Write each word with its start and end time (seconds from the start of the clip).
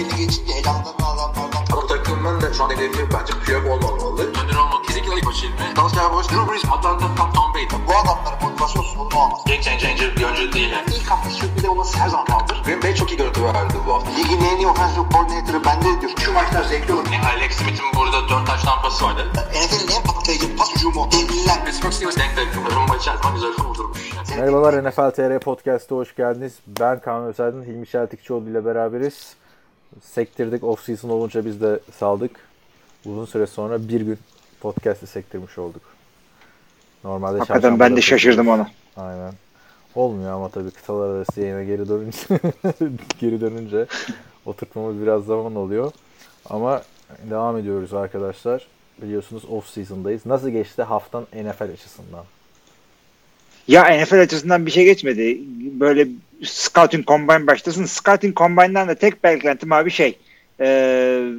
belli 0.00 0.16
geçince 0.16 0.52
elanlarını 0.52 1.06
alanlardan 1.06 1.64
Ama 1.72 1.86
takımın 1.86 2.40
da 2.40 2.52
şu 2.54 2.64
an 2.64 2.70
hedefi 2.70 3.08
bence 3.14 3.32
Piyok 3.44 3.66
olmamalı. 3.66 4.22
Önder 4.22 4.56
olmak 4.56 4.84
kesinlikle 4.84 5.14
ilk 5.16 5.26
başı 5.26 5.46
ilmi. 5.46 5.76
Dallas 5.76 5.94
Cowboys, 5.94 6.28
Drew 6.28 6.52
Brees, 6.52 6.64
Atlanta, 6.64 7.06
Tom, 7.16 7.32
Tom 7.32 7.54
Brady. 7.54 7.66
bu 7.88 7.92
adamların 7.96 8.42
motivasyon 8.42 8.82
sorunu 8.82 9.18
olmaz. 9.22 9.40
Game 9.46 9.62
changer 9.62 10.16
bir 10.16 10.24
oyuncu 10.24 10.52
değil 10.52 10.70
yani. 10.70 10.86
İlk 10.96 11.10
hafta 11.10 11.30
sürpriz 11.30 11.64
olması 11.64 11.98
her 11.98 12.08
zaman 12.08 12.26
kaldır. 12.26 12.62
Green 12.64 12.82
Bay 12.82 12.94
çok 12.94 13.10
iyi 13.12 13.16
görüntü 13.16 13.44
verdi 13.44 13.74
bu 13.86 13.94
hafta. 13.94 14.10
Ligin 14.10 14.40
en 14.44 14.56
iyi 14.56 14.66
offensive 14.66 15.04
coordinator'ı 15.12 15.64
bende 15.64 16.00
diyor. 16.00 16.12
Şu 16.24 16.32
maçlar 16.32 16.64
zevkli 16.64 16.92
olur. 16.94 17.06
Yani 17.12 17.26
Alex 17.26 17.52
Smith'in 17.52 17.86
burada 17.96 18.28
4 18.28 18.46
taş 18.46 18.62
tampası 18.62 19.04
vardı. 19.04 19.26
NFL'in 19.34 19.96
en 19.96 20.02
patlayıcı 20.02 20.56
pas 20.56 20.74
hücumu. 20.74 21.08
Devliler. 21.12 21.64
Pittsburgh 21.64 21.92
Steelers 21.92 22.16
denk 22.16 22.36
denk. 22.36 22.74
Rumba 22.76 22.96
içerisinde 22.96 23.32
güzel 23.34 23.52
kurdurmuş. 23.52 24.10
Merhabalar 24.36 24.84
NFL 24.84 25.10
TR 25.10 25.38
Podcast'a 25.40 25.96
hoş 25.96 26.14
geldiniz. 26.16 26.52
Ben 26.66 27.00
Kaan 27.00 27.24
Özaydın, 27.24 27.64
Hilmi 27.64 27.86
Şeltikçioğlu 27.86 28.50
ile 28.50 28.64
beraberiz. 28.64 29.39
Sektirdik, 30.02 30.64
off 30.64 30.84
season 30.84 31.08
olunca 31.08 31.44
biz 31.44 31.60
de 31.60 31.80
saldık. 31.98 32.30
Uzun 33.04 33.24
süre 33.24 33.46
sonra 33.46 33.88
bir 33.88 34.00
gün 34.00 34.18
podcast'i 34.60 35.06
sektirmiş 35.06 35.58
olduk. 35.58 35.82
Normalde 37.04 37.38
Hakikaten 37.38 37.80
ben 37.80 37.96
de 37.96 38.00
şaşırdım 38.00 38.48
ona. 38.48 38.70
Aynen. 38.96 39.32
Olmuyor 39.94 40.32
ama 40.32 40.48
tabii 40.48 40.70
kıtalar 40.70 41.08
arası 41.08 41.40
yayına 41.40 41.64
geri 41.64 41.88
dönünce 41.88 42.18
geri 43.18 43.40
dönünce 43.40 43.86
oturtmamız 44.46 45.02
biraz 45.02 45.24
zaman 45.24 45.56
oluyor. 45.56 45.92
Ama 46.50 46.82
devam 47.30 47.56
ediyoruz 47.56 47.94
arkadaşlar. 47.94 48.66
Biliyorsunuz 49.02 49.44
off 49.44 49.68
season'dayız. 49.68 50.26
Nasıl 50.26 50.48
geçti 50.48 50.82
haftan 50.82 51.26
NFL 51.34 51.62
açısından? 51.62 52.24
Ya 53.68 54.02
NFL 54.02 54.20
açısından 54.20 54.66
bir 54.66 54.70
şey 54.70 54.84
geçmedi. 54.84 55.40
Böyle 55.80 56.08
Scouting 56.44 57.06
Combine 57.06 57.46
başlasın. 57.46 57.84
Scouting 57.84 58.36
Combine'dan 58.36 58.88
da 58.88 58.94
tek 58.94 59.24
beklentim 59.24 59.72
abi 59.72 59.90
şey. 59.90 60.18
Ee, 60.60 61.32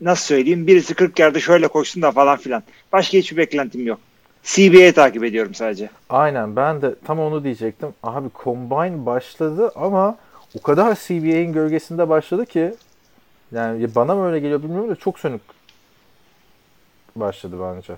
nasıl 0.00 0.24
söyleyeyim? 0.24 0.66
Birisi 0.66 0.94
40 0.94 1.18
yarda 1.18 1.40
şöyle 1.40 1.68
koşsun 1.68 2.02
da 2.02 2.12
falan 2.12 2.36
filan. 2.36 2.62
Başka 2.92 3.18
hiçbir 3.18 3.36
beklentim 3.36 3.86
yok. 3.86 4.00
CBA'yi 4.42 4.92
takip 4.92 5.24
ediyorum 5.24 5.54
sadece. 5.54 5.90
Aynen 6.10 6.56
ben 6.56 6.82
de 6.82 6.94
tam 7.04 7.18
onu 7.20 7.44
diyecektim. 7.44 7.88
Abi 8.02 8.28
Combine 8.44 9.06
başladı 9.06 9.72
ama 9.74 10.16
o 10.58 10.62
kadar 10.62 10.94
CBA'in 10.94 11.52
gölgesinde 11.52 12.08
başladı 12.08 12.46
ki 12.46 12.74
yani 13.52 13.94
bana 13.94 14.14
mı 14.14 14.26
öyle 14.26 14.40
geliyor 14.40 14.62
bilmiyorum 14.62 14.90
da 14.90 14.96
çok 14.96 15.18
sönük 15.18 15.40
başladı 17.16 17.56
bence. 17.60 17.92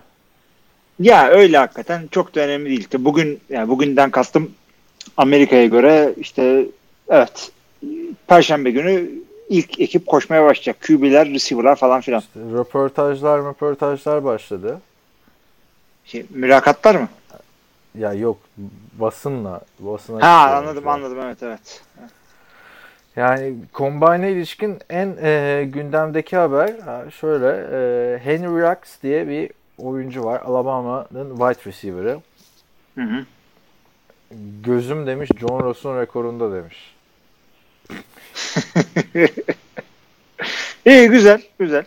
Ya 1.00 1.28
öyle 1.28 1.58
hakikaten 1.58 2.08
çok 2.10 2.34
da 2.34 2.40
önemli 2.40 2.70
değil. 2.70 2.88
Bugün 2.98 3.40
yani 3.48 3.68
bugünden 3.68 4.10
kastım 4.10 4.50
Amerika'ya 5.16 5.66
göre 5.66 6.14
işte 6.16 6.66
evet 7.08 7.52
Perşembe 8.26 8.70
günü 8.70 9.10
ilk 9.48 9.80
ekip 9.80 10.06
koşmaya 10.06 10.44
başlayacak. 10.44 10.76
QB'ler, 10.80 11.28
receiver'lar 11.28 11.76
falan 11.76 12.00
filan. 12.00 12.20
İşte 12.20 12.40
röportajlar 12.40 13.44
röportajlar 13.44 14.24
başladı. 14.24 14.80
Şey, 16.04 16.26
mülakatlar 16.30 16.94
mı? 16.94 17.08
Ya 17.98 18.12
yok 18.12 18.38
basınla 18.98 19.60
basına 19.78 20.22
Ha 20.28 20.56
anladım 20.56 20.84
ya. 20.84 20.90
anladım 20.90 21.18
evet 21.20 21.42
evet. 21.42 21.82
Yani 23.16 23.54
Combine'e 23.74 24.32
ilişkin 24.32 24.78
en 24.90 25.16
e, 25.22 25.64
gündemdeki 25.64 26.36
haber 26.36 26.78
ha, 26.78 27.04
şöyle 27.20 27.46
e, 27.46 28.18
Henry 28.18 28.62
Rux 28.62 29.02
diye 29.02 29.28
bir 29.28 29.50
oyuncu 29.78 30.24
var. 30.24 30.40
Alabama'nın 30.44 31.30
wide 31.30 31.70
receiver'ı. 31.70 32.20
Hı 32.94 33.00
hı. 33.02 33.24
Gözüm 34.64 35.06
demiş 35.06 35.30
John 35.40 35.60
Ross'un 35.60 36.00
rekorunda 36.00 36.52
demiş. 36.54 36.94
İyi 40.86 41.08
güzel 41.08 41.42
güzel. 41.58 41.84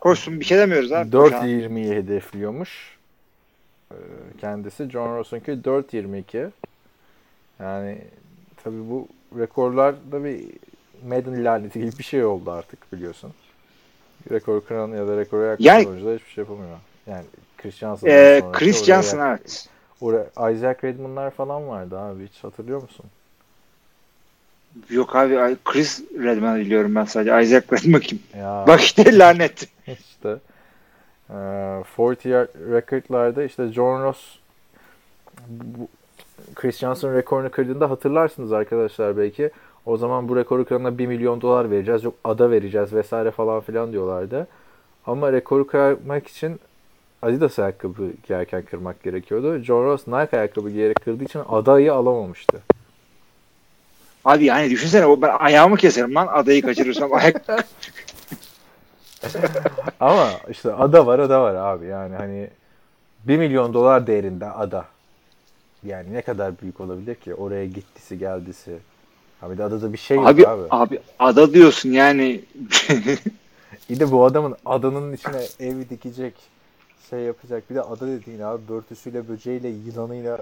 Koşsun 0.00 0.40
bir 0.40 0.44
şey 0.44 0.58
demiyoruz 0.58 0.92
abi. 0.92 1.10
Koşan. 1.10 1.46
4.20'yi 1.48 1.94
hedefliyormuş. 1.94 2.98
Ee, 3.92 3.94
Kendisi 4.40 4.90
John 4.90 5.16
Ross'unki 5.16 5.50
4.22. 5.52 6.50
Yani 7.60 7.98
tabii 8.64 8.90
bu 8.90 9.08
rekorlar 9.38 9.94
da 10.12 10.24
bir 10.24 10.44
Madden 11.08 11.44
laneti 11.44 11.80
gibi 11.80 11.98
bir 11.98 12.04
şey 12.04 12.24
oldu 12.24 12.50
artık 12.50 12.92
biliyorsun. 12.92 13.32
Rekor 14.30 14.64
kıran 14.64 14.88
ya 14.88 15.08
da 15.08 15.16
rekora 15.16 15.46
yaklaşan 15.46 15.74
Yani- 15.74 15.88
oyuncular 15.88 16.18
hiçbir 16.18 16.30
şey 16.30 16.44
yapamıyor. 16.44 16.76
Yani 17.06 17.24
Chris 17.58 17.74
Ee, 17.74 17.78
sonraki 17.78 18.58
Chris 18.58 18.76
oraya 18.82 18.84
Johnson 18.84 19.18
evet. 19.18 19.68
Oraya- 20.00 20.50
Isaac 20.52 20.84
Redmond'lar 20.84 21.30
falan 21.30 21.68
vardı 21.68 21.98
abi 21.98 22.26
hiç 22.26 22.44
hatırlıyor 22.44 22.82
musun? 22.82 23.06
Yok 24.90 25.16
abi 25.16 25.56
Chris 25.64 26.02
Redman 26.18 26.60
biliyorum 26.60 26.94
ben 26.94 27.04
sadece. 27.04 27.42
Isaac 27.42 27.72
Redman 27.72 28.00
kim? 28.00 28.22
Ya 28.38 28.64
Bak 28.68 28.80
işte 28.84 29.18
lanet. 29.18 29.68
işte 29.86 30.36
e, 31.30 31.34
40 31.96 32.24
yard 32.24 32.48
record'larda 32.72 33.44
işte 33.44 33.72
John 33.72 34.02
Ross 34.04 34.38
bu, 35.48 35.88
Chris 36.54 36.78
Johnson 36.78 37.14
rekorunu 37.14 37.50
kırdığında 37.50 37.90
hatırlarsınız 37.90 38.52
arkadaşlar 38.52 39.16
belki. 39.16 39.50
O 39.86 39.96
zaman 39.96 40.28
bu 40.28 40.36
rekoru 40.36 40.64
kırana 40.64 40.98
1 40.98 41.06
milyon 41.06 41.40
dolar 41.40 41.70
vereceğiz. 41.70 42.04
Yok 42.04 42.14
ada 42.24 42.50
vereceğiz 42.50 42.92
vesaire 42.92 43.30
falan 43.30 43.60
filan 43.60 43.92
diyorlardı. 43.92 44.46
Ama 45.06 45.32
rekoru 45.32 45.66
kırmak 45.66 46.26
için 46.28 46.60
Adidas 47.22 47.58
ayakkabı 47.58 48.10
giyerken 48.26 48.62
kırmak 48.62 49.02
gerekiyordu. 49.02 49.58
John 49.58 49.84
Ross 49.84 50.06
Nike 50.06 50.38
ayakkabı 50.38 50.70
giyerek 50.70 50.96
kırdığı 51.04 51.24
için 51.24 51.42
adayı 51.48 51.94
alamamıştı. 51.94 52.62
Abi 54.24 54.44
yani 54.44 54.70
düşünsene 54.70 55.06
o 55.06 55.22
ben 55.22 55.36
ayağımı 55.38 55.76
keserim 55.76 56.14
lan 56.14 56.26
adayı 56.26 56.62
kaçırırsam. 56.62 57.12
Ayak... 57.12 57.42
Ama 60.00 60.30
işte 60.50 60.72
ada 60.72 61.06
var 61.06 61.18
ada 61.18 61.42
var 61.42 61.54
abi 61.54 61.86
yani 61.86 62.16
hani 62.16 62.50
1 63.24 63.38
milyon 63.38 63.74
dolar 63.74 64.06
değerinde 64.06 64.46
ada. 64.46 64.84
Yani 65.84 66.12
ne 66.12 66.22
kadar 66.22 66.60
büyük 66.62 66.80
olabilir 66.80 67.14
ki 67.14 67.34
oraya 67.34 67.66
gittisi 67.66 68.18
geldisi. 68.18 68.78
Abi 69.42 69.58
de 69.58 69.64
adada 69.64 69.92
bir 69.92 69.98
şey 69.98 70.16
yok 70.16 70.26
abi, 70.26 70.48
abi. 70.48 70.62
abi 70.70 71.00
ada 71.18 71.54
diyorsun 71.54 71.90
yani. 71.90 72.40
Bir 73.90 74.00
de 74.00 74.12
bu 74.12 74.24
adamın 74.24 74.56
adanın 74.66 75.12
içine 75.12 75.42
ev 75.60 75.88
dikecek 75.90 76.34
şey 77.10 77.20
yapacak. 77.20 77.70
Bir 77.70 77.74
de 77.74 77.82
ada 77.82 78.06
dediğin 78.06 78.40
abi 78.40 78.68
börtüsüyle 78.68 79.28
böceğiyle 79.28 79.68
yılanıyla 79.68 80.38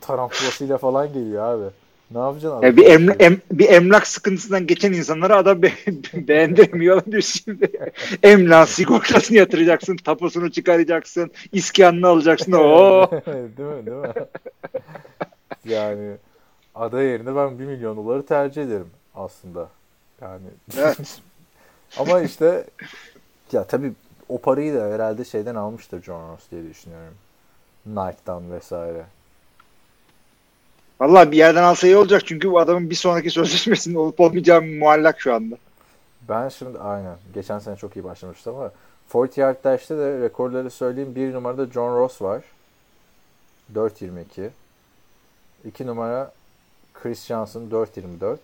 tarantulasıyla 0.00 0.78
falan 0.78 1.12
geliyor 1.12 1.44
abi. 1.44 1.70
Ne 2.10 2.18
yapacaksın 2.18 2.62
Ya 2.62 2.76
bir, 2.76 2.84
emla- 2.86 3.22
em- 3.22 3.40
bir 3.52 3.68
emlak 3.68 4.06
sıkıntısından 4.06 4.66
geçen 4.66 4.92
insanlara 4.92 5.36
adam 5.36 5.62
be- 5.62 5.72
beğendirmiyor 6.28 7.04
diyorsun 7.04 7.40
şimdi. 7.44 7.70
Emlak 8.22 8.68
sigortasını 8.68 9.36
yatıracaksın, 9.36 9.96
tapusunu 9.96 10.50
çıkaracaksın, 10.52 11.30
iskanını 11.52 12.06
alacaksın. 12.08 12.52
Oo. 12.52 13.10
değil 13.26 13.68
mi? 13.68 13.86
Değil 13.86 13.98
mi? 13.98 14.12
yani 15.64 16.16
ada 16.74 17.02
yerine 17.02 17.36
ben 17.36 17.58
1 17.58 17.64
milyon 17.64 17.96
doları 17.96 18.26
tercih 18.26 18.62
ederim 18.62 18.90
aslında. 19.14 19.68
Yani 20.20 20.46
Evet. 20.78 21.20
ama 21.98 22.20
işte 22.20 22.64
ya 23.52 23.64
tabii 23.64 23.92
o 24.30 24.38
parayı 24.38 24.74
da 24.74 24.90
herhalde 24.90 25.24
şeyden 25.24 25.54
almıştır 25.54 26.02
John 26.02 26.32
Ross 26.32 26.50
diye 26.50 26.70
düşünüyorum. 26.70 27.14
Nike'dan 27.86 28.52
vesaire. 28.52 29.04
Vallahi 31.00 31.30
bir 31.30 31.36
yerden 31.36 31.62
alsa 31.62 31.86
iyi 31.86 31.96
olacak 31.96 32.22
çünkü 32.26 32.50
bu 32.50 32.60
adamın 32.60 32.90
bir 32.90 32.94
sonraki 32.94 33.30
sözleşmesinin 33.40 33.94
olup 33.94 34.20
olmayacağı 34.20 34.62
muallak 34.62 35.20
şu 35.20 35.34
anda. 35.34 35.56
Ben 36.28 36.48
şimdi 36.48 36.78
aynen. 36.78 37.16
Geçen 37.34 37.58
sene 37.58 37.76
çok 37.76 37.96
iyi 37.96 38.04
başlamıştı 38.04 38.50
ama 38.50 38.70
40 39.12 39.38
Yard 39.38 39.64
Dash'te 39.64 39.98
de 39.98 40.20
rekorları 40.20 40.70
söyleyeyim. 40.70 41.14
Bir 41.14 41.32
numarada 41.32 41.66
John 41.66 41.96
Ross 41.96 42.22
var. 42.22 42.44
4.22. 43.74 44.50
2 45.64 45.86
numara 45.86 46.32
Chris 46.94 47.26
Johnson 47.26 47.68
4.24. 47.70 48.36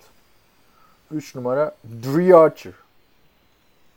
3 1.11 1.34
numara 1.34 1.75
Dre 1.84 2.34
Archer. 2.34 2.72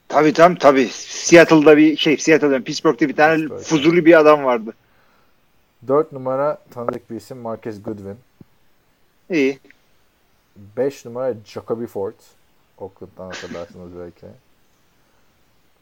Tabii 0.09 0.33
tam 0.33 0.55
tabii. 0.55 0.87
Seattle'da 0.93 1.77
bir 1.77 1.97
şey, 1.97 2.17
Seattle'da 2.17 2.63
Pittsburgh'da 2.63 3.09
bir 3.09 3.15
tane 3.15 3.35
Pittsburgh. 3.35 3.61
fuzuli 3.63 4.05
bir 4.05 4.19
adam 4.19 4.43
vardı. 4.43 4.73
4 5.87 6.11
numara 6.11 6.57
tanıdık 6.73 7.09
bir 7.11 7.15
isim 7.15 7.37
Marquez 7.37 7.83
Goodwin. 7.83 8.17
İyi. 9.29 9.59
5 10.77 11.05
numara 11.05 11.33
Jacoby 11.45 11.85
Ford. 11.85 12.13
Oakland'dan 12.77 13.25
hatırlarsınız 13.25 13.91
belki. 13.99 14.25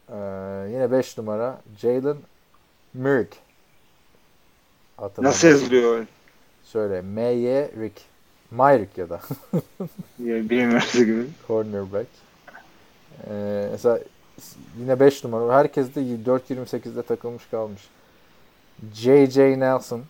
Ee, 0.08 0.72
yine 0.72 0.92
5 0.92 1.18
numara 1.18 1.60
Jalen 1.78 2.16
Murk. 2.94 3.28
Nasıl 5.18 5.48
yazılıyor? 5.48 6.06
Şöyle 6.72 7.02
M.Y. 7.02 7.70
Rick. 7.80 8.00
Myrick 8.50 9.00
ya 9.00 9.08
da 9.10 9.20
Ya, 10.24 10.50
Bilmiyoruz 10.50 10.92
gibi. 10.92 11.24
cornerback. 11.48 12.06
Ee, 13.30 13.68
mesela 13.72 14.00
yine 14.80 15.00
5 15.00 15.24
numara. 15.24 15.58
Herkes 15.58 15.94
de 15.94 16.00
4.28'de 16.00 17.02
takılmış 17.02 17.42
kalmış. 17.50 17.82
J.J. 18.94 19.60
Nelson. 19.60 20.02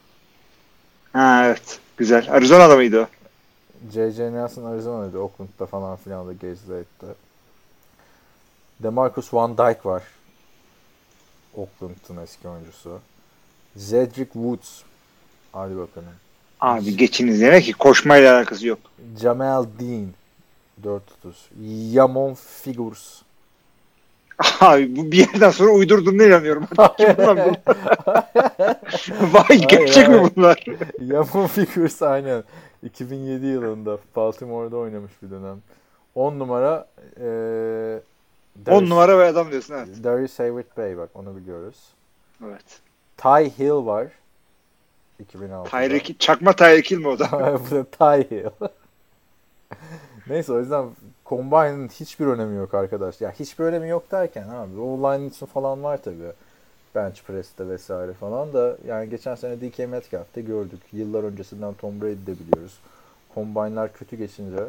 Ha 1.13 1.45
evet. 1.47 1.81
Güzel. 1.97 2.33
Arizona'da 2.33 2.77
mıydı 2.77 3.01
o? 3.01 3.07
J.J. 3.93 4.33
Nelson 4.33 4.65
Arizona'da 4.65 5.19
Oakland'da 5.19 5.67
falan 5.67 5.97
filan 5.97 6.29
da 6.29 6.47
etti. 6.79 7.07
Demarcus 8.81 9.35
Van 9.35 9.59
Dyke 9.59 9.81
var. 9.85 10.03
Oakland'ın 11.55 12.23
eski 12.23 12.49
oyuncusu. 12.49 13.01
Cedric 13.79 14.33
Woods. 14.33 14.83
Hadi 15.53 15.77
bakalım. 15.77 16.09
Abi 16.61 16.97
geçiniz 16.97 17.41
demek 17.41 17.65
ki 17.65 17.73
koşmayla 17.73 18.37
alakası 18.37 18.67
yok. 18.67 18.79
Jamal 19.21 19.67
Dean. 19.81 20.09
4.30. 20.85 21.01
Yamon 21.93 22.35
Figures. 22.35 23.23
Abi 24.61 24.97
bu 24.97 25.13
bir 25.13 25.17
yerden 25.19 25.51
sonra 25.51 25.71
uydurduğuna 25.71 26.25
inanıyorum. 26.25 26.67
Kim 26.99 27.15
bunlar 27.19 27.37
bu? 27.37 27.53
Vay 29.33 29.59
gerçek 29.59 30.09
mi 30.09 30.31
bunlar? 30.37 30.65
Yamon 31.01 31.47
Figures 31.47 32.03
aynen. 32.03 32.45
2007 32.83 33.47
yılında 33.47 33.99
Baltimore'da 34.17 34.77
oynamış 34.77 35.13
bir 35.23 35.31
dönem. 35.31 35.63
10 36.15 36.39
numara 36.39 36.89
eee 37.21 38.01
10 38.77 38.91
numara 38.91 39.19
bir 39.19 39.23
adam 39.23 39.51
diyorsun 39.51 39.75
evet. 39.75 39.89
Darius 40.05 40.39
Hayward 40.39 40.77
Bey 40.77 40.97
bak 40.97 41.11
onu 41.15 41.37
biliyoruz. 41.37 41.77
Evet. 42.47 42.81
Ty 43.17 43.63
Hill 43.63 43.87
var. 43.87 44.07
2006'da. 45.33 45.65
Tyreek, 45.65 46.21
çakma 46.21 46.53
Tyreek 46.53 46.91
Hill 46.91 46.99
mi 46.99 47.09
o 47.09 47.19
da? 47.19 47.31
Bu 47.71 47.75
da 47.75 47.85
Ty 47.85 48.35
Hill. 48.35 48.51
Neyse 50.27 50.53
o 50.53 50.59
yüzden 50.59 50.87
Combine'ın 51.29 51.89
hiçbir 51.89 52.27
önemi 52.27 52.57
yok 52.57 52.75
arkadaş. 52.75 53.21
Ya 53.21 53.33
hiçbir 53.39 53.65
önemi 53.65 53.89
yok 53.89 54.11
derken 54.11 54.49
abi 54.49 54.81
o 54.81 54.99
line 54.99 55.27
için 55.27 55.47
falan 55.47 55.83
var 55.83 56.03
tabii. 56.05 56.33
Bench 56.95 57.23
press'te 57.23 57.69
vesaire 57.69 58.13
falan 58.13 58.53
da 58.53 58.77
yani 58.87 59.11
geçen 59.11 59.35
sene 59.35 59.61
DK 59.61 59.79
Metcalf'te 59.79 60.41
gördük. 60.41 60.81
Yıllar 60.93 61.25
öncesinden 61.25 61.75
Tom 61.75 62.01
Brady'de 62.01 62.35
biliyoruz. 62.39 62.79
Combine'lar 63.35 63.93
kötü 63.93 64.17
geçince 64.17 64.65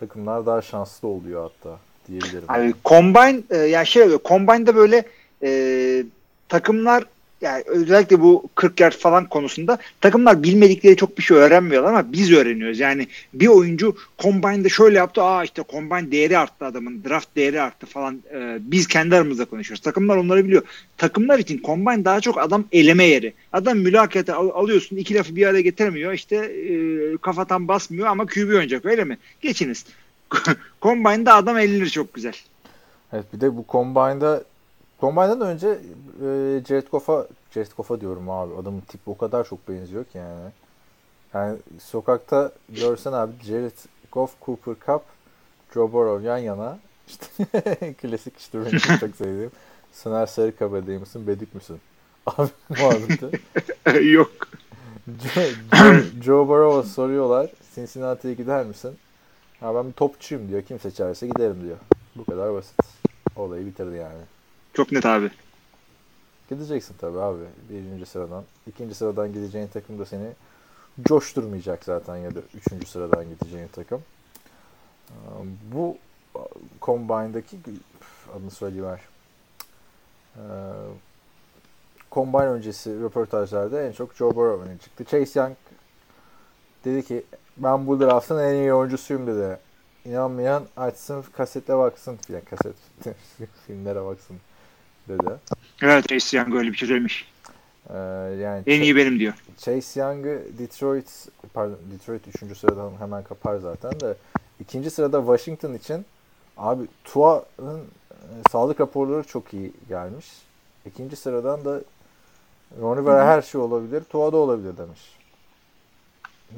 takımlar 0.00 0.46
daha 0.46 0.62
şanslı 0.62 1.08
oluyor 1.08 1.50
hatta 1.50 1.78
diyebilirim. 2.08 2.44
Abi 2.48 2.74
Combine 2.84 3.42
e, 3.50 3.56
ya 3.56 3.84
şey 3.84 4.02
oluyor. 4.02 4.20
Combine'da 4.24 4.76
böyle 4.76 5.04
e, 5.42 6.04
takımlar 6.48 7.04
yani 7.40 7.62
özellikle 7.66 8.20
bu 8.20 8.48
40 8.54 8.80
yard 8.80 8.92
falan 8.92 9.28
konusunda 9.28 9.78
takımlar 10.00 10.42
bilmedikleri 10.42 10.96
çok 10.96 11.18
bir 11.18 11.22
şey 11.22 11.36
öğrenmiyorlar 11.36 11.88
ama 11.92 12.12
biz 12.12 12.32
öğreniyoruz. 12.32 12.78
Yani 12.78 13.06
bir 13.34 13.46
oyuncu 13.46 13.96
Combine'da 14.18 14.68
şöyle 14.68 14.98
yaptı. 14.98 15.22
Aa 15.22 15.44
işte 15.44 15.62
Combine 15.70 16.10
değeri 16.12 16.38
arttı 16.38 16.64
adamın. 16.64 17.04
Draft 17.04 17.36
değeri 17.36 17.60
arttı 17.60 17.86
falan. 17.86 18.22
E, 18.34 18.58
biz 18.60 18.86
kendi 18.86 19.16
aramızda 19.16 19.44
konuşuyoruz. 19.44 19.82
Takımlar 19.82 20.16
onları 20.16 20.44
biliyor. 20.44 20.62
Takımlar 20.96 21.38
için 21.38 21.62
Combine 21.64 22.04
daha 22.04 22.20
çok 22.20 22.38
adam 22.38 22.64
eleme 22.72 23.04
yeri. 23.04 23.32
Adam 23.52 23.78
mülakata 23.78 24.36
al- 24.36 24.50
alıyorsun. 24.50 24.96
iki 24.96 25.14
lafı 25.14 25.36
bir 25.36 25.46
araya 25.46 25.60
getiremiyor. 25.62 26.12
İşte 26.12 26.36
e, 26.36 27.16
kafadan 27.16 27.68
basmıyor 27.68 28.06
ama 28.06 28.26
QB 28.26 28.48
oynayacak 28.48 28.84
öyle 28.84 29.04
mi? 29.04 29.18
Geçiniz. 29.40 29.84
Combine'da 30.82 31.34
adam 31.34 31.58
elinir 31.58 31.88
çok 31.88 32.14
güzel. 32.14 32.34
Evet 33.12 33.24
bir 33.34 33.40
de 33.40 33.56
bu 33.56 33.64
Combine'da 33.68 34.44
Combine'dan 35.00 35.40
önce 35.40 35.68
e, 35.68 36.26
Jared 36.68 36.86
Goff'a 36.92 37.26
Jared 37.50 37.70
Goff'a 37.76 38.00
diyorum 38.00 38.30
abi. 38.30 38.54
Adamın 38.54 38.80
tipi 38.80 39.10
o 39.10 39.16
kadar 39.18 39.44
çok 39.44 39.68
benziyor 39.68 40.04
ki 40.04 40.18
yani. 40.18 40.50
Yani 41.34 41.58
sokakta 41.78 42.52
görsen 42.68 43.12
abi 43.12 43.32
Jared 43.42 43.76
Goff, 44.12 44.32
Cooper 44.46 44.74
Cup, 44.86 45.02
Joe 45.74 45.92
Burrow 45.92 46.28
yan 46.28 46.38
yana. 46.38 46.78
İşte 47.08 47.26
klasik 48.02 48.38
işte 48.38 48.60
benim 48.60 48.78
çok 48.78 49.16
sevdiğim. 49.16 49.50
Soner 49.92 50.26
Sarıkabadayı 50.26 51.00
mısın, 51.00 51.26
Bedik 51.26 51.54
misin? 51.54 51.80
Abi 52.26 52.50
muhabbeti. 52.68 53.40
Yok. 54.12 54.30
Joe, 55.34 55.44
Joe, 55.74 56.22
Joe 56.22 56.48
Burrow'a 56.48 56.82
soruyorlar. 56.82 57.50
Cincinnati'ye 57.74 58.34
gider 58.34 58.66
misin? 58.66 58.96
Ha 59.60 59.74
ben 59.74 59.88
bir 59.88 59.92
topçuyum 59.92 60.48
diyor. 60.48 60.62
Kim 60.62 60.80
seçerse 60.80 61.26
giderim 61.26 61.62
diyor. 61.64 61.76
Bu 62.16 62.24
kadar 62.24 62.54
basit. 62.54 62.76
Olayı 63.36 63.66
bitirdi 63.66 63.96
yani. 63.96 64.22
Çok 64.74 64.92
net 64.92 65.06
abi. 65.06 65.30
Gideceksin 66.50 66.94
tabii 67.00 67.18
abi 67.18 67.44
birinci 67.70 68.06
sıradan. 68.06 68.44
ikinci 68.66 68.94
sıradan 68.94 69.32
gideceğin 69.32 69.68
takım 69.68 69.98
da 69.98 70.06
seni 70.06 70.32
coşturmayacak 71.04 71.84
zaten 71.84 72.16
ya 72.16 72.34
da 72.34 72.40
üçüncü 72.54 72.86
sıradan 72.86 73.24
gideceğin 73.28 73.68
takım. 73.68 74.02
Ee, 75.10 75.14
Bu 75.74 75.96
Combine'daki 76.82 77.58
adını 78.36 78.50
söyleyiver. 78.50 79.00
Ee, 80.36 80.40
Combine 82.12 82.46
öncesi 82.46 83.00
röportajlarda 83.02 83.82
en 83.82 83.92
çok 83.92 84.14
Joe 84.14 84.36
Burrow 84.36 84.70
öne 84.70 84.78
çıktı. 84.78 85.04
Chase 85.04 85.40
Young 85.40 85.56
dedi 86.84 87.04
ki 87.04 87.24
ben 87.56 87.86
bu 87.86 88.00
draftın 88.00 88.38
en 88.38 88.54
iyi 88.54 88.74
oyuncusuyum 88.74 89.26
dedi. 89.26 89.58
İnanmayan 90.04 90.64
açsın 90.76 91.24
kasete 91.32 91.78
baksın 91.78 92.16
filan 92.16 92.42
kaset 92.42 92.76
filmlere 93.66 94.04
baksın 94.04 94.36
dedi. 95.10 95.30
Evet 95.82 96.08
Chase 96.08 96.36
Young 96.36 96.54
öyle 96.54 96.72
bir 96.72 96.76
şey 96.76 96.88
söylemiş. 96.88 97.28
Ee, 97.90 97.96
yani 98.40 98.62
En 98.66 98.80
iyi 98.80 98.96
benim 98.96 99.18
diyor. 99.18 99.34
Chase 99.58 100.00
Young'ı 100.00 100.42
Detroit 100.58 101.28
pardon 101.54 101.78
Detroit 101.92 102.42
3. 102.42 102.58
sıradan 102.58 102.92
hemen 103.00 103.22
kapar 103.24 103.56
zaten 103.56 104.00
de 104.00 104.16
ikinci 104.60 104.90
sırada 104.90 105.18
Washington 105.20 105.74
için 105.74 106.06
abi 106.56 106.84
Tua'nın 107.04 107.80
e, 108.10 108.24
sağlık 108.50 108.80
raporları 108.80 109.22
çok 109.24 109.54
iyi 109.54 109.72
gelmiş. 109.88 110.26
İkinci 110.86 111.16
sıradan 111.16 111.64
da 111.64 111.80
Ron 112.80 112.96
Rivera 112.96 113.26
her 113.26 113.42
şey 113.42 113.60
olabilir. 113.60 114.04
Tua 114.04 114.32
da 114.32 114.36
olabilir 114.36 114.76
demiş. 114.76 115.00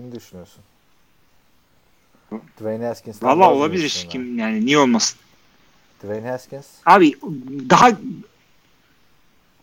Ne 0.01 0.13
düşünüyorsun? 0.13 0.63
Dwayne 2.61 2.87
Haskins'ten 2.87 3.29
Valla 3.29 3.55
olabilir. 3.55 4.07
Kim 4.11 4.39
yani 4.39 4.67
niye 4.67 4.79
olmasın? 4.79 5.19
Dwayne 6.03 6.29
Haskins 6.31 6.67
Abi 6.87 7.13
daha 7.71 7.91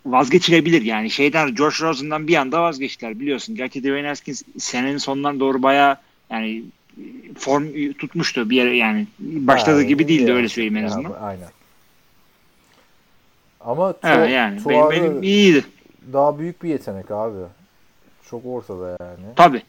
vazgeçilebilir 0.05 0.81
yani. 0.81 1.09
Şeyden 1.11 1.55
George 1.55 1.75
Rosen'dan 1.81 2.27
bir 2.27 2.35
anda 2.35 2.61
vazgeçtiler 2.61 3.19
biliyorsun. 3.19 3.55
Gerçi 3.55 3.83
Dwayne 3.83 4.07
Haskins 4.07 4.43
senenin 4.57 4.97
sonundan 4.97 5.39
doğru 5.39 5.63
bayağı 5.63 5.97
yani 6.29 6.63
form 7.37 7.93
tutmuştu 7.93 8.49
bir 8.49 8.55
yere 8.55 8.77
yani 8.77 9.07
başladığı 9.19 9.79
Yani 9.79 9.87
gibi 9.87 10.07
değildi 10.07 10.21
yani. 10.29 10.33
öyle 10.37 10.49
söyleyeyim 10.49 10.77
en 10.77 10.81
Ya, 10.81 10.87
azından. 10.87 11.11
aynen. 11.21 11.49
Ama 13.59 13.85
Ha, 13.85 13.93
Tua, 14.01 14.25
yani 14.25 14.61
benim, 14.69 14.89
benim 14.89 15.23
iyiydi. 15.23 15.65
daha 16.13 16.39
büyük 16.39 16.63
bir 16.63 16.69
yetenek 16.69 17.11
abi. 17.11 17.37
Çok 18.29 18.45
ortada 18.45 18.97
yani. 19.01 19.35
Tabi. 19.35 19.61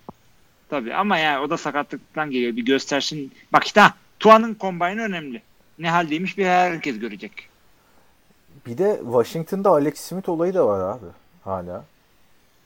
Tabi 0.69 0.95
ama 0.95 1.19
yani 1.19 1.39
o 1.39 1.51
da 1.51 1.57
sakatlıktan 1.57 2.31
geliyor. 2.31 2.57
Bir 2.57 2.65
göstersin. 2.65 3.33
Bak 3.53 3.65
işte 3.65 3.81
ha, 3.81 3.95
Tua'nın 4.21 4.55
kombayını 4.55 5.03
önemli. 5.03 5.43
Ne 5.79 5.91
haldeymiş 5.91 6.39
bir 6.39 6.45
herkes 6.47 6.99
görecek. 6.99 7.33
Bir 8.67 8.79
de 8.79 9.01
Washington'da 9.05 9.71
Alex 9.71 10.01
Smith 10.01 10.29
olayı 10.29 10.55
da 10.55 10.67
var 10.67 10.81
abi. 10.95 11.07
Hala. 11.45 11.85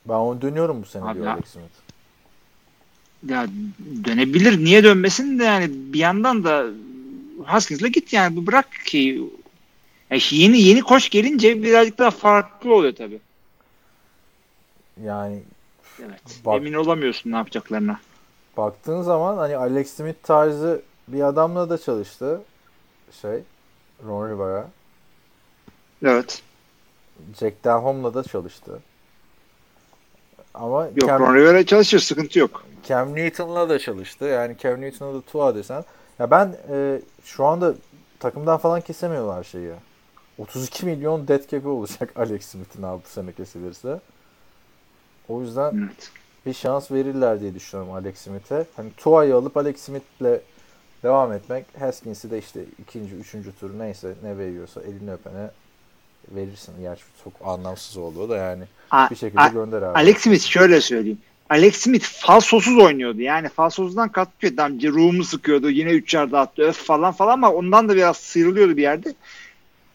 Ben 0.08 0.14
onu 0.14 0.40
dönüyorum 0.42 0.82
bu 0.82 0.86
sene 0.86 1.04
Abi 1.04 1.14
diyor 1.14 1.26
ya- 1.26 1.32
Alex 1.32 1.44
Smith. 1.48 1.74
Ya 3.28 3.46
dönebilir. 4.04 4.64
Niye 4.64 4.84
dönmesin 4.84 5.38
de 5.38 5.44
yani 5.44 5.70
bir 5.72 5.98
yandan 5.98 6.44
da 6.44 6.66
Haskins'le 7.44 7.92
git 7.92 8.12
yani 8.12 8.36
bir 8.36 8.46
bırak 8.46 8.72
ki 8.86 9.30
ya 10.10 10.16
işte 10.16 10.36
yeni 10.36 10.60
yeni 10.60 10.82
koç 10.82 11.10
gelince 11.10 11.62
birazcık 11.62 11.98
daha 11.98 12.10
farklı 12.10 12.74
oluyor 12.74 12.94
tabii. 12.94 13.20
Yani 15.04 15.42
Evet. 16.00 16.20
Bak- 16.44 16.56
Emin 16.56 16.72
olamıyorsun 16.74 17.30
ne 17.32 17.36
yapacaklarına. 17.36 18.00
baktığın 18.56 19.02
zaman 19.02 19.36
hani 19.36 19.56
Alex 19.56 19.90
Smith 19.94 20.16
tarzı 20.22 20.82
bir 21.08 21.20
adamla 21.22 21.70
da 21.70 21.78
çalıştı. 21.78 22.40
Şey 23.22 23.40
Ron 24.06 24.28
Rivera. 24.30 24.68
Evet. 26.04 26.42
Jack 27.40 27.64
Delhom'la 27.64 28.14
da 28.14 28.22
çalıştı. 28.22 28.80
Ama 30.54 30.84
Yok 30.84 31.06
Cam, 31.06 31.20
Ron 31.22 31.34
Rivera 31.34 31.66
çalışır 31.66 31.98
sıkıntı 31.98 32.38
yok. 32.38 32.64
Cam 32.88 33.14
Newton'la 33.14 33.68
da 33.68 33.78
çalıştı. 33.78 34.24
Yani 34.24 34.56
Cam 34.58 34.80
Newton'a 34.80 35.14
da 35.14 35.20
Tua 35.20 35.54
desen. 35.54 35.84
Ya 36.18 36.30
ben 36.30 36.56
e, 36.70 37.00
şu 37.24 37.44
anda 37.44 37.74
takımdan 38.18 38.58
falan 38.58 38.80
kesemiyorlar 38.80 39.44
şeyi. 39.44 39.72
32 40.38 40.86
milyon 40.86 41.28
dead 41.28 41.50
cap'i 41.50 41.68
olacak 41.68 42.12
Alex 42.16 42.46
Smith'in 42.46 42.82
abi 42.82 43.02
bu 43.04 43.08
sene 43.08 43.32
kesilirse. 43.32 44.00
O 45.28 45.40
yüzden 45.42 45.88
Evet. 45.88 46.10
bir 46.46 46.52
şans 46.52 46.90
verirler 46.90 47.40
diye 47.40 47.54
düşünüyorum 47.54 47.94
Alex 47.94 48.18
Smith'e. 48.18 48.66
Hani 48.76 48.92
Tua'yı 48.96 49.36
alıp 49.36 49.56
Alex 49.56 49.80
Smith'le 49.80 50.40
devam 51.02 51.32
etmek. 51.32 51.66
Haskins'i 51.80 52.30
de 52.30 52.38
işte 52.38 52.64
ikinci, 52.82 53.14
üçüncü 53.14 53.52
tur 53.56 53.78
neyse 53.78 54.14
ne 54.22 54.38
veriyorsa 54.38 54.80
elini 54.82 55.12
öpene 55.12 55.50
verirsin. 56.30 56.74
Gerçi 56.80 57.02
çok 57.24 57.32
anlamsız 57.44 57.96
oldu 57.96 58.28
da 58.28 58.36
yani. 58.36 58.62
A- 58.90 59.10
Bir 59.10 59.16
şekilde 59.16 59.40
A- 59.40 59.48
gönder 59.48 59.82
abi. 59.82 59.98
Alex 59.98 60.18
Smith 60.18 60.42
şöyle 60.44 60.80
söyleyeyim. 60.80 61.18
Alex 61.50 61.76
Smith 61.76 62.04
falsosuz 62.04 62.78
oynuyordu. 62.78 63.20
Yani 63.20 63.48
falsozdan 63.48 64.08
katıyor. 64.08 64.52
Adam 64.52 64.82
ruhumu 64.82 65.24
sıkıyordu. 65.24 65.70
Yine 65.70 65.90
3 65.90 66.14
yarda 66.14 66.40
attı. 66.40 66.62
Öf 66.62 66.76
falan 66.76 67.12
falan 67.12 67.32
ama 67.32 67.52
ondan 67.52 67.88
da 67.88 67.96
biraz 67.96 68.16
sıyrılıyordu 68.16 68.76
bir 68.76 68.82
yerde. 68.82 69.14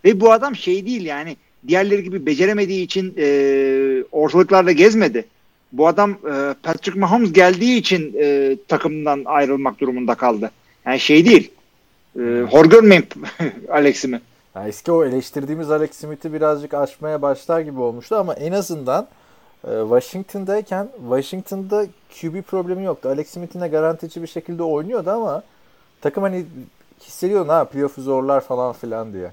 Ve 0.06 0.20
bu 0.20 0.32
adam 0.32 0.56
şey 0.56 0.86
değil 0.86 1.06
yani 1.06 1.38
diğerleri 1.68 2.04
gibi 2.04 2.26
beceremediği 2.26 2.84
için 2.86 3.14
e, 3.18 4.04
ortalıklarda 4.12 4.72
gezmedi. 4.72 5.26
Bu 5.72 5.88
adam 5.88 6.12
e, 6.12 6.54
Patrick 6.64 7.00
Mahomes 7.00 7.34
geldiği 7.34 7.78
için 7.78 8.16
e, 8.22 8.56
takımdan 8.68 9.22
ayrılmak 9.26 9.80
durumunda 9.80 10.16
kaldı. 10.16 10.52
Yani 10.86 11.00
şey 11.00 11.26
değil. 11.26 11.52
E, 12.20 12.22
hor 12.52 12.66
görmeyin 12.66 13.06
Alex'imi. 13.70 14.22
Yani 14.56 14.68
eski 14.70 14.92
o 14.92 15.04
eleştirdiğimiz 15.06 15.72
Alex 15.72 15.92
Smith'i 15.92 16.34
birazcık 16.34 16.74
aşmaya 16.74 17.22
başlar 17.22 17.60
gibi 17.60 17.80
olmuştu 17.80 18.16
ama 18.16 18.34
en 18.34 18.52
azından 18.52 19.08
e, 19.68 19.80
Washington'dayken 19.82 20.90
Washington'da 21.10 21.86
QB 22.22 22.42
problemi 22.42 22.84
yoktu. 22.84 23.10
Alex 23.10 23.30
Smith'in 23.30 23.62
de 23.62 23.68
garantici 23.68 24.22
bir 24.24 24.28
şekilde 24.28 24.64
oynuyordu 24.64 25.10
ama 25.12 25.44
takım 26.02 26.24
hani 26.24 26.46
hissediyor 27.02 27.46
ha 27.48 27.66
playoff'u 27.66 28.02
zorlar 28.02 28.42
falan 28.42 28.74
filan 28.74 29.14
diye. 29.14 29.32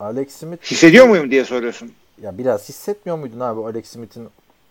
Alex 0.00 0.32
Smith 0.32 0.62
Hissediyor 0.70 1.06
muyum 1.08 1.30
diye 1.30 1.44
soruyorsun. 1.44 1.92
ya 2.22 2.38
biraz 2.38 2.68
hissetmiyor 2.68 3.18
muydun 3.18 3.40
abi 3.40 3.60
Alex 3.60 3.86
Smith'in 3.88 4.28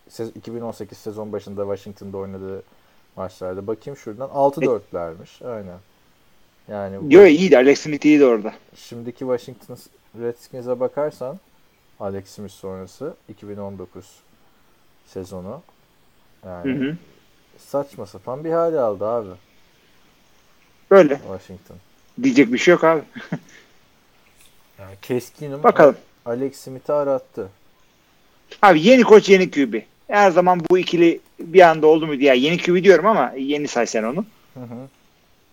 sez- 0.09 0.37
2018 0.37 0.97
sezon 0.97 1.31
başında 1.31 1.61
Washington'da 1.61 2.17
oynadığı 2.17 2.63
maçlarda? 3.15 3.67
Bakayım 3.67 3.97
şuradan 3.97 4.29
6-4'lermiş. 4.29 5.45
Aynen. 5.55 5.77
Yani 6.69 7.11
Diyor 7.11 7.23
ya 7.23 7.29
iyiydi. 7.29 7.57
Alex 7.57 7.79
Smith 7.79 8.05
iyiydi 8.05 8.25
orada. 8.25 8.53
şimdiki 8.75 9.19
Washington 9.19 9.77
Redskins'e 10.21 10.79
bakarsan 10.79 11.39
Alex 11.99 12.25
Smith 12.29 12.53
sonrası 12.53 13.13
2019 13.29 14.05
sezonu 15.07 15.61
yani 16.45 16.73
Hı 16.73 16.83
hı. 16.89 16.97
saçma 17.57 18.05
sapan 18.05 18.43
bir 18.43 18.51
hale 18.51 18.79
aldı 18.79 19.05
abi 19.05 19.29
Böyle. 20.91 21.15
Washington. 21.15 21.77
Diyecek 22.23 22.53
bir 22.53 22.57
şey 22.57 22.71
yok 22.71 22.83
abi. 22.83 23.01
Yani 24.79 24.95
keskinim 25.01 25.63
Bakalım. 25.63 25.95
Alex 26.25 26.55
Smith'i 26.57 26.93
arattı. 26.93 27.49
Abi 28.61 28.81
yeni 28.87 29.03
koç 29.03 29.29
yeni 29.29 29.51
QB. 29.51 29.75
Her 30.07 30.31
zaman 30.31 30.61
bu 30.69 30.77
ikili 30.77 31.19
bir 31.39 31.61
anda 31.61 31.87
oldu 31.87 32.07
mu 32.07 32.19
diye. 32.19 32.35
Yeni 32.35 32.57
QB 32.57 32.83
diyorum 32.83 33.05
ama 33.05 33.33
yeni 33.37 33.67
say 33.67 33.85
sen 33.85 34.03
onu. 34.03 34.25
Hı 34.53 34.59
hı. 34.59 34.87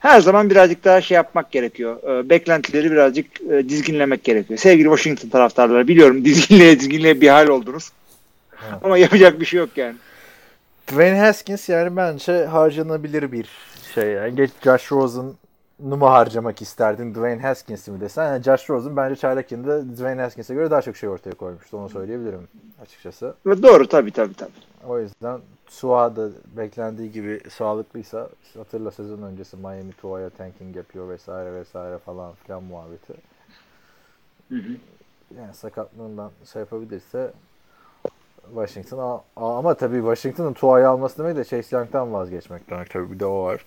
Her 0.03 0.21
zaman 0.21 0.51
birazcık 0.51 0.85
daha 0.85 1.01
şey 1.01 1.15
yapmak 1.15 1.51
gerekiyor. 1.51 2.03
Ee, 2.03 2.31
Beklentileri 2.31 2.91
birazcık 2.91 3.41
e, 3.41 3.69
dizginlemek 3.69 4.25
gerekiyor. 4.25 4.59
Sevgili 4.59 4.85
Washington 4.85 5.29
taraftarları 5.29 5.89
biliyorum 5.89 6.25
dizginleye 6.25 6.81
dizginleye 6.81 7.21
bir 7.21 7.29
hal 7.29 7.49
oldunuz. 7.49 7.93
Evet. 8.53 8.79
Ama 8.83 8.99
yapacak 8.99 9.41
bir 9.41 9.45
şey 9.45 9.61
yok 9.61 9.69
yani. 9.77 9.95
Dwayne 10.89 11.19
Haskins 11.19 11.69
yani 11.69 11.97
bence 11.97 12.45
harcanabilir 12.45 13.33
bir 13.33 13.49
şey. 13.95 14.09
Yani 14.09 14.37
geç 14.37 14.51
Josh 14.65 14.93
Rosen'ı 14.93 15.97
mı 15.97 16.07
harcamak 16.07 16.63
isterdin 16.63 17.15
Dwayne 17.15 17.43
Haskins'i 17.43 17.91
mi 17.91 18.01
desen? 18.01 18.25
Yani 18.25 18.43
Josh 18.43 18.71
Rosen 18.71 18.97
bence 18.97 19.17
çaylak 19.17 19.53
yılında 19.53 19.97
Dwayne 19.97 20.21
Haskins'e 20.21 20.55
göre 20.55 20.71
daha 20.71 20.83
çok 20.83 20.97
şey 20.97 21.09
ortaya 21.09 21.35
koymuştu. 21.35 21.77
Onu 21.77 21.89
söyleyebilirim 21.89 22.49
açıkçası. 22.83 23.35
Ve 23.47 23.63
Doğru 23.63 23.89
tabii 23.89 24.11
tabii 24.11 24.35
tabii. 24.35 24.72
O 24.89 24.99
yüzden 24.99 25.41
Tua 25.81 26.17
da 26.17 26.29
beklendiği 26.57 27.13
gibi 27.13 27.41
sağlıklıysa 27.51 28.29
hatırla 28.57 28.91
sezon 28.91 29.23
öncesi 29.23 29.57
Miami 29.57 29.93
Tua'ya 29.93 30.31
tanking 30.31 30.77
yapıyor 30.77 31.09
vesaire 31.09 31.55
vesaire 31.55 31.99
falan 31.99 32.33
filan 32.35 32.63
muhabbeti. 32.63 33.13
Hı 34.49 34.55
hı. 34.55 34.73
Yani 35.39 35.55
sakatlığından 35.55 36.31
şey 36.53 36.61
yapabilirse 36.61 37.31
Washington 38.55 38.99
a- 38.99 39.23
a- 39.43 39.59
ama 39.59 39.75
tabii 39.75 39.97
Washington'ın 39.99 40.53
Tua'yı 40.53 40.89
alması 40.89 41.19
demek 41.19 41.37
de 41.37 41.45
Chase 41.45 41.77
Young'tan 41.77 42.13
vazgeçmek 42.13 42.71
demek 42.71 42.91
tabii 42.91 43.11
bir 43.13 43.21
de 43.21 43.27
o 43.27 43.43
var. 43.45 43.65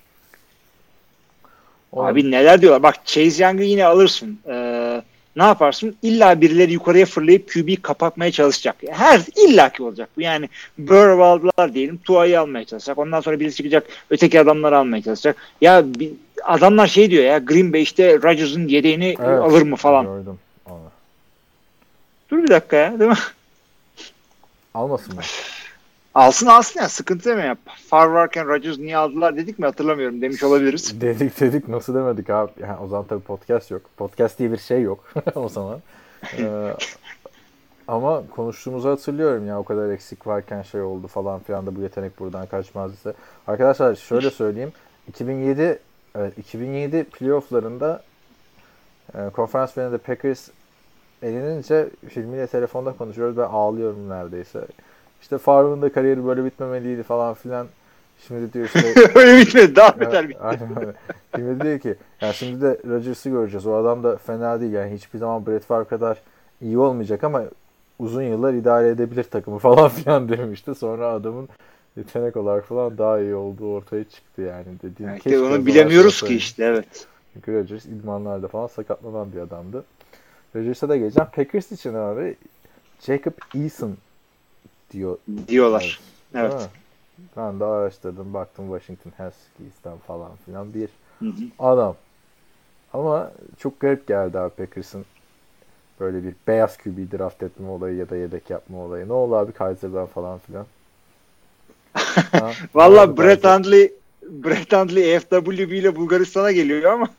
O- 1.91 2.03
Abi 2.03 2.31
neler 2.31 2.61
diyorlar. 2.61 2.83
Bak 2.83 3.05
Chase 3.05 3.43
Young'ı 3.43 3.63
yine 3.63 3.85
alırsın. 3.85 4.39
Ee, 4.47 5.01
ne 5.35 5.43
yaparsın? 5.43 5.95
İlla 6.01 6.41
birileri 6.41 6.73
yukarıya 6.73 7.05
fırlayıp 7.05 7.53
QB'yi 7.53 7.77
kapatmaya 7.77 8.31
çalışacak. 8.31 8.75
Her 8.89 9.21
illaki 9.35 9.83
olacak. 9.83 10.09
Bu 10.17 10.21
yani 10.21 10.49
Burrow 10.77 11.23
aldılar 11.23 11.73
diyelim. 11.73 11.97
Tua'yı 11.97 12.39
almaya 12.39 12.65
çalışacak. 12.65 12.97
Ondan 12.97 13.21
sonra 13.21 13.39
birisi 13.39 13.57
çıkacak. 13.57 13.87
Öteki 14.09 14.39
adamları 14.39 14.77
almaya 14.77 15.01
çalışacak. 15.01 15.37
Ya 15.61 15.85
adamlar 16.43 16.87
şey 16.87 17.11
diyor 17.11 17.23
ya 17.23 17.37
Green 17.37 17.73
Bay 17.73 17.81
işte 17.81 18.15
Rodgers'ın 18.15 18.67
yedeğini 18.67 19.15
Evet, 19.19 19.39
alır 19.39 19.61
mı 19.61 19.75
falan. 19.75 20.05
Gördüm 20.05 20.39
onu. 20.65 20.91
Dur 22.31 22.43
bir 22.43 22.47
dakika 22.47 22.75
ya 22.75 22.99
değil 22.99 23.11
mi? 23.11 23.17
Almasın 24.73 25.15
mı? 25.15 25.21
Alsın 26.15 26.47
alsın 26.47 26.79
ya 26.79 26.89
sıkıntı 26.89 27.29
deme 27.29 27.41
ya. 27.41 27.57
Favre 27.89 28.13
varken 28.13 28.47
Rodgers 28.47 28.77
niye 28.77 28.97
aldılar 28.97 29.37
dedik 29.37 29.59
mi 29.59 29.65
hatırlamıyorum 29.65 30.21
demiş 30.21 30.43
olabiliriz. 30.43 31.01
Dedik 31.01 31.39
dedik 31.39 31.67
nasıl 31.67 31.95
demedik 31.95 32.29
abi. 32.29 32.51
Yani 32.61 32.79
o 32.79 32.87
zaman 32.87 33.05
tabii 33.05 33.23
podcast 33.23 33.71
yok. 33.71 33.81
Podcast 33.97 34.39
diye 34.39 34.51
bir 34.51 34.57
şey 34.57 34.81
yok 34.81 35.13
o 35.35 35.49
zaman. 35.49 35.79
Ee, 36.37 36.73
ama 37.87 38.23
konuştuğumuzu 38.35 38.89
hatırlıyorum 38.89 39.47
ya 39.47 39.59
o 39.59 39.63
kadar 39.63 39.89
eksik 39.89 40.27
varken 40.27 40.61
şey 40.61 40.81
oldu 40.81 41.07
falan 41.07 41.39
filan 41.39 41.65
da 41.65 41.75
bu 41.75 41.81
yetenek 41.81 42.19
buradan 42.19 42.45
kaçmaz 42.45 42.93
ise. 42.93 43.13
Arkadaşlar 43.47 43.95
şöyle 43.95 44.29
söyleyeyim. 44.29 44.71
2007 45.07 45.79
evet 46.15 46.37
2007 46.37 47.03
playofflarında 47.03 48.03
e, 49.15 49.29
konferans 49.29 49.73
finalinde 49.73 49.97
Packers 49.97 50.49
elenince 51.23 51.89
filmiyle 52.09 52.47
telefonda 52.47 52.93
konuşuyoruz. 52.93 53.37
Ben 53.37 53.43
ağlıyorum 53.43 54.09
neredeyse. 54.09 54.67
İşte 55.25 55.37
Favre'ın 55.37 55.81
da 55.81 55.91
kariyeri 55.91 56.25
böyle 56.25 56.45
bitmemeliydi 56.45 57.03
falan 57.03 57.33
filan. 57.33 57.67
Şimdi 58.27 58.53
diyor 58.53 58.65
işte 58.65 58.93
Öyle 59.15 59.37
bitmedi 59.37 59.75
daha 59.75 59.99
beter 59.99 60.29
bitti. 60.29 60.39
aynen 60.41 60.79
öyle. 60.79 60.93
Şimdi 61.35 61.63
diyor 61.63 61.79
ki 61.79 61.95
ya 62.21 62.33
şimdi 62.33 62.61
de 62.61 62.79
Rodgers'ı 62.87 63.29
göreceğiz. 63.29 63.67
O 63.67 63.73
adam 63.73 64.03
da 64.03 64.17
fena 64.17 64.61
değil 64.61 64.71
yani 64.71 64.93
hiçbir 64.93 65.19
zaman 65.19 65.45
Brett 65.45 65.63
Favre 65.63 65.85
kadar 65.85 66.21
iyi 66.61 66.77
olmayacak 66.77 67.23
ama 67.23 67.43
uzun 67.99 68.21
yıllar 68.21 68.53
idare 68.53 68.89
edebilir 68.89 69.23
takımı 69.23 69.59
falan 69.67 69.89
filan 69.89 70.29
demişti. 70.29 70.75
Sonra 70.75 71.07
adamın 71.07 71.49
yetenek 71.97 72.37
olarak 72.37 72.65
falan 72.65 72.97
daha 72.97 73.19
iyi 73.19 73.35
olduğu 73.35 73.73
ortaya 73.73 74.03
çıktı 74.03 74.41
yani 74.41 74.65
dediğim. 74.83 75.09
Yani 75.11 75.19
keşke 75.19 75.39
o 75.39 75.45
onu 75.45 75.65
bilemiyoruz 75.65 76.21
ki 76.21 76.35
işte 76.35 76.63
evet. 76.65 77.07
Çünkü 77.33 77.53
Rodgers 77.53 77.85
idmanlarda 77.85 78.47
falan 78.47 78.67
sakatlanan 78.67 79.33
bir 79.33 79.39
adamdı. 79.39 79.83
Rodgers'a 80.55 80.89
da 80.89 80.97
geleceğim. 80.97 81.29
Packers 81.35 81.71
için 81.71 81.93
abi 81.93 82.35
Jacob 83.01 83.33
Eason 83.55 83.97
diyor. 84.91 85.17
Diyorlar. 85.47 85.99
Evet. 86.35 86.69
Ben 87.37 87.59
de 87.59 87.65
araştırdım. 87.65 88.33
Baktım 88.33 88.65
Washington 88.77 89.11
Huskies'ten 89.25 89.97
falan 90.07 90.31
filan 90.45 90.73
bir 90.73 90.89
Hı 91.19 91.25
hı. 91.25 91.43
adam. 91.59 91.95
Ama 92.93 93.31
çok 93.59 93.79
garip 93.79 94.07
geldi 94.07 94.39
abi 94.39 94.49
Packers'ın 94.55 95.05
böyle 95.99 96.23
bir 96.23 96.33
beyaz 96.47 96.77
QB 96.77 97.17
draft 97.17 97.43
etme 97.43 97.67
olayı 97.69 97.95
ya 97.97 98.09
da 98.09 98.15
yedek 98.15 98.49
yapma 98.49 98.77
olayı. 98.77 99.07
Ne 99.07 99.13
oldu 99.13 99.35
abi 99.35 99.51
Kaiser'dan 99.51 100.05
falan 100.05 100.39
filan? 100.39 100.65
Ha? 102.31 102.51
Valla 102.75 103.17
Brett? 103.17 103.45
Hundley 103.45 103.93
Brett 104.23 104.73
Hundley 104.73 105.19
FWB 105.19 105.71
ile 105.71 105.95
Bulgaristan'a 105.95 106.51
geliyor 106.51 106.83
ama 106.91 107.09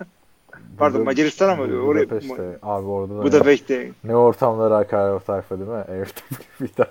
pardon, 0.79 1.05
Macaristan 1.05 1.49
ama 1.49 1.63
oraya- 1.63 2.07
Budapeşte. 2.09 2.59
Abi 2.63 2.87
orada 2.87 3.19
da 3.19 3.23
bu 3.23 3.33
da 3.33 3.47
bekle. 3.47 3.91
ne 4.05 4.17
ortamlar 4.17 4.71
akar 4.71 5.11
o 5.11 5.21
tayfa 5.21 5.59
değil 5.59 5.71
mi? 5.71 6.05
FWB'den. 6.59 6.87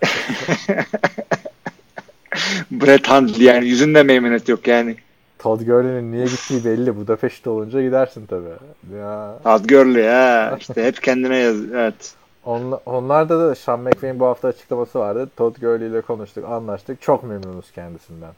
Brett 2.72 3.10
Hundley 3.10 3.44
yani 3.44 3.66
yüzünde 3.68 4.04
meymenet 4.04 4.50
yok 4.50 4.68
yani. 4.68 4.96
Todd 5.40 5.62
Gurley'nin 5.62 6.12
niye 6.12 6.26
gittiği 6.26 6.66
belli. 6.66 6.96
Budapeşte 6.98 7.50
olunca 7.50 7.82
gidersin 7.82 8.26
tabii. 8.26 8.96
Ya. 8.98 9.40
Todd 9.44 9.70
Gurley 9.70 10.08
ha 10.08 10.56
işte 10.60 10.84
hep 10.86 11.04
kendine 11.04 11.38
yaz. 11.38 11.56
Evet. 11.74 12.14
Onla- 12.46 12.80
onlarda 12.86 13.40
da 13.40 13.56
Sean 13.56 13.80
McVay'in 13.80 14.20
bu 14.20 14.26
hafta 14.26 14.48
açıklaması 14.48 15.00
vardı. 15.00 15.30
Todd 15.38 15.56
Gurley 15.62 15.88
ile 15.88 16.02
konuştuk, 16.02 16.46
anlaştık. 16.46 17.02
Çok 17.02 17.24
memnunuz 17.24 17.72
kendisinden. 17.72 18.32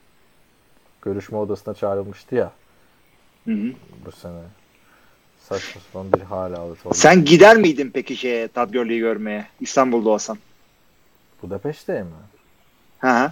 Görüşme 1.01 1.37
odasına 1.37 1.73
çağrılmıştı 1.73 2.35
ya 2.35 2.51
Hı 3.45 3.51
hı. 3.51 3.67
bu 4.05 4.11
sene. 4.11 4.39
Saçma 5.49 5.81
sapan 5.81 6.13
bir 6.13 6.25
hal 6.25 6.53
aldı 6.53 6.75
Sen 6.93 7.25
gider 7.25 7.57
miydin 7.57 7.91
peki 7.93 8.15
şeye 8.15 8.47
Todd 8.47 8.73
Gurley'i 8.73 8.99
görmeye 8.99 9.47
İstanbul'da 9.61 10.09
olsan? 10.09 10.37
Budapeşte 11.43 12.03
mi? 12.03 12.09
Hı 12.99 13.07
hı. 13.07 13.31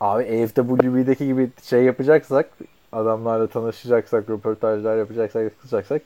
Abi 0.00 0.22
AFWB'deki 0.22 1.26
gibi 1.26 1.50
şey 1.62 1.82
yapacaksak, 1.82 2.50
adamlarla 2.92 3.46
tanışacaksak, 3.46 4.30
röportajlar 4.30 4.96
yapacaksak, 4.96 5.42
yapacaksak 5.42 6.02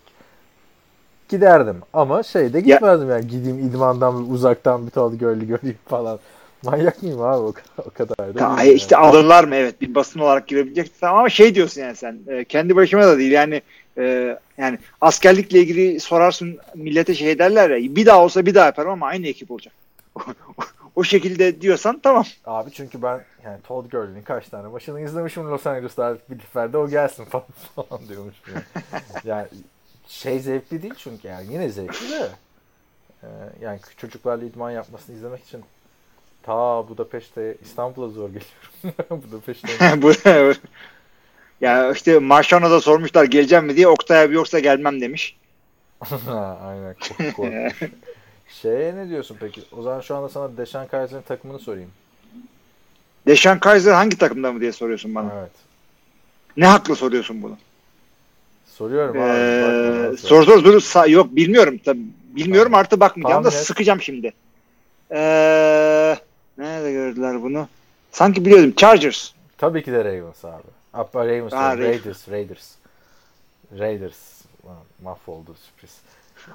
giderdim. 1.29 1.77
Ama 1.93 2.23
şeyde 2.23 2.61
gitmezdim 2.61 3.11
yani 3.11 3.27
gideyim 3.27 3.59
idmandan 3.59 4.31
uzaktan 4.31 4.87
bir 4.87 4.91
Todd 4.91 5.21
Gurley 5.21 5.47
göreyim 5.47 5.79
falan. 5.87 6.19
Manyak 6.63 7.03
mıyım 7.03 7.23
abi 7.23 7.43
o 7.43 7.53
kadar, 7.53 7.87
o 7.87 7.91
kadar 7.91 8.35
da 8.35 8.39
Ta, 8.39 8.57
değil 8.57 8.69
yani. 8.69 8.77
işte 8.77 8.97
alırlar 8.97 9.45
mı 9.45 9.55
evet 9.55 9.81
bir 9.81 9.95
basın 9.95 10.21
olarak 10.21 10.47
girebilecek 10.47 10.91
ama 11.03 11.29
şey 11.29 11.55
diyorsun 11.55 11.81
yani 11.81 11.97
sen 11.97 12.19
e, 12.29 12.45
kendi 12.45 12.77
başıma 12.77 13.07
da 13.07 13.19
değil 13.19 13.33
yani 13.33 13.63
e, 13.99 14.39
yani 14.59 14.79
askerlikle 15.01 15.59
ilgili 15.59 16.01
sorarsın 16.01 16.59
millete 16.75 17.15
şey 17.15 17.39
derler 17.39 17.71
ya 17.71 17.97
bir 17.97 18.07
daha 18.07 18.25
olsa 18.25 18.47
bir 18.47 18.55
daha 18.55 18.67
yaparım 18.67 18.91
ama 18.91 19.07
aynı 19.07 19.27
ekip 19.27 19.51
olacak. 19.51 19.75
o 20.97 21.05
şekilde 21.05 21.61
diyorsan 21.61 22.01
tamam. 22.03 22.25
Abi 22.45 22.71
çünkü 22.71 23.03
ben 23.03 23.25
yani 23.45 23.59
Todd 23.63 23.91
Gurley'nin 23.91 24.23
kaç 24.23 24.49
tane 24.49 24.69
maçını 24.69 25.01
izlemişim 25.01 25.51
Los 25.51 25.67
Angeles'ta 25.67 26.05
artık 26.05 26.31
bir 26.31 26.41
seferde 26.41 26.79
o 26.79 26.89
gelsin 26.89 27.25
falan, 27.31 27.47
falan 27.77 28.09
diyormuş. 28.09 28.35
Yani. 28.49 28.65
yani 29.25 29.47
şey 30.09 30.41
zevkli 30.41 30.83
değil 30.83 30.95
çünkü 30.99 31.29
yani 31.29 31.53
yine 31.53 31.69
zevkli 31.69 32.11
de 32.11 32.29
Ee, 33.23 33.29
yani 33.61 33.81
çocuklarla 33.97 34.45
idman 34.45 34.71
yapmasını 34.71 35.17
izlemek 35.17 35.45
için 35.45 35.65
ta 36.43 36.89
Budapeşte 36.89 37.57
İstanbul'a 37.65 38.09
zor 38.09 38.29
geliyorum. 38.29 39.23
Budapeşte 39.29 40.03
Bu 40.03 40.13
ya 41.61 41.93
işte 41.93 42.19
Marşano'da 42.19 42.81
sormuşlar 42.81 43.25
geleceğim 43.25 43.65
mi 43.65 43.77
diye 43.77 43.89
Oktay 43.89 44.23
abi 44.23 44.35
yoksa 44.35 44.59
gelmem 44.59 45.01
demiş. 45.01 45.37
Aynen. 46.65 46.95
Kork- 46.95 47.33
korkmuş. 47.37 47.91
Şeye 48.49 48.97
ne 48.97 49.09
diyorsun 49.09 49.37
peki? 49.41 49.63
O 49.79 49.83
zaman 49.83 50.01
şu 50.01 50.17
anda 50.17 50.29
sana 50.29 50.57
Deşan 50.57 50.87
Kaiser'in 50.87 51.23
takımını 51.23 51.59
sorayım. 51.59 51.91
Deşan 53.27 53.59
Kaiser 53.61 53.93
hangi 53.93 54.19
takımda 54.19 54.53
mı 54.53 54.61
diye 54.61 54.73
soruyorsun 54.73 55.15
bana. 55.15 55.33
Evet. 55.39 55.51
Ne 56.57 56.67
hakla 56.67 56.95
soruyorsun 56.95 57.43
bunu? 57.43 57.57
Soruyorum 58.67 59.17
abi. 59.23 59.29
Ee, 59.29 60.17
sor 60.17 60.43
sor 60.43 60.65
dur. 60.65 61.09
Yok 61.09 61.37
bilmiyorum 61.37 61.81
tabii. 61.85 62.01
Bilmiyorum 62.37 62.71
Tamam. 62.73 62.81
artı 62.81 63.01
bakmayacağım 63.01 63.45
da 63.45 63.49
Tahmin 63.49 63.61
et. 63.61 63.67
sıkacağım 63.67 64.03
şimdi. 64.03 64.33
Ee, 65.11 66.17
nerede 66.59 66.93
gördüler 66.93 67.43
bunu? 67.43 67.69
Sanki 68.13 68.45
biliyordum. 68.45 68.73
Chargers. 68.77 69.31
Tabii 69.59 69.83
ki 69.85 69.93
de 69.93 70.05
Ravens 70.05 70.45
abi. 70.45 70.63
Hatta 70.97 71.27
Ravens 71.27 71.53
Ha, 71.53 71.79
Raiders, 71.79 72.29
Raiders. 72.31 72.71
Raiders. 73.79 74.17
Mahvoldu 75.03 75.55
sürpriz. 75.55 75.97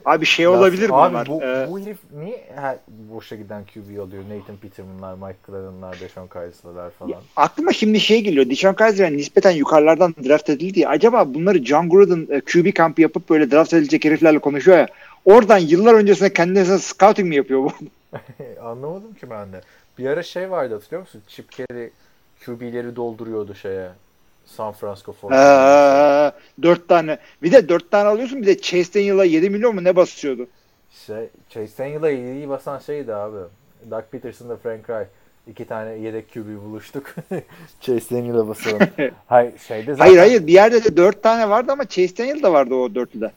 Abi 0.06 0.26
şey 0.26 0.44
Ya, 0.44 0.52
olabilir 0.52 0.90
Abi 0.90 0.92
bunlar? 1.14 1.28
bu, 1.28 1.42
Ee, 1.44 1.68
bu 1.70 1.80
herif 1.80 1.98
niye 2.14 2.48
her 2.56 2.78
boşa 2.88 3.36
giden 3.36 3.64
QB 3.66 4.00
alıyor? 4.00 4.24
Nathan 4.30 4.58
Peterman'lar, 4.58 5.14
Mike 5.28 5.40
Glennon'lar, 5.48 6.00
Deshaun 6.00 6.28
Kaiser'lar 6.28 6.92
falan. 6.92 7.14
aklıma 7.36 7.74
şimdi 7.74 8.00
şey 8.00 8.22
geliyor. 8.22 8.50
Deshaun 8.50 8.74
Kaiser'e 8.74 9.18
nispeten 9.18 9.52
yukarılardan 9.52 10.16
draft 10.28 10.50
edildi 10.50 10.80
ya. 10.80 10.90
Acaba 10.90 11.34
bunları 11.34 11.66
John 11.66 11.90
Gruden 11.90 12.28
e, 12.36 12.42
QB 12.42 12.74
kampı 12.76 13.02
yapıp 13.02 13.30
böyle 13.30 13.52
draft 13.52 13.74
edilecek 13.74 14.06
heriflerle 14.06 14.40
konuşuyor 14.40 14.78
ya. 14.78 14.88
Oradan 15.26 15.58
yıllar 15.58 15.94
öncesinde 15.94 16.34
kendisine 16.34 16.78
scouting 16.80 17.30
mi 17.30 17.36
yapıyor 17.36 17.64
bu? 17.64 17.72
Anlamadım 18.62 19.14
ki 19.14 19.30
ben 19.30 19.54
de. 19.54 19.62
Bir 19.98 20.06
ara 20.06 20.24
şey 20.24 20.52
vardı 20.52 20.74
hatırlıyor 20.74 21.02
musun? 21.02 21.22
Chip 21.28 21.52
Kelly 21.52 21.90
QB'leri 22.46 22.96
dolduruyordu 22.96 23.56
şeye. 23.56 23.90
San 24.52 24.72
Francisco 24.72 25.16
49ers'a. 25.22 26.28
Ee, 26.28 26.62
dört 26.64 26.88
tane. 26.88 27.18
Bir 27.44 27.52
de 27.52 27.70
dört 27.70 27.92
tane 27.92 28.10
alıyorsun 28.10 28.42
bir 28.42 28.48
de 28.48 28.62
Chase 28.62 28.94
Daniel'a 28.94 29.26
7 29.26 29.50
milyon 29.50 29.76
mu 29.76 29.84
ne 29.84 29.96
basıyordu? 29.96 30.48
Şey, 31.06 31.30
Chase 31.50 31.84
Daniel'a 31.84 32.10
iyi 32.10 32.50
basan 32.50 32.80
şeydi 32.80 33.16
abi. 33.16 33.38
Doug 33.92 34.04
Peterson'da 34.12 34.58
Frank 34.58 34.90
Reich. 34.90 35.10
İki 35.48 35.66
tane 35.66 35.94
yedek 35.94 36.34
QB 36.34 36.62
buluştuk. 36.66 37.16
Chase 37.82 38.16
Daniel'a 38.16 38.48
basalım. 38.48 38.80
Hayır 39.28 39.58
şeyde 39.68 39.94
zaten... 39.94 40.06
Hayır 40.06 40.18
hayır 40.18 40.48
bir 40.48 40.54
yerde 40.54 40.84
de 40.84 40.98
dört 40.98 41.24
tane 41.24 41.50
vardı 41.50 41.72
ama 41.72 41.86
Chase 41.86 42.18
Daniel 42.18 42.44
da 42.44 42.54
vardı 42.54 42.76
o 42.76 42.96
dörtlüde. 42.96 43.32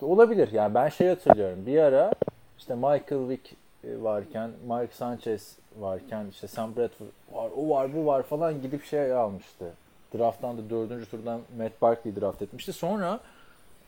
Olabilir. 0.00 0.48
Yani 0.52 0.74
ben 0.74 0.88
şey 0.88 1.08
hatırlıyorum. 1.08 1.66
Bir 1.66 1.78
ara 1.78 2.12
işte 2.58 2.74
Michael 2.74 3.28
Vick 3.28 3.52
e, 3.84 4.02
varken, 4.02 4.50
Mike 4.68 4.94
Sanchez 4.94 5.56
varken, 5.80 6.26
işte 6.30 6.48
Sam 6.48 6.76
Bradford 6.76 7.06
var, 7.32 7.50
o 7.56 7.68
var, 7.68 7.94
bu 7.94 8.06
var 8.06 8.22
falan 8.22 8.62
gidip 8.62 8.84
şey 8.84 9.12
almıştı. 9.12 9.72
Draft'tan 10.14 10.58
da 10.58 10.70
dördüncü 10.70 11.10
turdan 11.10 11.40
Matt 11.58 11.82
Barkley 11.82 12.16
draft 12.16 12.42
etmişti. 12.42 12.72
Sonra 12.72 13.20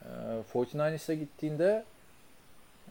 e, 0.03 0.09
49ers'a 0.55 1.15
gittiğinde 1.15 1.85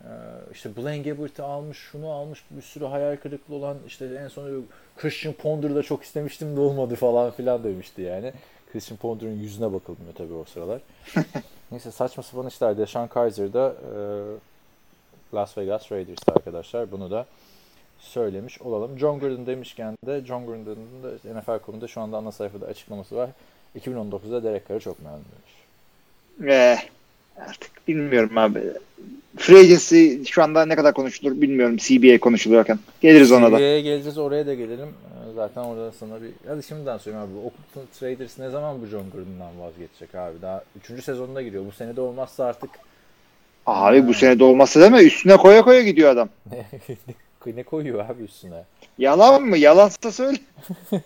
e, 0.01 0.09
işte 0.53 0.77
Blaine 0.77 1.03
Gabbert'ı 1.03 1.43
almış, 1.43 1.77
şunu 1.77 2.09
almış, 2.09 2.43
bir 2.51 2.61
sürü 2.61 2.85
hayal 2.85 3.15
kırıklığı 3.15 3.55
olan 3.55 3.77
işte 3.87 4.05
en 4.05 4.27
son 4.27 4.65
Christian 4.97 5.33
Ponder'ı 5.33 5.75
da 5.75 5.83
çok 5.83 6.03
istemiştim 6.03 6.55
de 6.55 6.59
olmadı 6.59 6.95
falan 6.95 7.31
filan 7.31 7.63
demişti 7.63 8.01
yani. 8.01 8.33
Christian 8.71 8.97
Ponder'ın 8.97 9.39
yüzüne 9.39 9.73
bakılmıyor 9.73 10.13
tabii 10.15 10.33
o 10.33 10.45
sıralar. 10.45 10.81
Neyse 11.71 11.91
saçma 11.91 12.23
sapan 12.23 12.47
işler. 12.47 12.77
Deshaun 12.77 13.07
Kaiser 13.07 13.53
da 13.53 13.75
e, 13.93 13.95
Las 15.35 15.57
Vegas 15.57 15.91
Raiders'ta 15.91 16.33
arkadaşlar. 16.33 16.91
Bunu 16.91 17.11
da 17.11 17.25
söylemiş 18.05 18.61
olalım. 18.61 18.99
John 18.99 19.19
Gruden 19.19 19.45
demişken 19.45 19.97
de 20.05 20.21
John 20.25 20.45
Gruden'ın 20.45 21.03
da 21.03 21.39
NFL 21.39 21.59
konuda 21.59 21.87
şu 21.87 22.01
anda 22.01 22.17
ana 22.17 22.31
sayfada 22.31 22.65
açıklaması 22.65 23.15
var. 23.15 23.29
2019'da 23.79 24.43
Derek 24.43 24.69
Carr'ı 24.69 24.79
çok 24.79 24.97
memnun 25.03 25.21
demiş. 26.39 26.53
Ee, 26.53 26.77
artık 27.37 27.87
bilmiyorum 27.87 28.37
abi. 28.37 28.63
Free 29.37 29.59
agency 29.59 30.23
şu 30.25 30.43
anda 30.43 30.65
ne 30.65 30.75
kadar 30.75 30.93
konuşulur 30.93 31.41
bilmiyorum 31.41 31.77
CBA 31.77 32.19
konuşuluyorken. 32.19 32.79
Geliriz 33.01 33.31
ona 33.31 33.51
da. 33.51 33.57
CBA'ye 33.57 33.81
geleceğiz 33.81 34.17
oraya 34.17 34.47
da 34.47 34.53
gelelim. 34.53 34.87
Ee, 34.87 35.33
Zaten 35.35 35.61
orada 35.61 35.91
sana 35.91 36.21
bir... 36.21 36.29
Hadi 36.47 36.63
şimdiden 36.63 36.97
söyleyeyim 36.97 37.27
abi. 37.31 37.37
Oakland 37.37 37.87
Raiders 38.03 38.39
ne 38.39 38.49
zaman 38.49 38.81
bu 38.81 38.85
John 38.85 39.05
Gruden'dan 39.11 39.59
vazgeçecek 39.59 40.15
abi? 40.15 40.41
Daha 40.41 40.63
3. 40.91 41.03
sezonuna 41.03 41.41
giriyor. 41.41 41.65
Bu 41.65 41.71
sene 41.71 41.95
de 41.95 42.01
olmazsa 42.01 42.45
artık 42.45 42.69
Abi 43.65 44.07
bu 44.07 44.13
sene 44.13 44.39
de 44.39 44.43
olmasa 44.43 44.81
deme 44.81 45.03
üstüne 45.03 45.37
koya 45.37 45.61
koya 45.61 45.81
gidiyor 45.81 46.09
adam. 46.09 46.29
ne 47.45 47.63
koyuyor 47.63 48.09
abi 48.09 48.23
üstüne? 48.23 48.63
Yalan 48.97 49.43
mı? 49.43 49.57
Yalansa 49.57 50.11
söyle. 50.11 50.37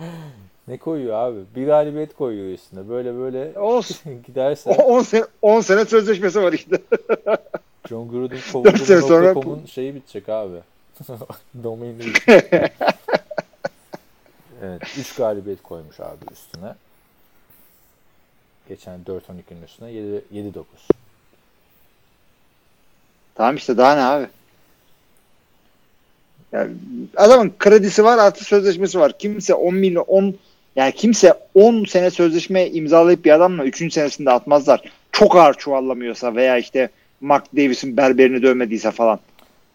Ne 0.68 0.78
koyuyor 0.78 1.14
abi? 1.14 1.38
Bir 1.56 1.66
galibiyet 1.66 2.16
koyuyor 2.16 2.54
üstüne. 2.54 2.88
Böyle 2.88 3.14
böyle 3.14 3.58
Olsun. 3.58 4.22
giderse 4.26 4.70
10 4.70 5.02
sene, 5.02 5.24
10 5.42 5.60
sene 5.60 5.84
sözleşmesi 5.84 6.42
var 6.42 6.52
işte. 6.52 6.78
John 7.88 8.08
Gruden 8.10 8.38
kovuldu.com'un 8.52 9.66
şeyi 9.66 9.94
bitecek 9.94 10.28
abi. 10.28 10.56
Domaini 11.62 11.98
bitecek. 11.98 12.52
evet. 14.62 14.82
3 14.98 15.14
galibiyet 15.14 15.62
koymuş 15.62 16.00
abi 16.00 16.24
üstüne. 16.32 16.74
Geçen 18.68 19.00
4-12'nin 19.06 19.62
üstüne 19.64 19.90
7-9. 19.90 20.64
Tamam 23.34 23.56
işte 23.56 23.76
daha 23.76 23.94
ne 23.94 24.02
abi? 24.02 24.28
Yani 26.52 26.70
adamın 27.16 27.52
kredisi 27.58 28.04
var 28.04 28.18
artı 28.18 28.44
sözleşmesi 28.44 29.00
var. 29.00 29.18
Kimse 29.18 29.54
10 29.54 29.74
milyon 29.74 30.04
10 30.06 30.34
yani 30.76 30.92
kimse 30.92 31.34
10 31.54 31.84
sene 31.84 32.10
sözleşme 32.10 32.66
imzalayıp 32.66 33.24
bir 33.24 33.30
adamla 33.30 33.64
3. 33.64 33.92
senesinde 33.92 34.30
atmazlar. 34.30 34.92
Çok 35.12 35.36
ağır 35.36 35.54
çuvallamıyorsa 35.54 36.34
veya 36.34 36.58
işte 36.58 36.90
Mark 37.20 37.56
Davis'in 37.56 37.96
berberini 37.96 38.42
dövmediyse 38.42 38.90
falan. 38.90 39.18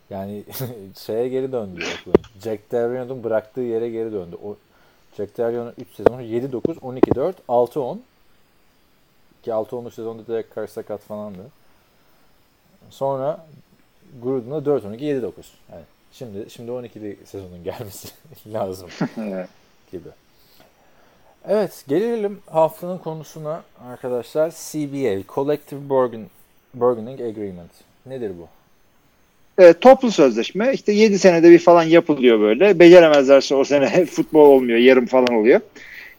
Yani 0.09 0.43
şeye 1.05 1.27
geri 1.27 1.51
döndü. 1.51 1.83
Jack 2.43 2.71
Del 2.71 3.23
bıraktığı 3.23 3.61
yere 3.61 3.89
geri 3.89 4.11
döndü. 4.11 4.35
O 4.43 4.55
Jack 5.17 5.37
Del 5.37 5.51
Rio'nun 5.51 5.73
3 5.81 5.87
sezonu 5.95 6.21
7-9, 6.21 6.79
12-4, 6.79 7.33
6-10. 7.49 7.97
Ki 9.43 9.51
6-10'luk 9.51 9.91
sezonda 9.91 10.27
direkt 10.27 10.55
karşı 10.55 10.73
sakat 10.73 11.01
falandı. 11.01 11.39
Sonra 12.89 13.45
Gruden'a 14.23 14.57
4-12, 14.57 14.97
7-9. 14.97 15.31
Yani 15.71 15.83
şimdi 16.17 16.49
şimdi 16.49 16.71
12'li 16.71 17.17
sezonun 17.25 17.63
gelmesi 17.63 18.07
lazım 18.53 18.89
gibi. 19.91 20.09
Evet, 21.47 21.83
gelelim 21.87 22.39
haftanın 22.45 22.97
konusuna 22.97 23.63
arkadaşlar. 23.91 24.51
CBA, 24.51 25.33
Collective 25.33 25.89
Bargain, 25.89 26.27
Bargaining 26.73 27.21
Agreement. 27.21 27.71
Nedir 28.05 28.31
bu? 28.39 28.47
E, 29.63 29.73
toplu 29.73 30.11
sözleşme 30.11 30.73
işte 30.73 30.91
7 30.91 31.19
senede 31.19 31.51
bir 31.51 31.59
falan 31.59 31.83
yapılıyor 31.83 32.39
böyle. 32.39 32.79
Beceremezlerse 32.79 33.55
o 33.55 33.63
sene 33.63 34.05
futbol 34.11 34.49
olmuyor. 34.49 34.77
Yarım 34.77 35.05
falan 35.05 35.33
oluyor. 35.33 35.61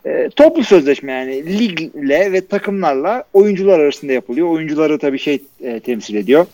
E, 0.05 0.31
toplu 0.37 0.65
sözleşme 0.65 1.13
yani 1.13 1.59
ligle 1.59 2.33
ve 2.33 2.47
takımlarla 2.47 3.25
oyuncular 3.33 3.79
arasında 3.79 4.13
yapılıyor. 4.13 4.49
Oyuncuları 4.49 4.99
tabii 4.99 5.19
şey 5.19 5.43
e, 5.61 5.81
temsil 5.81 6.15
ediyor. 6.15 6.47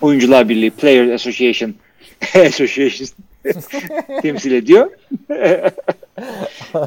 Oyuncular 0.00 0.48
Birliği, 0.48 0.70
Player 0.70 1.08
Association 1.08 1.74
Association 2.34 3.08
temsil 4.22 4.52
ediyor. 4.52 4.90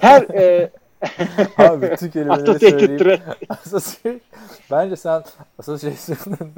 Her 0.02 0.22
e, 0.34 0.70
Abi 1.58 1.92
bütün 1.92 2.10
kelimeleri 2.10 2.60
söyleyeyim. 2.60 3.20
Association. 3.50 4.22
Bence 4.72 4.96
sen 4.96 5.24
Association'ın 5.60 6.52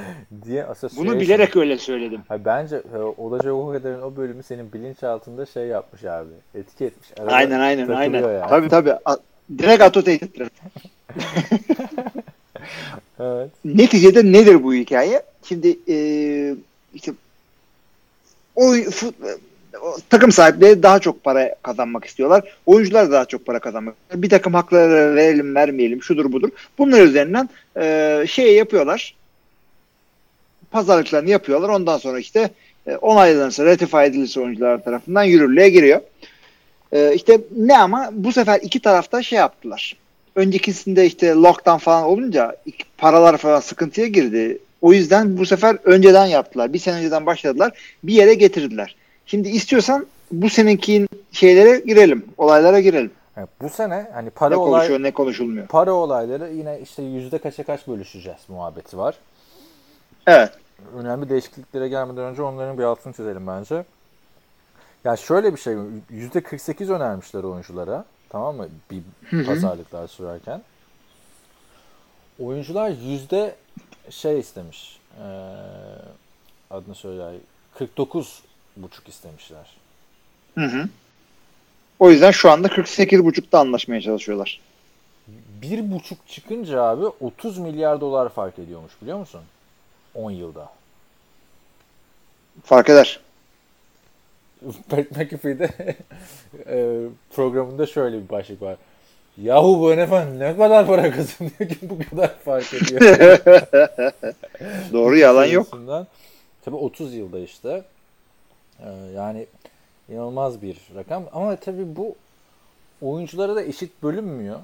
diye 0.44 0.64
Association. 0.64 1.06
bunu 1.06 1.20
bilerek 1.20 1.56
öyle 1.56 1.78
söyledim. 1.78 2.20
Hayır, 2.28 2.44
bence 2.44 2.76
e, 2.94 2.98
Olacak 2.98 3.52
o 3.52 3.72
kadarın 3.72 4.02
o 4.02 4.16
bölümü 4.16 4.42
senin 4.42 4.72
bilinçaltında 4.72 5.46
şey 5.46 5.66
yapmış 5.66 6.04
abi. 6.04 6.28
Etki 6.54 6.84
etmiş. 6.84 7.08
Arada 7.20 7.32
Aynen 7.32 7.60
aynen 7.60 7.88
aynen. 7.88 8.22
yani. 8.22 8.48
Tabii 8.48 8.68
tabii. 8.76 8.92
A- 9.04 9.16
Direkt 9.58 9.82
Associated 9.82 10.28
Press. 10.28 10.48
Evet. 13.20 13.50
Neticede 13.64 14.32
nedir 14.32 14.62
bu 14.64 14.74
hikaye? 14.74 15.22
Şimdi 15.48 15.78
e, 15.88 15.96
işte 16.94 17.12
o, 18.56 18.74
fut- 18.74 19.14
takım 20.10 20.32
sahipleri 20.32 20.82
daha 20.82 20.98
çok 20.98 21.24
para 21.24 21.54
kazanmak 21.62 22.04
istiyorlar. 22.04 22.56
Oyuncular 22.66 23.08
da 23.08 23.12
daha 23.12 23.24
çok 23.24 23.46
para 23.46 23.58
kazanmak 23.58 23.94
istiyorlar. 23.94 24.22
Bir 24.22 24.30
takım 24.30 24.54
hakları 24.54 25.14
verelim 25.14 25.54
vermeyelim 25.54 26.02
şudur 26.02 26.32
budur. 26.32 26.48
Bunlar 26.78 27.00
üzerinden 27.00 27.48
e, 27.76 28.24
şey 28.28 28.54
yapıyorlar. 28.54 29.14
Pazarlıklarını 30.70 31.30
yapıyorlar. 31.30 31.68
Ondan 31.68 31.98
sonra 31.98 32.18
işte 32.18 32.50
e, 32.86 32.96
onaylanırsa, 32.96 33.64
ratify 33.64 34.04
edilirse 34.04 34.40
oyuncular 34.40 34.84
tarafından 34.84 35.24
yürürlüğe 35.24 35.68
giriyor. 35.68 36.00
E, 36.92 37.14
işte 37.14 37.40
ne 37.56 37.78
ama 37.78 38.10
bu 38.12 38.32
sefer 38.32 38.60
iki 38.62 38.80
tarafta 38.80 39.22
şey 39.22 39.38
yaptılar. 39.38 39.96
Öncekisinde 40.36 41.06
işte 41.06 41.28
lockdown 41.28 41.78
falan 41.78 42.04
olunca 42.04 42.56
paralar 42.98 43.36
falan 43.36 43.60
sıkıntıya 43.60 44.06
girdi. 44.06 44.58
O 44.82 44.92
yüzden 44.92 45.38
bu 45.38 45.46
sefer 45.46 45.78
önceden 45.84 46.26
yaptılar. 46.26 46.72
Bir 46.72 46.78
sene 46.78 46.96
önceden 46.96 47.26
başladılar. 47.26 47.72
Bir 48.02 48.12
yere 48.12 48.34
getirdiler. 48.34 48.96
Şimdi 49.26 49.48
istiyorsan 49.48 50.06
bu 50.30 50.50
seneki 50.50 51.08
şeylere 51.32 51.78
girelim. 51.78 52.24
Olaylara 52.38 52.80
girelim. 52.80 53.10
Yani 53.36 53.48
bu 53.62 53.68
sene 53.68 54.06
hani 54.12 54.30
para 54.30 54.50
Ne 54.50 54.56
olay 54.56 54.72
konuşuyor 54.72 55.02
ne 55.02 55.10
konuşulmuyor. 55.10 55.66
para 55.66 55.92
olayları 55.92 56.52
yine 56.52 56.80
işte 56.82 57.02
yüzde 57.02 57.38
kaça 57.38 57.64
kaç 57.64 57.88
bölüşeceğiz 57.88 58.38
muhabbeti 58.48 58.98
var. 58.98 59.14
Evet. 60.26 60.50
önemli 60.96 61.28
değişikliklere 61.28 61.88
gelmeden 61.88 62.24
önce 62.24 62.42
onların 62.42 62.78
bir 62.78 62.82
altını 62.82 63.12
çizelim 63.12 63.46
bence. 63.46 63.84
Yani 65.04 65.18
şöyle 65.18 65.54
bir 65.54 65.60
şey, 65.60 65.76
yüzde 66.10 66.40
48 66.40 66.90
önermişler 66.90 67.44
oyunculara, 67.44 68.04
tamam 68.28 68.56
mı? 68.56 68.68
Bir 68.90 69.46
pazarlıklar 69.46 70.06
sürerken. 70.06 70.62
Oyuncular 72.38 72.90
yüzde 72.90 73.54
şey 74.10 74.40
istemiş, 74.40 74.98
eee 75.18 75.24
adını 76.70 76.94
söyle, 76.94 77.38
49 77.74 78.42
buçuk 78.76 79.08
istemişler. 79.08 79.76
Hı 80.54 80.64
hı. 80.64 80.88
O 81.98 82.10
yüzden 82.10 82.30
şu 82.30 82.50
anda 82.50 82.68
48.5'ta 82.68 83.58
anlaşmaya 83.58 84.00
çalışıyorlar. 84.00 84.60
Bir 85.62 85.92
buçuk 85.92 86.28
çıkınca 86.28 86.82
abi 86.82 87.06
30 87.06 87.58
milyar 87.58 88.00
dolar 88.00 88.28
fark 88.28 88.58
ediyormuş 88.58 88.92
biliyor 89.02 89.18
musun? 89.18 89.40
10 90.14 90.30
yılda. 90.30 90.72
Fark 92.64 92.88
eder. 92.90 93.20
Pat 94.88 95.10
McAfee'de 95.16 95.96
e, 96.66 97.00
programında 97.34 97.86
şöyle 97.86 98.22
bir 98.24 98.28
başlık 98.28 98.62
var. 98.62 98.76
Yahu 99.42 99.80
bu 99.80 99.96
NFL 99.96 100.38
ne 100.38 100.56
kadar 100.56 100.86
para 100.86 101.10
kazanıyor 101.10 101.68
ki 101.68 101.78
bu 101.82 101.98
kadar 102.10 102.38
fark 102.38 102.74
ediyor. 102.74 103.00
Doğru 104.92 105.16
yalan 105.16 105.44
yok. 105.46 105.66
Tabii 106.64 106.76
30 106.76 107.14
yılda 107.14 107.38
işte. 107.38 107.82
E, 108.80 108.88
yani 109.14 109.46
inanılmaz 110.08 110.62
bir 110.62 110.76
rakam. 110.94 111.24
Ama 111.32 111.56
tabii 111.56 111.96
bu 111.96 112.14
oyunculara 113.02 113.56
da 113.56 113.62
eşit 113.62 114.02
bölünmüyor. 114.02 114.58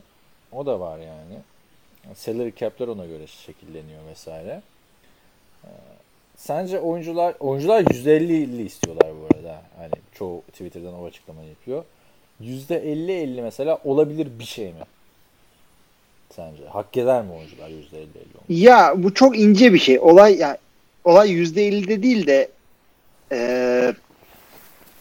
O 0.52 0.66
da 0.66 0.80
var 0.80 0.98
yani. 0.98 1.38
Salary 2.14 2.52
cap'ler 2.56 2.88
ona 2.88 3.06
göre 3.06 3.26
şekilleniyor 3.26 4.06
vesaire. 4.10 4.62
E, 5.64 5.68
Sence 6.36 6.80
oyuncular 6.80 7.34
oyuncular 7.40 7.80
%50-50 7.82 8.62
istiyorlar 8.62 9.10
bu 9.20 9.34
arada. 9.36 9.62
Hani 9.76 9.92
çoğu 10.14 10.40
Twitter'dan 10.42 10.94
o 10.94 11.06
açıklamayı 11.06 11.48
yapıyor. 11.48 11.84
%50-50 12.40 13.42
mesela 13.42 13.78
olabilir 13.84 14.28
bir 14.38 14.44
şey 14.44 14.64
mi? 14.66 14.72
Sence? 16.36 16.62
Hak 16.68 16.96
eder 16.96 17.22
mi 17.22 17.32
oyuncular 17.32 17.68
%50-50 17.68 17.72
olmayı? 17.74 18.04
Ya 18.48 18.94
bu 18.96 19.14
çok 19.14 19.38
ince 19.38 19.72
bir 19.72 19.78
şey. 19.78 19.98
Olay 19.98 20.36
ya 20.36 20.58
olay 21.04 21.30
%50'de 21.32 22.02
değil 22.02 22.26
de 22.26 22.48
eee 23.32 23.94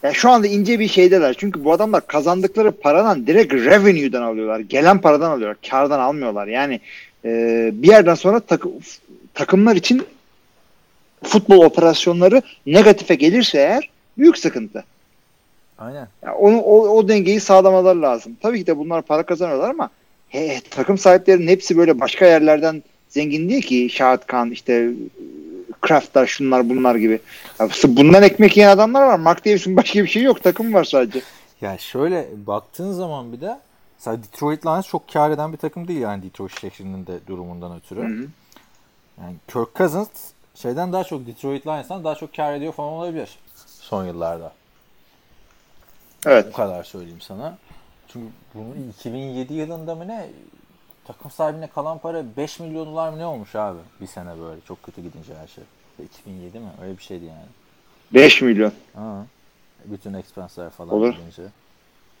ya 0.02 0.12
şu 0.12 0.30
anda 0.30 0.46
ince 0.46 0.78
bir 0.80 0.88
şeydeler. 0.88 1.34
Çünkü 1.38 1.64
bu 1.64 1.72
adamlar 1.72 2.06
kazandıkları 2.06 2.72
paradan 2.72 3.26
direkt 3.26 3.54
revenue'dan 3.54 4.22
alıyorlar. 4.22 4.60
Gelen 4.60 5.00
paradan 5.00 5.30
alıyorlar. 5.30 5.56
Kardan 5.70 6.00
almıyorlar. 6.00 6.46
Yani 6.46 6.80
eee, 7.24 7.70
bir 7.74 7.88
yerden 7.88 8.14
sonra 8.14 8.40
takı- 8.40 8.70
takımlar 9.34 9.76
için 9.76 10.06
futbol 11.24 11.64
operasyonları 11.64 12.42
negatife 12.66 13.14
gelirse 13.14 13.58
eğer 13.58 13.90
büyük 14.18 14.38
sıkıntı. 14.38 14.84
Aynen. 15.86 16.08
Ya 16.22 16.34
onu 16.34 16.60
o, 16.60 16.88
o 16.88 17.08
dengeyi 17.08 17.40
sağlamaları 17.40 18.02
lazım. 18.02 18.36
Tabii 18.42 18.60
ki 18.60 18.66
de 18.66 18.78
bunlar 18.78 19.02
para 19.02 19.22
kazanıyorlar 19.22 19.70
ama 19.70 19.90
he, 20.28 20.60
takım 20.70 20.98
sahiplerinin 20.98 21.48
hepsi 21.48 21.76
böyle 21.76 22.00
başka 22.00 22.26
yerlerden 22.26 22.82
zengin 23.08 23.48
değil 23.48 23.62
ki. 23.62 23.90
Şahat 23.90 24.26
Khan 24.26 24.50
işte 24.50 24.90
Kraft'lar 25.80 26.26
şunlar 26.26 26.68
bunlar 26.68 26.94
gibi. 26.94 27.20
Bundan 27.84 28.22
ekmek 28.22 28.56
yiyen 28.56 28.70
adamlar 28.70 29.02
var. 29.02 29.18
Mark 29.18 29.46
Davis'in 29.46 29.76
başka 29.76 30.02
bir 30.02 30.08
şey 30.08 30.22
yok. 30.22 30.42
Takım 30.42 30.74
var 30.74 30.84
sadece. 30.84 31.22
Ya 31.60 31.78
şöyle 31.78 32.26
baktığın 32.46 32.92
zaman 32.92 33.32
bir 33.32 33.40
de 33.40 33.58
mesela 33.98 34.22
Detroit 34.22 34.66
Lions 34.66 34.86
çok 34.86 35.12
kar 35.12 35.30
eden 35.30 35.52
bir 35.52 35.58
takım 35.58 35.88
değil 35.88 36.00
yani 36.00 36.22
Detroit 36.22 36.60
şehrinin 36.60 37.06
de 37.06 37.12
durumundan 37.26 37.76
ötürü. 37.76 38.00
Hı 38.00 38.22
hı. 38.22 38.26
Yani 39.20 39.34
Kirk 39.48 39.74
Cousins 39.74 40.08
şeyden 40.54 40.92
daha 40.92 41.04
çok 41.04 41.26
Detroit 41.26 41.66
Lions'tan 41.66 42.04
daha 42.04 42.14
çok 42.14 42.34
kar 42.36 42.54
ediyor 42.54 42.72
falan 42.72 42.92
olabilir 42.92 43.38
son 43.92 44.06
yıllarda. 44.06 44.52
Evet. 46.26 46.46
O 46.48 46.52
kadar 46.52 46.84
söyleyeyim 46.84 47.20
sana. 47.20 47.58
Çünkü 48.08 48.26
bunu 48.54 48.74
2007 48.90 49.54
yılında 49.54 49.94
mı 49.94 50.08
ne 50.08 50.28
takım 51.04 51.30
sahibine 51.30 51.66
kalan 51.66 51.98
para 51.98 52.24
5 52.36 52.60
milyon 52.60 52.86
dolar 52.86 53.10
mı 53.10 53.18
ne 53.18 53.26
olmuş 53.26 53.56
abi 53.56 53.78
bir 54.00 54.06
sene 54.06 54.40
böyle 54.40 54.60
çok 54.60 54.82
kötü 54.82 55.02
gidince 55.02 55.34
her 55.34 55.46
şey. 55.46 55.64
2007 56.04 56.58
mi? 56.58 56.68
Öyle 56.82 56.98
bir 56.98 57.02
şeydi 57.02 57.24
yani. 57.24 57.46
5 58.14 58.42
milyon. 58.42 58.72
Ha. 58.94 59.26
Bütün 59.84 60.14
expense'ler 60.14 60.70
falan 60.70 60.94
Olur. 60.94 61.14
gidince 61.14 61.42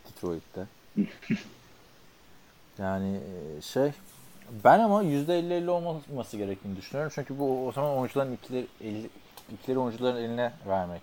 Detroit'te. 0.06 0.66
yani 2.78 3.16
e, 3.16 3.60
şey 3.60 3.90
ben 4.64 4.80
ama 4.80 5.04
%50-50 5.04 5.70
olmaması 5.70 6.36
gerektiğini 6.36 6.76
düşünüyorum. 6.76 7.12
Çünkü 7.14 7.38
bu 7.38 7.66
o 7.68 7.72
zaman 7.72 7.96
oyuncuların 7.96 8.32
ikileri, 8.32 8.66
elli- 8.84 9.10
ikileri 9.54 9.78
oyuncuların 9.78 10.16
eline 10.16 10.52
vermek 10.66 11.02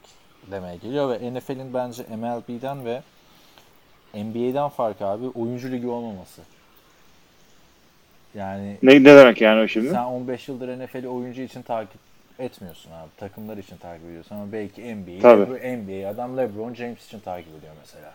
demeye 0.52 0.76
geliyor 0.78 1.10
ve 1.10 1.34
NFL'in 1.34 1.74
bence 1.74 2.04
MLB'den 2.04 2.86
ve 2.86 3.02
NBA'den 4.14 4.70
farkı 4.70 5.06
abi 5.06 5.28
oyuncu 5.28 5.72
ligi 5.72 5.88
olmaması. 5.88 6.42
Yani 8.36 8.78
Ne, 8.84 8.92
ne 8.92 9.06
demek 9.06 9.42
yani 9.42 9.62
o 9.62 9.68
şimdi? 9.68 9.90
sen 9.90 10.04
15 10.04 10.48
yıldır 10.48 10.80
NFL'i 10.80 11.08
oyuncu 11.08 11.42
için 11.42 11.62
takip 11.62 12.00
etmiyorsun 12.40 12.92
abi. 12.92 13.10
Takımlar 13.18 13.58
için 13.58 13.78
takip 13.78 14.06
ediyorsun 14.06 14.36
ama 14.36 14.52
belki 14.52 14.96
NBA'yi 14.96 15.20
Tabii. 15.22 15.78
NBA 15.78 16.10
adam 16.10 16.38
LeBron 16.38 16.74
James 16.74 17.06
için 17.08 17.20
takip 17.20 17.56
ediyor 17.60 17.74
mesela. 17.82 18.14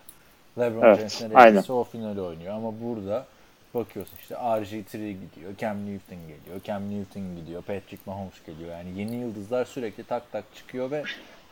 LeBron 0.59 0.83
Evet, 0.83 0.97
James 0.99 1.55
gitse 1.55 1.73
o 1.73 1.85
finali 1.85 2.21
oynuyor 2.21 2.55
ama 2.55 2.73
burada 2.83 3.27
bakıyorsun 3.75 4.17
işte 4.21 4.35
RG3 4.35 4.93
gidiyor, 4.93 5.53
Cam 5.59 5.77
Newton 5.77 6.19
geliyor, 6.19 6.61
Cam 6.65 6.83
Newton 6.91 7.23
gidiyor, 7.37 7.63
Patrick 7.63 7.99
Mahomes 8.07 8.45
geliyor. 8.47 8.71
Yani 8.71 8.99
yeni 9.01 9.17
yıldızlar 9.17 9.65
sürekli 9.65 10.05
tak 10.05 10.33
tak 10.33 10.45
çıkıyor 10.55 10.91
ve 10.91 11.05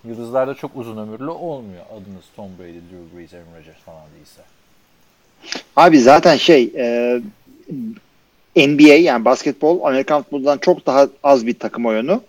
yıldızlar 0.04 0.48
da 0.48 0.54
çok 0.54 0.76
uzun 0.76 0.96
ömürlü 0.96 1.30
olmuyor. 1.30 1.84
Adınız 1.90 2.24
Tom 2.36 2.50
Brady, 2.58 2.72
Drew 2.72 3.18
Brees, 3.18 3.34
Aaron 3.34 3.58
Rodgers 3.58 3.76
falan 3.76 4.02
değilse. 4.16 4.42
Abi 5.76 6.00
zaten 6.00 6.36
şey 6.36 6.72
e, 6.76 7.20
NBA 8.56 8.94
yani 8.94 9.24
basketbol 9.24 9.82
Amerikan 9.84 10.22
futbolundan 10.22 10.58
çok 10.58 10.86
daha 10.86 11.08
az 11.22 11.46
bir 11.46 11.58
takım 11.58 11.86
oyunu. 11.86 12.22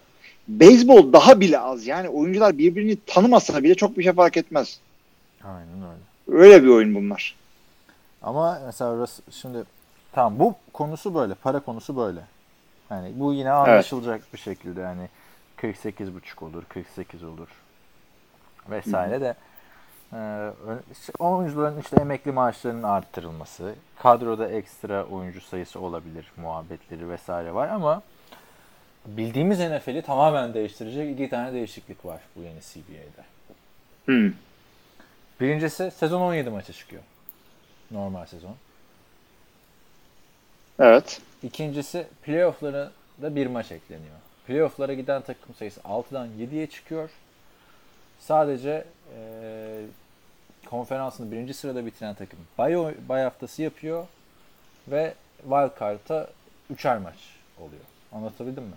Beyzbol 0.48 1.14
daha 1.14 1.40
bile 1.40 1.60
az. 1.60 1.88
Yani 1.88 2.10
oyuncular 2.10 2.58
birbirini 2.58 2.98
tanımasa 3.06 3.64
bile 3.64 3.76
çok 3.76 3.98
bir 3.98 4.04
şey 4.04 4.14
fark 4.14 4.38
etmez. 4.38 4.80
Aynen 5.44 5.92
öyle. 5.92 6.42
Öyle 6.44 6.64
bir 6.64 6.68
oyun 6.68 6.96
bunlar. 6.96 7.36
Ama 8.22 8.62
mesela 8.66 9.06
şimdi 9.32 9.64
tamam 10.12 10.40
bu 10.40 10.56
konusu 10.74 11.16
böyle. 11.16 11.34
Para 11.34 11.60
konusu 11.60 11.98
böyle. 11.98 12.20
Yani 12.90 13.12
bu 13.16 13.34
yine 13.34 13.52
anlaşılacak 13.52 14.34
bir 14.34 14.38
şekilde 14.38 14.82
yani 14.82 15.10
48,5 15.58 16.46
olur, 16.46 16.64
48 16.70 17.24
olur 17.24 17.48
vesaire 18.70 19.22
de 19.22 19.36
e, 20.14 20.20
oyuncuların 21.20 21.82
işte 21.82 22.02
emekli 22.02 22.32
maaşlarının 22.32 22.84
arttırılması, 22.84 23.76
kadroda 24.00 24.48
ekstra 24.48 25.06
oyuncu 25.06 25.42
sayısı 25.42 25.80
olabilir, 25.80 26.32
muhabbetleri 26.38 27.10
vesaire 27.10 27.54
var 27.54 27.68
ama 27.68 28.02
bildiğimiz 29.06 29.60
NFL'i 29.60 30.02
tamamen 30.02 30.54
değiştirecek 30.54 31.14
iki 31.14 31.30
tane 31.30 31.54
değişiklik 31.54 32.06
var 32.06 32.22
bu 32.36 32.42
yeni 32.42 32.60
CBA'de. 32.62 33.24
Hmm. 34.06 34.34
Birincisi 35.40 35.92
sezon 35.92 36.22
17 36.22 36.50
maça 36.50 36.74
çıkıyor. 36.74 37.04
Normal 37.92 38.26
sezon. 38.26 38.56
Evet. 40.80 41.22
İkincisi 41.44 42.08
playoff'lara 42.24 42.92
da 43.22 43.36
bir 43.36 43.48
maç 43.48 43.72
ekleniyor. 43.72 44.16
Playoff'lara 44.48 44.94
giden 44.94 45.22
takım 45.22 45.56
sayısı 45.56 45.80
6'dan 45.80 46.28
7'ye 46.28 46.68
çıkıyor. 46.68 47.10
Sadece 48.28 48.86
eee 49.16 49.86
konferansını 50.70 51.32
birinci 51.32 51.54
sırada 51.54 51.86
bitiren 51.86 52.16
takım 52.16 52.40
bay, 52.58 52.76
bay 53.10 53.24
haftası 53.24 53.62
yapıyor 53.62 54.08
ve 54.88 55.14
wild 55.42 55.80
card'a 55.80 56.28
üçer 56.70 56.98
maç 56.98 57.16
oluyor. 57.60 57.82
Anlatabildim 58.12 58.64
mi? 58.64 58.76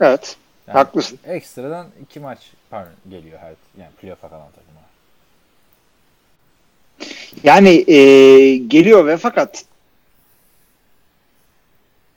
Evet. 0.00 0.36
Yani 0.66 0.74
Haklısın. 0.76 1.18
Ekstradan 1.24 1.86
iki 2.02 2.20
maç 2.20 2.50
pardon, 2.70 2.92
geliyor 3.10 3.38
her 3.38 3.54
yani 3.78 3.90
playoff'a 4.00 4.28
kalan 4.28 4.48
takıma. 4.50 4.82
Yani 7.44 7.90
e, 7.90 7.96
geliyor 8.56 9.06
ve 9.06 9.16
fakat 9.16 9.64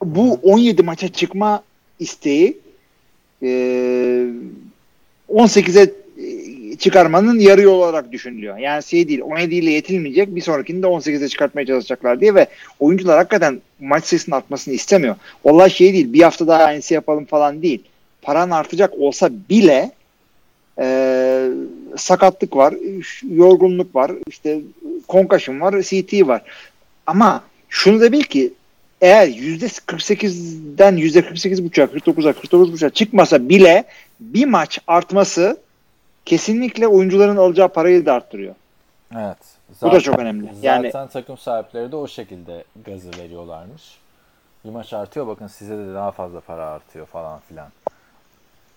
bu 0.03 0.39
17 0.43 0.83
maça 0.83 1.13
çıkma 1.13 1.63
isteği 1.99 2.57
e, 3.43 3.47
18'e 5.29 5.91
e, 6.23 6.75
çıkarmanın 6.77 7.39
yarı 7.39 7.61
yol 7.61 7.79
olarak 7.79 8.11
düşünülüyor. 8.11 8.57
Yani 8.57 8.83
şey 8.83 9.07
değil 9.07 9.21
17 9.21 9.55
ile 9.55 9.71
yetinmeyecek 9.71 10.35
bir 10.35 10.41
sonrakini 10.41 10.83
de 10.83 10.87
18'e 10.87 11.27
çıkartmaya 11.27 11.67
çalışacaklar 11.67 12.21
diye 12.21 12.35
ve 12.35 12.47
oyuncular 12.79 13.17
hakikaten 13.17 13.61
maç 13.79 14.05
sayısının 14.05 14.35
artmasını 14.35 14.73
istemiyor. 14.73 15.15
Olay 15.43 15.69
şey 15.69 15.93
değil 15.93 16.13
bir 16.13 16.21
hafta 16.21 16.47
daha 16.47 16.63
aynısı 16.63 16.93
yapalım 16.93 17.25
falan 17.25 17.61
değil. 17.61 17.83
Paran 18.21 18.49
artacak 18.49 18.93
olsa 18.99 19.29
bile 19.49 19.91
e, 20.79 21.49
sakatlık 21.97 22.55
var, 22.55 22.73
yorgunluk 23.31 23.95
var, 23.95 24.11
işte 24.27 24.59
concussion 25.09 25.61
var, 25.61 25.81
CT 25.81 26.27
var. 26.27 26.41
Ama 27.07 27.43
şunu 27.69 28.01
da 28.01 28.11
bil 28.11 28.23
ki 28.23 28.53
eğer 29.01 29.27
%48'den 29.27 30.97
%48.5'a 30.97 31.85
49'a 31.85 32.31
49.5'a 32.31 32.89
çıkmasa 32.89 33.49
bile 33.49 33.83
bir 34.19 34.45
maç 34.45 34.79
artması 34.87 35.57
kesinlikle 36.25 36.87
oyuncuların 36.87 37.37
alacağı 37.37 37.69
parayı 37.69 38.05
da 38.05 38.13
arttırıyor. 38.13 38.55
Evet. 39.15 39.37
Bu 39.81 39.91
da 39.91 39.99
çok 39.99 40.19
önemli. 40.19 40.49
Yani 40.61 40.91
Zaten 40.91 41.07
takım 41.07 41.37
sahipleri 41.37 41.91
de 41.91 41.95
o 41.95 42.07
şekilde 42.07 42.63
gazı 42.85 43.11
veriyorlarmış. 43.17 43.97
Bir 44.65 44.69
maç 44.69 44.93
artıyor 44.93 45.27
bakın 45.27 45.47
size 45.47 45.77
de 45.77 45.93
daha 45.93 46.11
fazla 46.11 46.39
para 46.39 46.65
artıyor 46.65 47.05
falan 47.05 47.39
filan. 47.39 47.67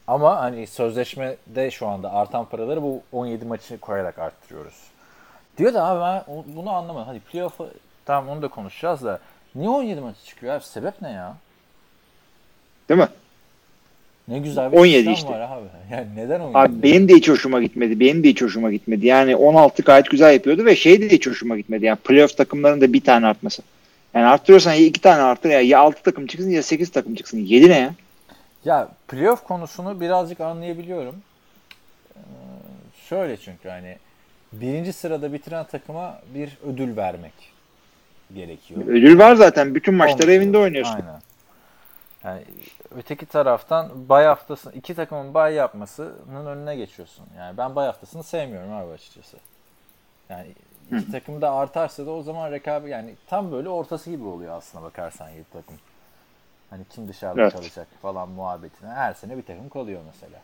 Ama 0.07 0.40
hani 0.40 0.66
sözleşmede 0.66 1.70
şu 1.70 1.87
anda 1.87 2.12
artan 2.12 2.44
paraları 2.44 2.83
bu 2.83 3.03
17 3.12 3.44
maçı 3.44 3.81
koyarak 3.81 4.18
arttırıyoruz. 4.18 4.83
Diyor 5.59 5.74
da 5.74 5.85
abi 5.85 6.24
ben 6.29 6.44
bunu 6.46 6.70
anlamadım. 6.70 7.07
Hadi 7.07 7.20
playoff'u 7.20 7.70
tamam 8.05 8.29
onu 8.29 8.42
da 8.42 8.48
konuşacağız 8.48 9.05
da 9.05 9.18
niye 9.55 9.68
17 9.68 10.01
maçı 10.01 10.24
çıkıyor 10.24 10.55
abi? 10.55 10.64
Sebep 10.64 11.03
ne 11.03 11.11
ya? 11.11 11.35
değil 12.88 13.01
mi? 13.01 13.09
Ne 14.28 14.38
güzel 14.38 14.72
bir 14.72 14.76
17 14.76 14.96
sistem 14.96 15.14
işte. 15.14 15.28
var 15.28 15.40
abi. 15.40 15.64
Yani 15.90 16.06
neden 16.16 16.40
17? 16.40 16.58
Abi 16.58 16.82
benim 16.82 17.08
de 17.08 17.14
hiç 17.14 17.28
hoşuma 17.28 17.62
gitmedi. 17.62 18.00
Benim 18.00 18.24
de 18.24 18.28
hiç 18.28 18.42
hoşuma 18.42 18.72
gitmedi. 18.72 19.06
Yani 19.06 19.36
16 19.36 19.82
gayet 19.82 20.10
güzel 20.10 20.32
yapıyordu 20.32 20.64
ve 20.64 20.76
şey 20.76 21.00
de 21.00 21.08
hiç 21.08 21.26
hoşuma 21.26 21.56
gitmedi. 21.56 21.84
Yani 21.84 21.96
playoff 21.96 22.36
takımlarının 22.36 22.80
da 22.80 22.92
bir 22.92 23.00
tane 23.00 23.26
artması. 23.26 23.62
Yani 24.14 24.26
arttırıyorsan 24.26 24.72
ya 24.72 24.86
iki 24.86 25.00
tane 25.00 25.22
arttır 25.22 25.50
ya. 25.50 25.60
Ya 25.60 25.80
6 25.80 26.02
takım 26.02 26.26
çıksın 26.26 26.50
ya 26.50 26.62
8 26.62 26.90
takım 26.90 27.14
çıksın. 27.14 27.38
7 27.38 27.68
ne 27.68 27.78
ya? 27.78 27.94
Ya 28.64 28.88
playoff 29.08 29.44
konusunu 29.44 30.00
birazcık 30.00 30.40
anlayabiliyorum. 30.40 31.14
Ee, 32.16 32.20
şöyle 33.08 33.36
çünkü 33.36 33.68
hani 33.68 33.96
birinci 34.52 34.92
sırada 34.92 35.32
bitiren 35.32 35.64
takıma 35.64 36.20
bir 36.34 36.50
ödül 36.72 36.96
vermek 36.96 37.32
gerekiyor. 38.34 38.80
Ödül 38.86 39.18
var 39.18 39.34
zaten. 39.34 39.74
Bütün 39.74 39.94
maçları 39.94 40.30
Olmuş 40.30 40.36
evinde 40.36 40.58
oynuyorsun. 40.58 40.94
Aynen. 40.94 41.20
Yani 42.28 42.44
öteki 42.96 43.26
taraftan 43.26 44.08
bay 44.08 44.24
haftası 44.24 44.72
iki 44.72 44.94
takımın 44.94 45.34
bay 45.34 45.54
yapmasının 45.54 46.46
önüne 46.46 46.76
geçiyorsun. 46.76 47.26
Yani 47.38 47.56
ben 47.56 47.76
bay 47.76 47.86
haftasını 47.86 48.22
sevmiyorum 48.22 48.72
abi 48.72 48.92
açıkçası. 48.92 49.36
Yani 50.28 50.46
iki 50.92 51.10
takım 51.12 51.40
da 51.40 51.52
artarsa 51.52 52.06
da 52.06 52.10
o 52.10 52.22
zaman 52.22 52.52
rekabet 52.52 52.90
yani 52.90 53.14
tam 53.26 53.52
böyle 53.52 53.68
ortası 53.68 54.10
gibi 54.10 54.24
oluyor 54.24 54.56
aslına 54.56 54.84
bakarsan 54.84 55.28
yedi 55.28 55.44
takım. 55.52 55.76
Hani 56.70 56.84
kim 56.90 57.08
dışarıda 57.08 57.42
Evet. 57.42 57.52
kalacak 57.52 57.88
falan 58.02 58.28
muhabbetine. 58.28 58.90
Her 58.90 59.14
sene 59.14 59.36
bir 59.36 59.42
takım 59.42 59.68
kalıyor 59.68 60.00
mesela. 60.06 60.40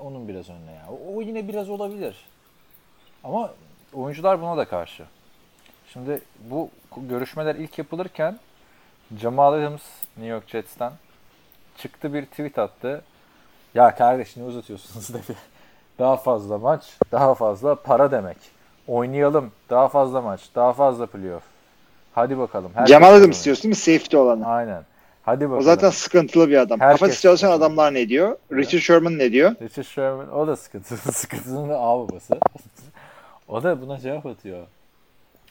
Onun 0.00 0.28
biraz 0.28 0.50
önüne 0.50 0.72
ya. 0.72 0.86
O 1.14 1.22
yine 1.22 1.48
biraz 1.48 1.70
olabilir. 1.70 2.26
Ama 3.24 3.50
oyuncular 3.94 4.40
buna 4.42 4.56
da 4.56 4.64
karşı. 4.64 5.04
Şimdi 5.92 6.20
bu 6.38 6.70
görüşmeler 6.96 7.54
ilk 7.54 7.78
yapılırken 7.78 8.38
Jamal 9.16 9.52
Adams 9.52 9.82
New 10.16 10.32
York 10.32 10.48
Jets'ten 10.48 10.92
çıktı 11.78 12.14
bir 12.14 12.26
tweet 12.26 12.58
attı. 12.58 13.02
Ya 13.74 13.94
kardeş 13.94 14.36
ne 14.36 14.44
uzatıyorsunuz 14.44 15.08
dedi. 15.14 15.36
Daha 15.98 16.16
fazla 16.16 16.58
maç, 16.58 16.98
daha 17.12 17.34
fazla 17.34 17.74
para 17.74 18.10
demek. 18.10 18.36
Oynayalım, 18.86 19.52
daha 19.70 19.88
fazla 19.88 20.20
maç, 20.20 20.40
daha 20.54 20.72
fazla 20.72 21.06
playoff. 21.06 21.42
Hadi 22.14 22.38
bakalım. 22.38 22.70
herkes 22.74 22.88
Cemal 22.88 23.14
Adams 23.14 23.36
istiyorsun 23.36 23.62
değil 23.62 23.70
mi? 23.72 23.76
Safety 23.76 24.16
olanı. 24.16 24.46
Aynen. 24.46 24.82
Hadi 25.22 25.44
bakalım. 25.44 25.58
O 25.58 25.62
zaten 25.62 25.90
sıkıntılı 25.90 26.48
bir 26.48 26.56
adam. 26.56 26.80
Herkes 26.80 27.00
Kafası 27.00 27.22
çalışan 27.22 27.50
adamlar 27.50 27.94
ne 27.94 28.08
diyor? 28.08 28.36
Richard 28.52 28.80
Sherman 28.80 29.18
ne 29.18 29.32
diyor? 29.32 29.54
Richard 29.62 29.84
Sherman 29.84 30.32
o 30.32 30.46
da 30.46 30.56
sıkıntılı. 30.56 30.98
Sıkıntının 31.12 31.68
ağ 31.68 31.98
babası. 31.98 32.38
o 33.48 33.62
da 33.62 33.82
buna 33.82 33.98
cevap 33.98 34.26
atıyor. 34.26 34.66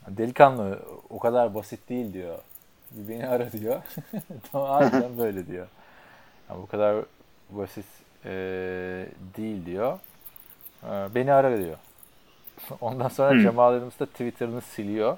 Delikanlı 0.07 0.79
o 1.09 1.19
kadar 1.19 1.55
basit 1.55 1.89
değil 1.89 2.13
diyor. 2.13 2.35
Bir 2.91 3.09
beni 3.13 3.27
ara 3.27 3.51
diyor. 3.51 3.81
tamam 4.51 4.67
harbiden 4.69 5.17
böyle 5.17 5.47
diyor. 5.47 5.67
Yani 6.49 6.61
bu 6.61 6.67
kadar 6.67 7.05
basit 7.49 7.85
eee, 8.25 8.31
değil 9.37 9.65
diyor. 9.65 9.99
Eee, 10.83 10.89
beni 11.15 11.33
ara 11.33 11.57
diyor. 11.57 11.77
Ondan 12.81 13.07
sonra 13.07 13.31
Hmm. 13.31 13.41
Cemal 13.41 13.73
Adams 13.73 13.99
da 13.99 14.05
Twitter'ını 14.05 14.61
siliyor. 14.61 15.17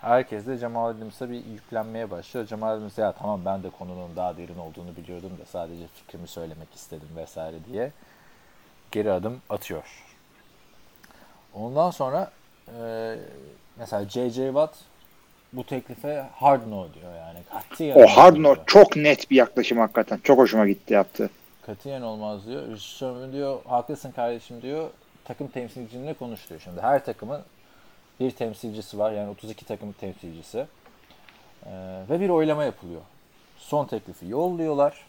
Herkes 0.00 0.46
de 0.46 0.58
Cemal 0.58 0.88
Adams'a 0.88 1.30
bir 1.30 1.44
yüklenmeye 1.46 2.10
başlıyor. 2.10 2.46
Cemal 2.46 2.72
Adams 2.72 2.98
ya 2.98 3.12
tamam 3.12 3.40
ben 3.44 3.62
de 3.62 3.70
konunun 3.70 4.16
daha 4.16 4.36
derin 4.36 4.58
olduğunu 4.58 4.96
biliyordum 4.96 5.32
da 5.40 5.44
sadece 5.46 5.86
fikrimi 5.86 6.28
söylemek 6.28 6.74
istedim 6.74 7.08
vesaire 7.16 7.56
diye 7.72 7.92
geri 8.90 9.12
adım 9.12 9.40
atıyor. 9.50 10.04
Ondan 11.54 11.90
sonra 11.90 12.30
e, 12.80 13.16
mesela 13.78 14.08
J.J. 14.08 14.46
Watt 14.46 14.74
bu 15.52 15.64
teklife 15.66 16.26
hard 16.34 16.70
no 16.70 16.86
diyor 16.94 17.14
yani. 17.16 17.38
Katiyen 17.52 17.96
O 17.98 18.06
hard 18.06 18.36
no 18.36 18.54
diyor. 18.54 18.66
çok 18.66 18.96
net 18.96 19.30
bir 19.30 19.36
yaklaşım 19.36 19.78
hakikaten. 19.78 20.20
Çok 20.24 20.38
hoşuma 20.38 20.66
gitti 20.66 20.94
yaptı. 20.94 21.30
Katiyen 21.66 22.02
olmaz 22.02 22.46
diyor. 22.46 22.76
Sherman 22.78 23.32
diyor 23.32 23.58
haklısın 23.64 24.12
kardeşim 24.12 24.62
diyor. 24.62 24.90
Takım 25.24 25.48
temsilcinle 25.48 26.14
konuş 26.14 26.48
diyor. 26.50 26.60
Şimdi 26.64 26.80
her 26.80 27.04
takımın 27.04 27.42
bir 28.20 28.30
temsilcisi 28.30 28.98
var. 28.98 29.12
Yani 29.12 29.30
32 29.30 29.64
takım 29.64 29.92
temsilcisi. 29.92 30.66
Ee, 31.66 32.02
ve 32.10 32.20
bir 32.20 32.28
oylama 32.28 32.64
yapılıyor. 32.64 33.00
Son 33.58 33.86
teklifi 33.86 34.26
yolluyorlar. 34.26 35.06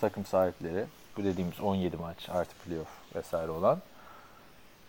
Takım 0.00 0.24
sahipleri. 0.24 0.84
Bu 1.16 1.24
dediğimiz 1.24 1.60
17 1.60 1.96
maç 1.96 2.28
artı 2.28 2.54
playoff 2.54 2.88
vesaire 3.14 3.50
olan. 3.50 3.78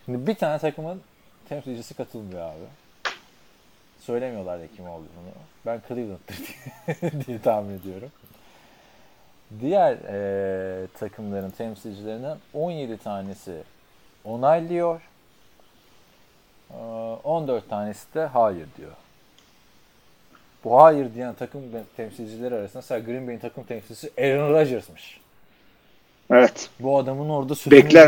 Şimdi 0.05 0.27
bir 0.27 0.35
tane 0.35 0.59
takımın 0.59 1.01
temsilcisi 1.49 1.93
katılmıyor 1.93 2.41
abi. 2.41 2.65
Söylemiyorlar 3.99 4.59
da 4.59 4.67
kim 4.75 4.89
olduğunu. 4.89 5.07
Ben 5.65 5.81
Cleveland'dır 5.87 6.37
diye, 6.37 7.11
diye 7.27 7.41
tahmin 7.41 7.79
ediyorum. 7.79 8.09
Diğer 9.61 9.91
eee, 9.97 10.87
takımların 10.99 11.49
temsilcilerinden 11.49 12.37
17 12.53 12.97
tanesi 12.97 13.63
onaylıyor. 14.23 15.01
Eee, 16.71 16.77
14 17.23 17.69
tanesi 17.69 18.13
de 18.13 18.25
hayır 18.25 18.67
diyor. 18.77 18.91
Bu 20.63 20.83
hayır 20.83 21.13
diyen 21.13 21.33
takım 21.33 21.61
temsilcileri 21.97 22.55
arasında 22.55 22.77
mesela 22.79 22.99
Green 22.99 23.27
Bay'in 23.27 23.39
takım 23.39 23.63
temsilcisi 23.63 24.11
Aaron 24.17 24.53
Rodgers'mış. 24.53 25.19
Evet. 26.31 26.69
Bu 26.79 26.97
adamın 26.97 27.29
orada 27.29 27.55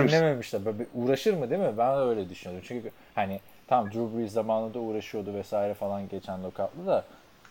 misin? 0.03 0.17
dinlememişler. 0.17 0.65
Böyle 0.65 0.85
uğraşır 0.95 1.33
mı 1.33 1.49
değil 1.49 1.61
mi? 1.61 1.77
Ben 1.77 1.95
de 1.95 1.99
öyle 1.99 2.29
düşünüyordum. 2.29 2.65
Çünkü 2.67 2.91
hani 3.15 3.39
tam 3.71 3.91
Drew 3.91 4.17
Brees 4.17 4.31
zamanında 4.31 4.79
uğraşıyordu 4.79 5.33
vesaire 5.33 5.73
falan 5.73 6.09
geçen 6.09 6.43
lockout'la 6.43 6.85
da 6.85 7.05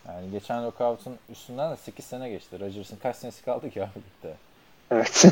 yani 0.07 0.31
geçen 0.31 0.63
lockout'un 0.63 1.17
üstünden 1.29 1.71
de 1.71 1.77
8 1.77 2.05
sene 2.05 2.29
geçti. 2.29 2.59
Rodgers'ın 2.59 2.97
kaç 2.97 3.15
senesi 3.15 3.45
kaldı 3.45 3.69
ki 3.69 3.83
abi 3.83 3.89
ligde? 3.95 4.35
Evet. 4.91 5.25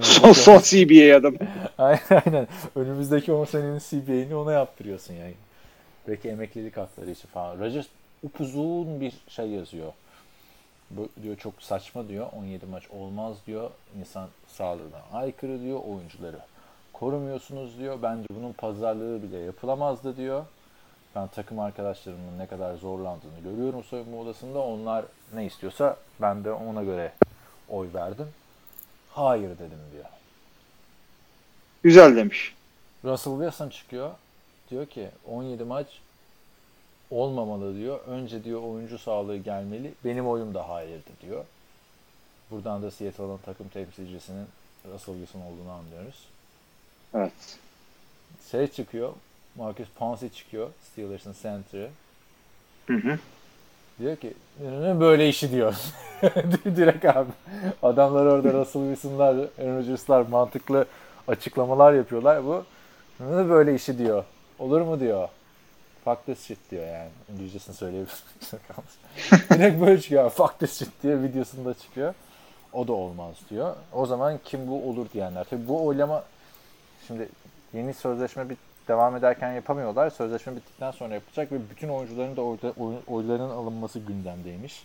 Son, 0.02 0.32
son 0.32 0.58
CBA 0.58 1.16
adam. 1.16 1.34
aynen, 1.78 2.22
aynen. 2.26 2.48
Önümüzdeki 2.76 3.32
10 3.32 3.44
senenin 3.44 3.78
CBA'ini 3.78 4.34
ona 4.34 4.52
yaptırıyorsun 4.52 5.14
yani. 5.14 5.34
Belki 6.08 6.28
emeklilik 6.28 6.76
hakları 6.76 7.10
için 7.10 7.28
falan. 7.28 7.60
Rodgers 7.60 7.86
upuzun 8.22 9.00
bir 9.00 9.12
şey 9.28 9.46
yazıyor. 9.46 9.92
Bu 10.90 11.08
diyor 11.22 11.36
çok 11.36 11.62
saçma 11.62 12.08
diyor. 12.08 12.26
17 12.32 12.66
maç 12.66 12.90
olmaz 12.90 13.36
diyor. 13.46 13.70
İnsan 14.00 14.28
sağlığına 14.48 15.02
aykırı 15.12 15.62
diyor. 15.62 15.80
Oyuncuları 15.84 16.38
korumuyorsunuz 17.02 17.78
diyor. 17.78 17.98
Bence 18.02 18.26
bunun 18.30 18.52
pazarlığı 18.52 19.22
bile 19.22 19.38
yapılamazdı 19.38 20.16
diyor. 20.16 20.44
Ben 21.14 21.28
takım 21.28 21.58
arkadaşlarımın 21.58 22.38
ne 22.38 22.46
kadar 22.46 22.74
zorlandığını 22.74 23.40
görüyorum 23.44 23.84
soyunma 23.84 24.16
odasında. 24.16 24.58
Onlar 24.58 25.04
ne 25.34 25.46
istiyorsa 25.46 25.96
ben 26.20 26.44
de 26.44 26.52
ona 26.52 26.82
göre 26.82 27.12
oy 27.68 27.88
verdim. 27.94 28.28
Hayır 29.10 29.50
dedim 29.50 29.78
diyor. 29.92 30.04
Güzel 31.82 32.16
demiş. 32.16 32.54
Russell 33.04 33.32
Wilson 33.32 33.68
çıkıyor. 33.68 34.10
Diyor 34.70 34.86
ki 34.86 35.08
17 35.26 35.64
maç 35.64 35.86
olmamalı 37.10 37.76
diyor. 37.76 38.00
Önce 38.06 38.44
diyor 38.44 38.62
oyuncu 38.62 38.98
sağlığı 38.98 39.36
gelmeli. 39.36 39.94
Benim 40.04 40.28
oyum 40.28 40.54
da 40.54 40.68
hayırdı 40.68 41.10
diyor. 41.22 41.44
Buradan 42.50 42.82
da 42.82 42.90
Seattle'ın 42.90 43.38
takım 43.44 43.68
temsilcisinin 43.68 44.46
Russell 44.92 45.14
Wilson 45.14 45.40
olduğunu 45.40 45.72
anlıyoruz. 45.72 46.31
Evet. 47.14 47.32
Şey 48.50 48.66
çıkıyor. 48.66 49.12
Marcus 49.56 49.88
Pouncey 49.98 50.28
çıkıyor. 50.28 50.68
Steelers'ın 50.92 51.34
center'ı. 51.42 51.88
Hı 52.86 52.94
hı. 52.94 53.18
Diyor 54.00 54.16
ki 54.16 54.34
"Ne 54.60 55.00
böyle 55.00 55.28
işi 55.28 55.50
diyor. 55.52 55.74
Direkt 56.64 57.04
abi. 57.04 57.30
Adamlar 57.82 58.26
orada 58.26 58.52
Russell 58.52 58.82
Wilson'lar, 58.82 59.34
Aaron 59.34 59.78
Rodgers'lar 59.78 60.20
mantıklı 60.26 60.86
açıklamalar 61.28 61.92
yapıyorlar. 61.92 62.44
Bu 62.44 62.64
"Ne 63.20 63.48
böyle 63.48 63.74
işi 63.74 63.98
diyor. 63.98 64.24
Olur 64.58 64.80
mu 64.80 65.00
diyor. 65.00 65.28
Fuck 66.04 66.26
this 66.26 66.46
shit 66.46 66.58
diyor 66.70 66.86
yani. 66.86 67.08
İngilizcesini 67.32 67.74
söyleyebilirim. 67.76 68.18
Direkt 69.50 69.80
böyle 69.80 70.00
çıkıyor. 70.00 70.30
Fuck 70.30 70.58
this 70.58 70.78
shit 70.78 70.88
diye 71.02 71.22
videosunda 71.22 71.74
çıkıyor. 71.74 72.14
o 72.72 72.88
da 72.88 72.92
olmaz 72.92 73.34
diyor. 73.50 73.76
O 73.92 74.06
zaman 74.06 74.38
kim 74.44 74.68
bu 74.68 74.88
olur 74.90 75.06
diyenler. 75.12 75.44
Tabii 75.50 75.68
bu 75.68 75.86
oylama 75.86 76.24
şimdi 77.06 77.28
yeni 77.74 77.94
sözleşme 77.94 78.48
bir 78.48 78.56
devam 78.88 79.16
ederken 79.16 79.52
yapamıyorlar. 79.52 80.10
Sözleşme 80.10 80.56
bittikten 80.56 80.90
sonra 80.90 81.14
yapılacak 81.14 81.52
ve 81.52 81.56
bütün 81.70 81.88
oyuncuların 81.88 82.36
da 82.36 82.42
oy, 82.42 82.94
oylarının 83.06 83.50
alınması 83.50 83.98
gündemdeymiş. 83.98 84.84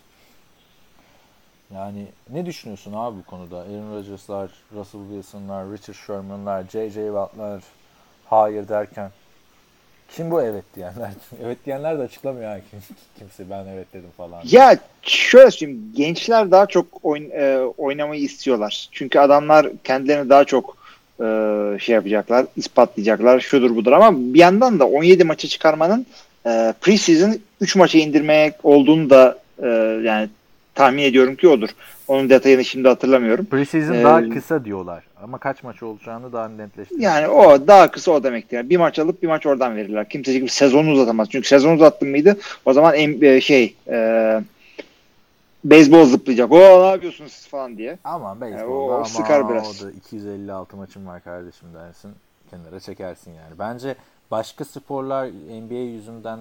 Yani 1.73 2.07
ne 2.29 2.45
düşünüyorsun 2.45 2.93
abi 2.95 3.17
bu 3.17 3.23
konuda? 3.23 3.57
Aaron 3.57 3.95
Rodgers'lar, 3.95 4.51
Russell 4.73 5.01
Wilson'lar, 5.01 5.71
Richard 5.71 5.95
Sherman'lar, 5.95 6.63
J.J. 6.63 7.05
Watt'lar 7.05 7.63
hayır 8.25 8.67
derken 8.67 9.11
kim 10.09 10.31
bu 10.31 10.41
evet 10.41 10.63
diyenler? 10.75 11.11
evet 11.43 11.57
diyenler 11.65 11.99
de 11.99 12.03
açıklamıyor 12.03 12.49
ha 12.49 12.59
kim, 12.71 12.79
kimse 13.19 13.49
ben 13.49 13.65
evet 13.65 13.93
dedim 13.93 14.09
falan. 14.17 14.41
Ya 14.45 14.77
şöyle 15.01 15.51
söyleyeyim 15.51 15.93
gençler 15.95 16.51
daha 16.51 16.65
çok 16.65 17.05
oyn, 17.05 17.29
e, 17.29 17.59
oynamayı 17.77 18.21
istiyorlar. 18.21 18.89
Çünkü 18.91 19.19
adamlar 19.19 19.67
kendilerini 19.83 20.29
daha 20.29 20.45
çok 20.45 20.77
e, 21.21 21.79
şey 21.79 21.95
yapacaklar, 21.95 22.45
ispatlayacaklar, 22.55 23.39
şudur 23.39 23.75
budur 23.75 23.91
ama 23.91 24.13
bir 24.33 24.39
yandan 24.39 24.79
da 24.79 24.87
17 24.87 25.23
maça 25.23 25.47
çıkarmanın 25.47 26.05
e, 26.45 26.73
preseason 26.81 27.35
3 27.61 27.75
maça 27.75 27.97
indirmeye 27.97 28.53
olduğunu 28.63 29.09
da 29.09 29.39
e, 29.63 29.67
yani 30.03 30.29
tahmin 30.75 31.03
ediyorum 31.03 31.35
ki 31.35 31.47
odur. 31.47 31.69
Onun 32.07 32.29
detayını 32.29 32.65
şimdi 32.65 32.87
hatırlamıyorum. 32.87 33.45
Preseason 33.45 33.93
Ee, 33.93 34.03
daha 34.03 34.29
kısa 34.29 34.65
diyorlar 34.65 35.03
ama 35.23 35.37
kaç 35.37 35.63
maç 35.63 35.83
olacağını 35.83 36.33
daha 36.33 36.49
netleştirmiyor. 36.49 37.11
Yani 37.11 37.27
o 37.27 37.67
daha 37.67 37.91
kısa 37.91 38.11
o 38.11 38.23
demektir. 38.23 38.57
Yani 38.57 38.69
bir 38.69 38.77
maç 38.77 38.99
alıp 38.99 39.23
bir 39.23 39.27
maç 39.27 39.45
oradan 39.45 39.75
verirler. 39.75 40.09
Kimse 40.09 40.33
gibi 40.33 40.49
sezonu 40.49 40.91
uzatamaz. 40.91 41.29
Çünkü 41.31 41.47
sezon 41.47 41.75
uzattın 41.75 42.09
mıydı 42.09 42.37
o 42.65 42.73
zaman 42.73 42.95
en, 42.95 43.21
e, 43.21 43.41
şey 43.41 43.75
e, 43.87 43.97
beyzbol 45.69 46.05
zıplayacak. 46.05 46.51
O 46.51 46.57
ne 46.57 46.87
yapıyorsunuz 46.87 47.31
siz 47.31 47.47
falan 47.47 47.77
diye. 47.77 47.97
Ama 48.03 48.41
beyzbolda 48.41 48.61
Yani 48.61 48.71
o 48.73 48.91
ama 48.93 49.05
sıkar 49.05 49.49
biraz. 49.49 49.83
o 49.83 49.85
da 49.87 49.91
256 49.91 50.77
maçım 50.77 51.07
var 51.07 51.23
kardeşim 51.23 51.73
dersin. 51.73 52.11
Kenara 52.49 52.79
çekersin 52.79 53.31
yani. 53.31 53.59
Bence 53.59 53.95
başka 54.31 54.65
sporlar 54.65 55.27
NBA 55.31 55.73
yüzünden 55.73 56.39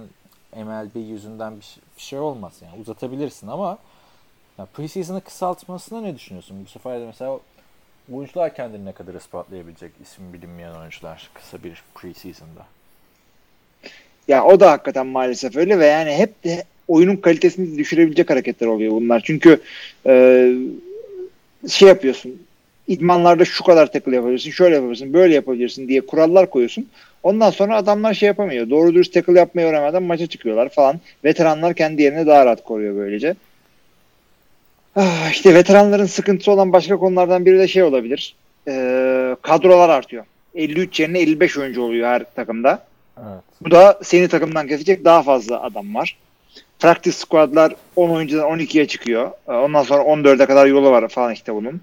MLB 0.55 0.95
yüzünden 0.95 1.57
bir 1.59 1.65
şey, 1.65 1.83
bir 1.97 2.01
şey 2.01 2.19
olmaz 2.19 2.53
yani. 2.61 2.81
Uzatabilirsin 2.81 3.47
ama 3.47 3.77
ya 4.57 4.65
preseason'ı 4.65 5.21
kısaltmasına 5.21 6.01
ne 6.01 6.15
düşünüyorsun? 6.15 6.63
Bu 6.65 6.69
sefer 6.69 7.01
de 7.01 7.05
mesela 7.05 7.39
oyuncular 8.13 8.55
kendini 8.55 8.85
ne 8.85 8.91
kadar 8.91 9.13
ispatlayabilecek 9.13 9.91
isim 10.03 10.33
bilinmeyen 10.33 10.73
oyuncular 10.73 11.29
kısa 11.33 11.63
bir 11.63 11.83
preseason'da. 11.95 12.65
Ya 14.27 14.43
o 14.45 14.59
da 14.59 14.71
hakikaten 14.71 15.07
maalesef 15.07 15.55
öyle 15.55 15.79
ve 15.79 15.85
yani 15.85 16.11
hep 16.15 16.43
de 16.43 16.63
oyunun 16.87 17.15
kalitesini 17.15 17.77
düşürebilecek 17.77 18.29
hareketler 18.29 18.67
oluyor 18.67 18.91
bunlar. 18.91 19.21
Çünkü 19.25 19.61
e, 20.05 20.53
şey 21.67 21.87
yapıyorsun. 21.87 22.41
idmanlarda 22.87 23.45
şu 23.45 23.63
kadar 23.63 23.91
tackle 23.91 24.15
yapabilirsin, 24.15 24.51
şöyle 24.51 24.75
yapabilirsin, 24.75 25.13
böyle 25.13 25.33
yapabilirsin 25.33 25.87
diye 25.87 26.01
kurallar 26.01 26.49
koyuyorsun. 26.49 26.87
Ondan 27.23 27.49
sonra 27.49 27.75
adamlar 27.75 28.13
şey 28.13 28.27
yapamıyor. 28.27 28.69
Doğru 28.69 28.93
dürüst 28.93 29.13
tackle 29.13 29.39
yapmayı 29.39 29.67
öğrenmeden 29.67 30.03
maça 30.03 30.27
çıkıyorlar 30.27 30.69
falan. 30.69 30.99
Veteranlar 31.23 31.73
kendi 31.73 32.01
yerini 32.01 32.27
daha 32.27 32.45
rahat 32.45 32.63
koruyor 32.63 32.95
böylece. 32.95 33.35
Ah, 34.95 35.31
işte 35.31 35.55
veteranların 35.55 36.05
sıkıntısı 36.05 36.51
olan 36.51 36.73
başka 36.73 36.97
konulardan 36.97 37.45
biri 37.45 37.59
de 37.59 37.67
şey 37.67 37.83
olabilir. 37.83 38.35
Ee, 38.67 39.35
kadrolar 39.41 39.89
artıyor. 39.89 40.25
53 40.55 40.99
yerine 40.99 41.19
55 41.19 41.57
oyuncu 41.57 41.81
oluyor 41.81 42.07
her 42.07 42.23
takımda. 42.35 42.83
Evet. 43.17 43.43
Bu 43.61 43.71
da 43.71 43.99
seni 44.03 44.27
takımdan 44.27 44.67
kesecek 44.67 45.05
daha 45.05 45.23
fazla 45.23 45.61
adam 45.61 45.95
var. 45.95 46.17
Practice 46.79 47.17
squad'lar 47.17 47.75
10 47.95 48.09
oyuncudan 48.09 48.59
12'ye 48.59 48.87
çıkıyor. 48.87 49.31
Ee, 49.47 49.51
Ondan 49.51 49.83
sonra 49.83 50.03
14'e 50.03 50.45
kadar 50.45 50.65
yolu 50.65 50.91
var 50.91 51.07
falan 51.07 51.33
işte 51.33 51.53
bunun. 51.53 51.81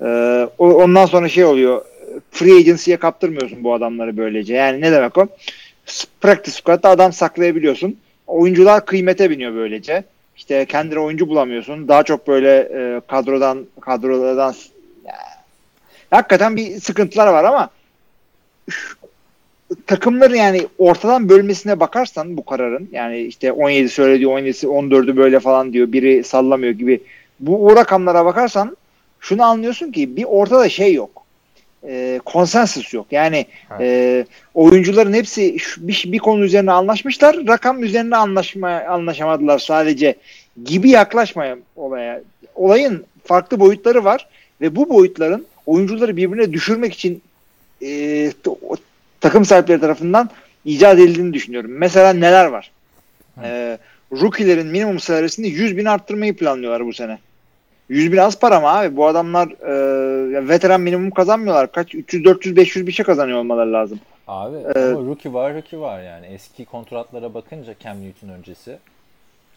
Ee, 0.00 0.48
Ondan 0.58 1.06
sonra 1.06 1.28
şey 1.28 1.44
oluyor. 1.44 1.84
Free 2.30 2.56
agency'ye 2.56 2.96
kaptırmıyorsun 2.96 3.64
bu 3.64 3.74
adamları 3.74 4.16
böylece. 4.16 4.54
Yani 4.54 4.80
ne 4.80 4.92
demek 4.92 5.18
o? 5.18 5.26
Practice 6.20 6.56
squad'da 6.56 6.88
adam 6.88 7.12
saklayabiliyorsun. 7.12 7.96
Oyuncular 8.26 8.86
kıymete 8.86 9.30
biniyor 9.30 9.54
böylece. 9.54 10.04
İşte 10.36 10.64
kendine 10.66 10.98
oyuncu 10.98 11.28
bulamıyorsun. 11.28 11.88
Daha 11.88 12.02
çok 12.02 12.28
böyle 12.28 12.58
e, 12.58 13.00
kadrodan 13.08 13.66
ya, 15.04 15.14
hakikaten 16.10 16.56
bir 16.56 16.80
sıkıntılar 16.80 17.26
var 17.26 17.44
ama 17.44 17.70
takımları 19.86 20.36
yani 20.36 20.66
ortadan 20.78 21.28
bölmesine 21.28 21.80
bakarsan 21.80 22.36
bu 22.36 22.44
kararın 22.44 22.88
yani 22.92 23.18
işte 23.20 23.52
17 23.52 23.88
söylediği 23.88 24.28
17'si 24.28 24.66
14'ü 24.66 25.16
böyle 25.16 25.40
falan 25.40 25.72
diyor 25.72 25.92
biri 25.92 26.24
sallamıyor 26.24 26.72
gibi 26.72 27.00
bu, 27.40 27.60
bu 27.60 27.76
rakamlara 27.76 28.24
bakarsan 28.24 28.76
şunu 29.20 29.42
anlıyorsun 29.42 29.92
ki 29.92 30.16
bir 30.16 30.24
ortada 30.24 30.68
şey 30.68 30.94
yok. 30.94 31.26
E, 31.88 32.20
konsensus 32.24 32.94
yok. 32.94 33.06
Yani 33.10 33.46
e, 33.80 34.24
oyuncuların 34.54 35.12
hepsi 35.12 35.58
şu- 35.58 35.88
bir, 35.88 36.04
bir 36.06 36.18
konu 36.18 36.44
üzerine 36.44 36.72
anlaşmışlar. 36.72 37.36
Rakam 37.48 37.82
üzerine 37.84 38.16
anlaşma, 38.16 38.70
anlaşamadılar 38.70 39.58
sadece 39.58 40.14
gibi 40.64 40.90
yaklaşmaya 40.90 41.56
olaya. 41.76 42.22
Olayın 42.54 43.04
farklı 43.24 43.60
boyutları 43.60 44.04
var 44.04 44.28
ve 44.60 44.76
bu 44.76 44.88
boyutların 44.88 45.46
oyuncuları 45.66 46.16
birbirine 46.16 46.52
düşürmek 46.52 46.94
için 46.94 47.22
e, 47.82 48.32
o- 48.46 48.76
takım 49.20 49.44
sahipleri 49.44 49.80
tarafından 49.80 50.30
icat 50.64 50.94
edildiğini 50.94 51.32
düşünüyorum. 51.32 51.70
Mesela 51.74 52.12
neler 52.12 52.46
var? 52.46 52.70
E, 53.42 53.78
rookie'lerin 54.12 54.66
minimum 54.66 55.00
salarisini 55.00 55.48
100 55.48 55.76
bin 55.76 55.84
arttırmayı 55.84 56.36
planlıyorlar 56.36 56.86
bu 56.86 56.92
sene. 56.92 57.18
100 57.88 58.12
bin 58.12 58.16
az 58.16 58.38
para 58.38 58.60
mı 58.60 58.66
abi? 58.66 58.96
Bu 58.96 59.06
adamlar 59.06 59.48
e, 59.48 60.48
veteran 60.48 60.80
minimum 60.80 61.10
kazanmıyorlar. 61.10 61.72
Kaç? 61.72 61.94
300, 61.94 62.24
400, 62.24 62.56
500 62.56 62.86
bir 62.86 62.92
şey 62.92 63.06
kazanıyor 63.06 63.38
olmaları 63.38 63.72
lazım. 63.72 64.00
Abi 64.28 64.56
Ee, 64.56 64.80
ama 64.80 65.06
rookie 65.06 65.32
var 65.32 65.54
rookie 65.54 65.80
var 65.80 66.02
yani. 66.02 66.26
Eski 66.26 66.64
kontratlara 66.64 67.34
bakınca 67.34 67.74
Cam 67.84 68.00
Newton 68.00 68.28
öncesi 68.28 68.78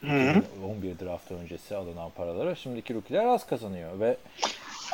hı. 0.01 0.41
11 0.65 1.05
draft 1.05 1.31
öncesi 1.31 1.75
alınan 1.75 2.09
paralara 2.15 2.55
şimdiki 2.55 2.93
rookie'ler 2.93 3.25
az 3.25 3.47
kazanıyor 3.47 3.99
ve 3.99 4.17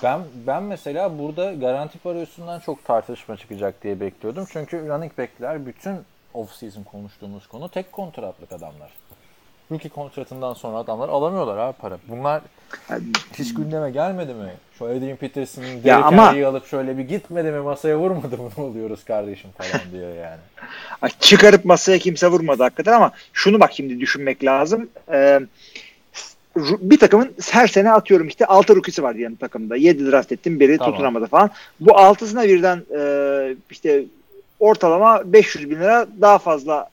ben 0.03 0.21
ben 0.47 0.63
mesela 0.63 1.19
burada 1.19 1.53
garanti 1.53 1.99
para 1.99 2.21
üstünden 2.21 2.59
çok 2.59 2.85
tartışma 2.85 3.37
çıkacak 3.37 3.83
diye 3.83 3.99
bekliyordum. 3.99 4.45
Çünkü 4.51 4.87
running 4.87 5.17
back'ler 5.17 5.65
bütün 5.65 5.95
off-season 6.33 6.83
konuştuğumuz 6.83 7.47
konu 7.47 7.69
tek 7.69 7.91
kontratlık 7.91 8.51
adamlar. 8.51 8.91
Rookie 9.71 9.89
kontratından 9.89 10.53
sonra 10.53 10.77
adamlar 10.77 11.09
alamıyorlar 11.09 11.57
abi 11.57 11.77
para. 11.77 11.97
Bunlar 12.07 12.41
hiç 13.33 13.53
gündeme 13.53 13.91
gelmedi 13.91 14.33
mi? 14.33 14.53
Şu 14.77 14.85
Adrian 14.85 15.17
Peterson'ın 15.17 15.87
ama- 15.89 16.29
Henry'i 16.31 16.45
alıp 16.45 16.67
şöyle 16.67 16.97
bir 16.97 17.03
gitmedi 17.03 17.51
mi 17.51 17.59
masaya 17.59 17.97
vurmadı 17.97 18.37
mı 18.37 18.49
ne 18.57 18.63
oluyoruz 18.63 19.03
kardeşim 19.05 19.49
falan 19.57 19.91
diyor 19.91 20.15
yani. 20.15 21.11
Çıkarıp 21.19 21.65
masaya 21.65 21.99
kimse 21.99 22.27
vurmadı 22.27 22.63
hakikaten 22.63 22.93
ama 22.93 23.11
şunu 23.33 23.59
bak 23.59 23.73
şimdi 23.73 23.99
düşünmek 23.99 24.43
lazım. 24.43 24.89
Ee, 25.11 25.39
bir 26.55 26.97
takımın 26.97 27.31
her 27.51 27.67
sene 27.67 27.91
atıyorum 27.91 28.27
işte 28.27 28.45
6 28.45 28.75
rookie'si 28.75 29.03
var 29.03 29.15
diyelim 29.15 29.35
takımda. 29.35 29.75
7 29.75 30.11
draft 30.11 30.31
ettim 30.31 30.59
biri 30.59 30.77
Tamam. 30.77 30.93
tutunamadı 30.93 31.25
falan. 31.25 31.49
Bu 31.79 31.97
altısına 31.97 32.43
birden 32.43 32.81
e, 32.97 33.55
işte 33.71 34.03
ortalama 34.59 35.21
500 35.33 35.69
bin 35.69 35.75
lira 35.75 36.07
daha 36.21 36.37
fazla 36.37 36.89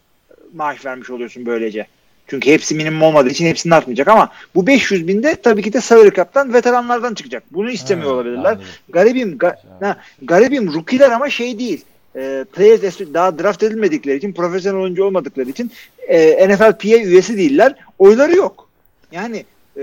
maaş 0.55 0.85
vermiş 0.87 1.11
oluyorsun 1.11 1.47
böylece. 1.47 1.87
Çünkü 2.27 2.51
hepsi 2.51 2.75
minimum 2.75 3.03
olmadığı 3.03 3.29
için 3.29 3.47
hepsini 3.47 3.75
artmayacak 3.75 4.09
ama 4.09 4.31
bu 4.55 4.67
500 4.67 5.09
binde 5.09 5.35
tabii 5.35 5.63
ki 5.63 5.73
de 5.73 5.81
salary 5.81 6.11
cap'tan 6.15 6.55
veteranlardan 6.55 7.15
çıkacak. 7.15 7.43
Bunu 7.51 7.71
istemiyor 7.71 8.11
Ha, 8.11 8.15
olabilirler. 8.17 8.45
anladım. 8.45 8.65
Garibim 8.89 9.37
ga- 9.37 9.57
ha, 9.81 9.97
garibim 10.23 10.75
rookie'ler 10.75 11.11
ama 11.11 11.31
şey 11.31 11.59
değil. 11.59 11.85
E, 12.17 12.45
players 12.53 12.83
daha 13.15 13.39
draft 13.39 13.63
edilmedikleri 13.63 14.17
için 14.17 14.33
profesyonel 14.33 14.81
oyuncu 14.83 15.05
olmadıkları 15.05 15.51
için 15.51 15.71
e, 16.09 16.49
NFLPA 16.49 16.89
üyesi 16.97 17.37
değiller. 17.37 17.75
Oyları 17.99 18.37
yok. 18.37 18.69
Yani 19.13 19.45
e, 19.77 19.83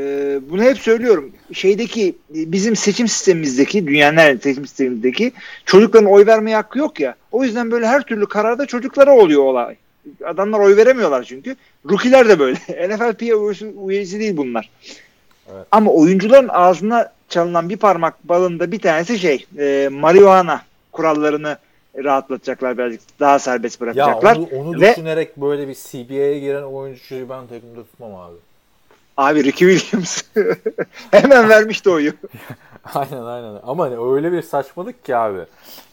bunu 0.49 0.63
hep 0.63 0.77
söylüyorum. 0.77 1.31
Şeydeki 1.53 2.15
bizim 2.29 2.75
seçim 2.75 3.07
sistemimizdeki 3.07 3.87
dünyanın 3.87 4.37
seçim 4.37 4.67
sistemimizdeki 4.67 5.31
çocukların 5.65 6.11
oy 6.11 6.25
vermeye 6.25 6.55
hakkı 6.55 6.79
yok 6.79 6.99
ya. 6.99 7.15
O 7.31 7.43
yüzden 7.43 7.71
böyle 7.71 7.87
her 7.87 8.01
türlü 8.01 8.25
kararda 8.25 8.65
çocuklara 8.65 9.15
oluyor 9.15 9.43
olay. 9.43 9.75
Adamlar 10.25 10.59
oy 10.59 10.77
veremiyorlar 10.77 11.23
çünkü. 11.23 11.55
Rookie'ler 11.89 12.29
de 12.29 12.39
böyle. 12.39 12.59
NFLPA 12.89 13.25
üyesi, 13.25 13.73
üyesi 13.87 14.19
değil 14.19 14.37
bunlar. 14.37 14.69
Evet. 15.53 15.67
Ama 15.71 15.91
oyuncuların 15.91 16.47
ağzına 16.47 17.13
çalınan 17.29 17.69
bir 17.69 17.77
parmak 17.77 18.29
balında 18.29 18.71
bir 18.71 18.79
tanesi 18.79 19.19
şey 19.19 19.45
e, 19.57 19.89
marihuana 19.91 20.61
kurallarını 20.91 21.57
rahatlatacaklar 22.03 22.77
birazcık 22.77 23.01
daha 23.19 23.39
serbest 23.39 23.81
Ya 23.81 23.81
bırakacaklar. 23.81 24.35
onu, 24.35 24.47
onu 24.53 24.81
Ve- 24.81 24.91
düşünerek 24.91 25.37
böyle 25.37 25.67
bir 25.67 25.75
CBA'ye 25.75 26.39
giren 26.39 26.63
oyuncuyu 26.63 27.29
ben 27.29 27.47
takımda 27.47 27.83
tutmam 27.83 28.15
abi. 28.15 28.35
Abi 29.19 29.43
Ricky 29.43 29.77
Williams 29.77 30.21
hemen 31.11 31.49
vermişti 31.49 31.89
oyu. 31.89 32.13
aynen 32.93 33.21
aynen. 33.21 33.59
Ama 33.63 33.83
hani 33.85 34.13
öyle 34.15 34.31
bir 34.31 34.41
saçmalık 34.41 35.05
ki 35.05 35.15
abi. 35.15 35.45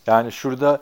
Yani 0.07 0.33
şurada 0.33 0.81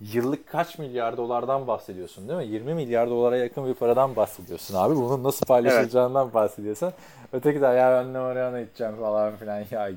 yıllık 0.00 0.48
kaç 0.48 0.78
milyar 0.78 1.16
dolardan 1.16 1.66
bahsediyorsun 1.66 2.28
değil 2.28 2.38
mi? 2.38 2.46
20 2.46 2.74
milyar 2.74 3.10
dolara 3.10 3.36
yakın 3.36 3.66
bir 3.66 3.74
paradan 3.74 4.16
bahsediyorsun 4.16 4.74
abi. 4.74 4.96
Bunun 4.96 5.24
nasıl 5.24 5.46
paylaşılacağından 5.46 6.34
bahsediyorsun. 6.34 6.92
Öteki 7.32 7.60
de 7.60 7.66
ya 7.66 7.92
ben 8.04 8.12
ne 8.12 8.20
oraya 8.20 8.62
gideceğim 8.62 8.96
falan 8.96 9.36
filan. 9.36 9.64
Ya 9.70 9.90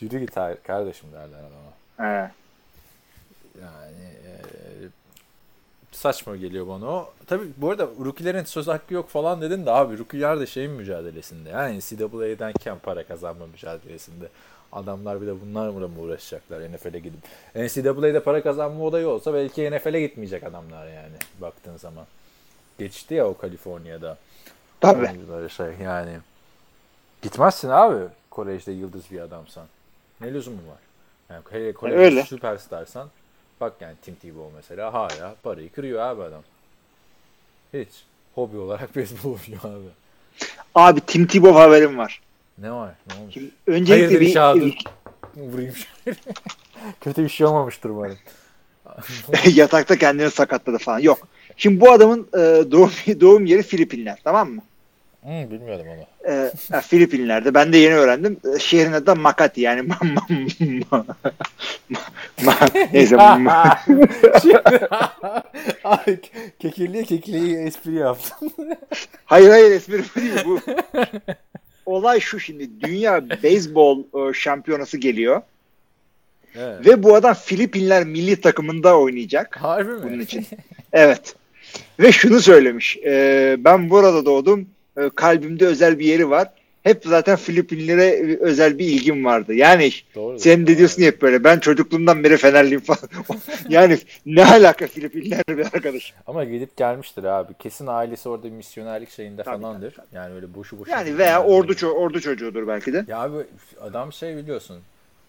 yürü 0.00 0.18
git 0.18 0.34
kardeşim 0.66 1.08
derler 1.12 1.38
adama. 1.38 2.08
He. 2.08 2.30
Yani 3.62 3.87
saçma 5.98 6.36
geliyor 6.36 6.68
bana 6.68 6.86
o. 6.86 7.12
Tabii 7.26 7.46
bu 7.56 7.70
arada 7.70 7.88
rookie'lerin 8.04 8.44
söz 8.44 8.68
hakkı 8.68 8.94
yok 8.94 9.08
falan 9.08 9.40
dedin 9.40 9.66
de 9.66 9.70
abi 9.70 9.98
rookie'ler 9.98 10.40
de 10.40 10.46
şeyin 10.46 10.70
mücadelesinde. 10.70 11.48
Yani 11.48 11.78
NCAA'denken 11.78 12.78
para 12.78 13.04
kazanma 13.04 13.46
mücadelesinde. 13.46 14.28
Adamlar 14.72 15.22
bir 15.22 15.26
de 15.26 15.40
bunlarla 15.40 15.88
mı 15.88 16.00
uğraşacaklar 16.00 16.72
NFL'e 16.72 16.98
gidip. 16.98 17.20
NCAA'de 17.54 18.22
para 18.22 18.42
kazanma 18.42 18.84
olayı 18.84 19.08
olsa 19.08 19.34
belki 19.34 19.70
NFL'e 19.70 20.00
gitmeyecek 20.00 20.44
adamlar 20.44 20.86
yani 20.86 21.16
baktığın 21.40 21.76
zaman. 21.76 22.04
Geçti 22.78 23.14
ya 23.14 23.28
o 23.28 23.36
Kaliforniya'da. 23.36 24.18
Tabii. 24.80 25.10
Böyle 25.28 25.48
şey 25.48 25.66
yani. 25.82 26.18
Gitmezsin 27.22 27.68
abi 27.68 28.04
kolejde 28.30 28.72
yıldız 28.72 29.10
bir 29.10 29.20
adamsan. 29.20 29.66
Ne 30.20 30.34
lüzumu 30.34 30.56
var? 30.56 30.78
Yani 31.30 31.42
hele 31.50 31.72
kolejde 31.72 31.98
Öyle. 31.98 32.22
süperstarsan 32.22 33.08
bak 33.60 33.72
yani 33.80 33.94
Tim 34.02 34.14
Tebow 34.14 34.56
mesela 34.56 34.94
hala 34.94 35.34
parayı 35.42 35.72
kırıyor 35.72 36.00
abi 36.00 36.22
adam. 36.22 36.42
Hiç. 37.74 37.88
Hobi 38.34 38.56
olarak 38.56 38.96
beyzbol 38.96 39.30
oynuyor 39.30 39.64
abi. 39.64 39.88
Abi 40.74 41.00
Tim 41.00 41.26
Tebow 41.26 41.60
haberim 41.60 41.98
var. 41.98 42.20
Ne 42.58 42.72
var? 42.72 42.94
Ne 43.06 43.20
olmuş? 43.20 43.34
Şimdi 43.34 43.50
öncelikle 43.66 44.16
Hayırdır 44.16 44.60
bir, 44.60 44.60
dur. 44.60 44.72
Vurayım 45.36 45.74
şöyle. 45.74 46.16
Kötü 47.00 47.24
bir 47.24 47.28
şey 47.28 47.46
olmamıştır 47.46 47.90
umarım. 47.90 48.18
yatakta 49.54 49.96
kendini 49.96 50.30
sakatladı 50.30 50.78
falan. 50.78 50.98
Yok. 50.98 51.28
Şimdi 51.56 51.80
bu 51.80 51.92
adamın 51.92 52.28
e, 52.34 52.38
doğum 52.70 52.90
doğum 53.20 53.46
yeri 53.46 53.62
Filipinler 53.62 54.18
tamam 54.24 54.50
mı? 54.50 54.62
Hmm, 55.22 55.50
bilmiyordum 55.50 55.86
onu. 55.88 56.32
E, 56.32 56.52
ha, 56.70 56.80
Filipinler'de. 56.80 57.54
Ben 57.54 57.72
de 57.72 57.78
yeni 57.78 57.94
öğrendim. 57.94 58.36
E, 58.54 58.58
şehrin 58.58 58.92
adı 58.92 59.06
da 59.06 59.14
Makati 59.14 59.60
yani. 59.60 59.88
Neyse. 62.92 63.16
ma- 63.16 63.78
Abi 65.84 66.18
kekirliye 66.58 67.04
kekirliye 67.04 67.62
espri 67.62 67.94
yaptım. 67.94 68.50
hayır 69.24 69.50
hayır 69.50 69.70
espri 69.70 70.02
değil. 70.16 70.32
Bu, 70.44 70.60
olay 71.86 72.20
şu 72.20 72.40
şimdi. 72.40 72.80
Dünya 72.80 73.42
beyzbol 73.42 74.00
e, 74.00 74.32
şampiyonası 74.34 74.98
geliyor. 74.98 75.42
Evet. 76.56 76.86
Ve 76.86 77.02
bu 77.02 77.14
adam 77.14 77.34
Filipinler 77.34 78.04
milli 78.04 78.40
takımında 78.40 78.98
oynayacak. 78.98 79.56
Harbi 79.56 79.92
mi? 79.92 80.02
bunun 80.02 80.20
için. 80.20 80.46
Evet. 80.92 81.34
Ve 82.00 82.12
şunu 82.12 82.40
söylemiş. 82.40 82.96
e, 82.96 83.56
ben 83.58 83.90
burada 83.90 84.24
doğdum. 84.24 84.68
E, 84.96 85.10
kalbimde 85.14 85.66
özel 85.66 85.98
bir 85.98 86.04
yeri 86.04 86.30
var. 86.30 86.48
Hep 86.88 87.02
zaten 87.04 87.36
Filipinlere 87.36 88.36
özel 88.40 88.78
bir 88.78 88.86
ilgim 88.86 89.24
vardı. 89.24 89.54
Yani 89.54 89.92
Doğru. 90.14 90.38
sen 90.38 90.66
de 90.66 90.78
diyorsun 90.78 91.02
ya 91.02 91.08
hep 91.08 91.22
böyle. 91.22 91.44
Ben 91.44 91.58
çocukluğumdan 91.58 92.24
beri 92.24 92.36
Fenerliyim 92.36 92.80
falan. 92.80 93.00
yani 93.68 93.98
ne 94.26 94.44
alaka 94.44 94.86
Filipinler 94.86 95.42
bir 95.48 95.66
arkadaş. 95.66 96.14
Ama 96.26 96.44
gidip 96.44 96.76
gelmiştir 96.76 97.24
abi. 97.24 97.54
Kesin 97.58 97.86
ailesi 97.86 98.28
orada 98.28 98.44
bir 98.44 98.50
misyonerlik 98.50 99.10
şeyinde 99.10 99.42
Tabii, 99.42 99.62
falandır. 99.62 99.96
Yani 100.12 100.34
öyle 100.34 100.54
boşu 100.54 100.78
boşu. 100.78 100.90
Yani 100.90 101.18
veya 101.18 101.44
ordu 101.44 101.72
ço- 101.72 101.92
ordu 101.92 102.20
çocuğudur 102.20 102.68
belki 102.68 102.92
de. 102.92 103.04
Ya 103.08 103.18
abi 103.18 103.36
adam 103.80 104.12
şey 104.12 104.36
biliyorsun. 104.36 104.78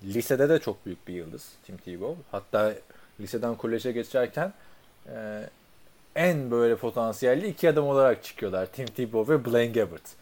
Lisede 0.04 0.50
de 0.50 0.60
çok 0.60 0.86
büyük 0.86 1.08
bir 1.08 1.14
yıldız 1.14 1.50
Tim 1.66 1.78
Tebow. 1.78 2.24
Hatta 2.32 2.74
liseden 3.20 3.56
koleje 3.56 3.92
geçerken 3.92 4.54
e, 5.08 5.44
en 6.16 6.52
böyle 6.52 6.76
potansiyelli 6.76 7.48
iki 7.48 7.70
adam 7.70 7.88
olarak 7.88 8.24
çıkıyorlar. 8.24 8.66
Tim 8.66 8.86
Tebow 8.86 9.34
ve 9.34 9.46
Blaine 9.46 9.72
Gabbert. 9.72 10.19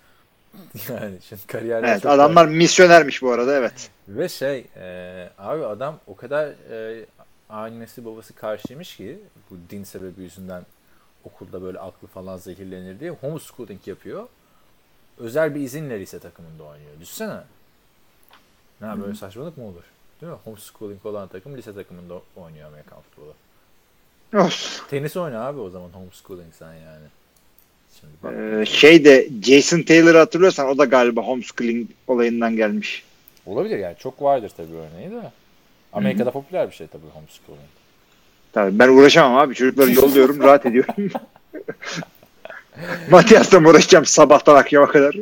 Yani 0.90 1.18
şimdi 1.30 1.48
kariyerler 1.48 1.90
Evet 1.90 2.06
adamlar 2.06 2.46
misyonermiş 2.46 3.22
bu 3.22 3.32
arada 3.32 3.56
evet. 3.56 3.90
Ve 4.08 4.30
şey 4.30 4.66
e, 4.76 5.30
abi 5.38 5.66
adam 5.66 6.00
o 6.08 6.16
kadar 6.16 6.48
e, 6.48 7.06
annesi 7.50 8.06
babası 8.06 8.36
karşıymış 8.36 8.96
ki 8.96 9.20
bu 9.50 9.56
din 9.70 9.84
sebebi 9.84 10.22
yüzünden 10.22 10.66
okulda 11.24 11.62
böyle 11.62 11.80
aklı 11.80 12.08
falan 12.08 12.38
zehirlenir 12.38 13.00
diye 13.00 13.12
homeschooling 13.12 13.88
yapıyor. 13.88 14.28
Özel 15.18 15.56
bir 15.56 15.62
izinle 15.62 16.00
lise 16.00 16.20
takımında 16.20 16.64
oynuyor. 16.64 16.92
Düşsene. 17.00 17.40
Ne 18.82 19.02
böyle 19.02 19.16
saçmalık 19.16 19.58
mı 19.58 19.66
olur? 19.66 19.84
Değil 20.22 20.32
mi? 20.32 20.38
Homeschooling 20.44 21.06
olan 21.06 21.28
takım 21.28 21.58
lise 21.58 21.74
takımında 21.74 22.22
oynuyor 22.36 22.68
Amerikan 22.68 23.00
futbolu. 23.02 23.34
Of. 24.46 24.90
Tenis 24.90 25.18
oyna 25.18 25.48
abi 25.48 25.60
o 25.60 25.70
zaman 25.70 25.90
homeschooling 25.90 26.54
sen 26.54 26.74
yani. 26.74 27.06
Ee, 28.26 28.66
şey 28.66 29.06
de 29.06 29.28
Jason 29.46 29.82
Taylor'ı 29.82 30.18
hatırlıyorsan 30.18 30.68
o 30.68 30.78
da 30.78 30.86
galiba 30.86 31.22
homeschooling 31.22 31.90
olayından 32.08 32.56
gelmiş. 32.56 33.04
Olabilir 33.46 33.78
yani 33.78 33.96
çok 34.00 34.22
vardır 34.22 34.52
tabii 34.58 34.74
örneği 34.74 35.12
de. 35.12 35.32
Amerika'da 35.94 36.32
popüler 36.32 36.70
bir 36.70 36.76
şey 36.76 36.88
tabii 36.88 37.10
homeschooling. 37.14 37.70
Tabii 38.54 38.80
ben 38.80 38.90
uğraşamam 38.90 39.38
abi. 39.38 39.56
Çocukları 39.56 39.92
yolluyorum, 39.92 40.40
rahat 40.40 40.66
ediyorum. 40.66 40.96
Matias'la 43.10 43.60
mı 43.60 43.70
uğraşacağım 43.70 44.06
sabahtan 44.06 44.56
akşama 44.56 44.88
kadar? 44.88 45.16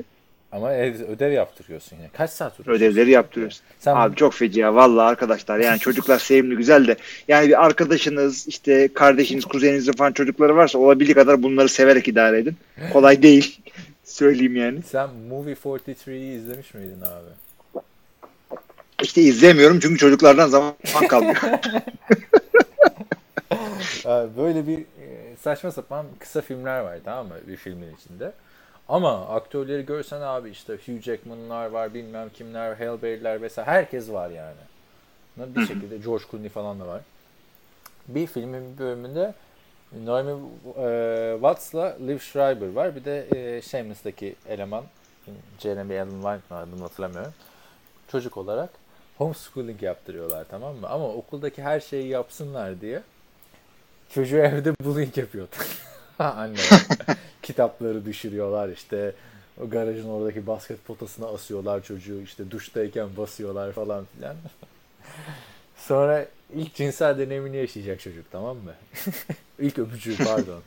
Ama 0.56 0.74
ev, 0.74 0.94
ödev 1.08 1.32
yaptırıyorsun 1.32 1.96
yine. 1.98 2.10
Kaç 2.18 2.30
saat 2.30 2.60
uğraşıyorsun? 2.60 2.86
Ödevleri 2.86 3.12
yaptırıyorsun. 3.12 3.62
Sen 3.80 3.96
Abi 3.96 4.16
çok 4.16 4.34
feci 4.34 4.60
ya 4.60 4.76
vallahi 4.76 5.06
arkadaşlar. 5.06 5.60
Yani 5.60 5.80
çocuklar 5.80 6.20
sevimli 6.20 6.56
güzel 6.56 6.88
de 6.88 6.96
yani 7.28 7.48
bir 7.48 7.66
arkadaşınız 7.66 8.48
işte 8.48 8.94
kardeşiniz 8.94 9.46
kuzeninizin 9.46 9.92
falan 9.92 10.12
çocukları 10.12 10.56
varsa 10.56 10.80
olabildiği 10.80 11.16
kadar 11.16 11.44
bunları 11.44 11.70
severek 11.70 12.08
idare 12.08 12.40
edin. 12.40 12.56
Kolay 12.94 13.24
değil. 13.24 13.62
Söyleyeyim 14.04 14.56
yani. 14.56 14.82
Sen 14.82 15.10
Movie 15.30 15.54
43'yi 15.54 16.38
izlemiş 16.38 16.74
miydin 16.74 17.02
abi? 17.02 17.82
İşte 19.02 19.22
izlemiyorum 19.22 19.80
çünkü 19.80 19.98
çocuklardan 19.98 20.48
zaman 20.48 20.74
kalmıyor. 21.10 21.42
Böyle 24.38 24.68
bir 24.68 24.80
e, 24.80 25.36
saçma 25.42 25.72
sapan 25.72 26.06
kısa 26.20 26.42
filmler 26.42 26.80
var 26.80 26.98
tamam 27.06 27.28
mı 27.28 27.34
bir 27.48 27.56
filmin 27.56 27.96
içinde. 27.96 28.32
Ama 28.90 29.28
aktörleri 29.28 29.86
görsen 29.86 30.22
abi 30.22 30.50
işte 30.50 30.74
Hugh 30.74 31.02
Jackman'lar 31.02 31.66
var 31.66 31.94
bilmem 31.94 32.30
kimler, 32.30 32.76
Halle 32.76 33.02
Berry'ler 33.02 33.42
vesaire 33.42 33.70
herkes 33.70 34.12
var 34.12 34.30
yani. 34.30 34.56
Bir 35.38 35.68
şekilde 35.68 35.98
George 35.98 36.24
Clooney 36.32 36.50
falan 36.50 36.80
da 36.80 36.88
var. 36.88 37.02
Bir 38.08 38.28
filmin 38.28 38.74
bir 38.74 38.78
bölümünde 38.78 39.34
Naomi 40.04 40.32
e, 40.78 41.34
Watts'la 41.34 41.98
Liv 42.08 42.20
Schreiber 42.20 42.72
var. 42.72 42.96
Bir 42.96 43.06
de 43.06 43.28
e, 43.36 43.62
Shameless'taki 43.62 44.36
eleman 44.50 44.84
Jeremy 45.60 46.02
Allen 46.02 46.10
White 46.10 46.54
mı 46.54 46.60
adını 46.60 46.82
hatırlamıyorum. 46.82 47.34
Çocuk 48.08 48.38
olarak 48.38 48.70
homeschooling 49.18 49.84
yaptırıyorlar 49.84 50.46
tamam 50.50 50.76
mı? 50.76 50.88
Ama 50.90 51.08
okuldaki 51.08 51.64
her 51.64 51.80
şeyi 51.80 52.08
yapsınlar 52.08 52.82
diye 52.82 53.02
çocuğu 54.10 54.38
evde 54.38 54.74
bullying 54.84 55.18
yapıyor. 55.18 55.48
Anne. 56.20 56.58
Kitapları 57.42 58.06
düşürüyorlar 58.06 58.70
işte. 58.70 59.14
O 59.62 59.70
garajın 59.70 60.10
oradaki 60.10 60.48
basket 60.48 60.86
potasına 60.86 61.28
asıyorlar 61.28 61.84
çocuğu. 61.84 62.22
işte 62.22 62.52
duştayken 62.52 63.08
basıyorlar 63.18 63.72
falan 63.72 64.06
filan. 64.16 64.36
Sonra 65.78 66.26
ilk 66.54 66.76
cinsel 66.76 67.20
deneyimini 67.20 67.58
yaşayacak 67.58 68.00
çocuk 68.00 68.32
tamam 68.32 68.58
mı? 68.58 68.74
ilk 69.60 69.80
öpücüğü 69.80 70.18
pardon. 70.18 70.62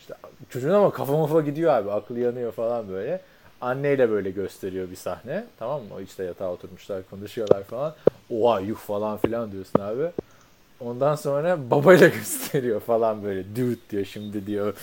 İşte 0.00 0.14
çocuğun 0.50 0.70
ama 0.70 0.90
kafa 0.90 1.16
mafa 1.16 1.40
gidiyor 1.40 1.72
abi. 1.72 1.90
Aklı 1.90 2.18
yanıyor 2.20 2.52
falan 2.52 2.88
böyle. 2.88 3.20
Anneyle 3.60 4.10
böyle 4.10 4.30
gösteriyor 4.30 4.90
bir 4.90 4.96
sahne. 4.96 5.44
Tamam 5.58 5.80
mı? 5.82 6.02
İşte 6.02 6.24
yatağa 6.24 6.52
oturmuşlar 6.52 7.02
konuşuyorlar 7.10 7.64
falan. 7.64 7.94
Oha 8.30 8.60
yuh 8.60 8.78
falan 8.78 9.18
filan 9.18 9.52
diyorsun 9.52 9.80
abi. 9.80 10.10
Ondan 10.80 11.14
sonra 11.14 11.70
babayla 11.70 12.08
gösteriyor 12.18 12.80
falan 12.80 13.22
böyle. 13.22 13.56
Dude 13.56 13.76
diyor 13.90 14.04
şimdi 14.04 14.46
diyor. 14.46 14.74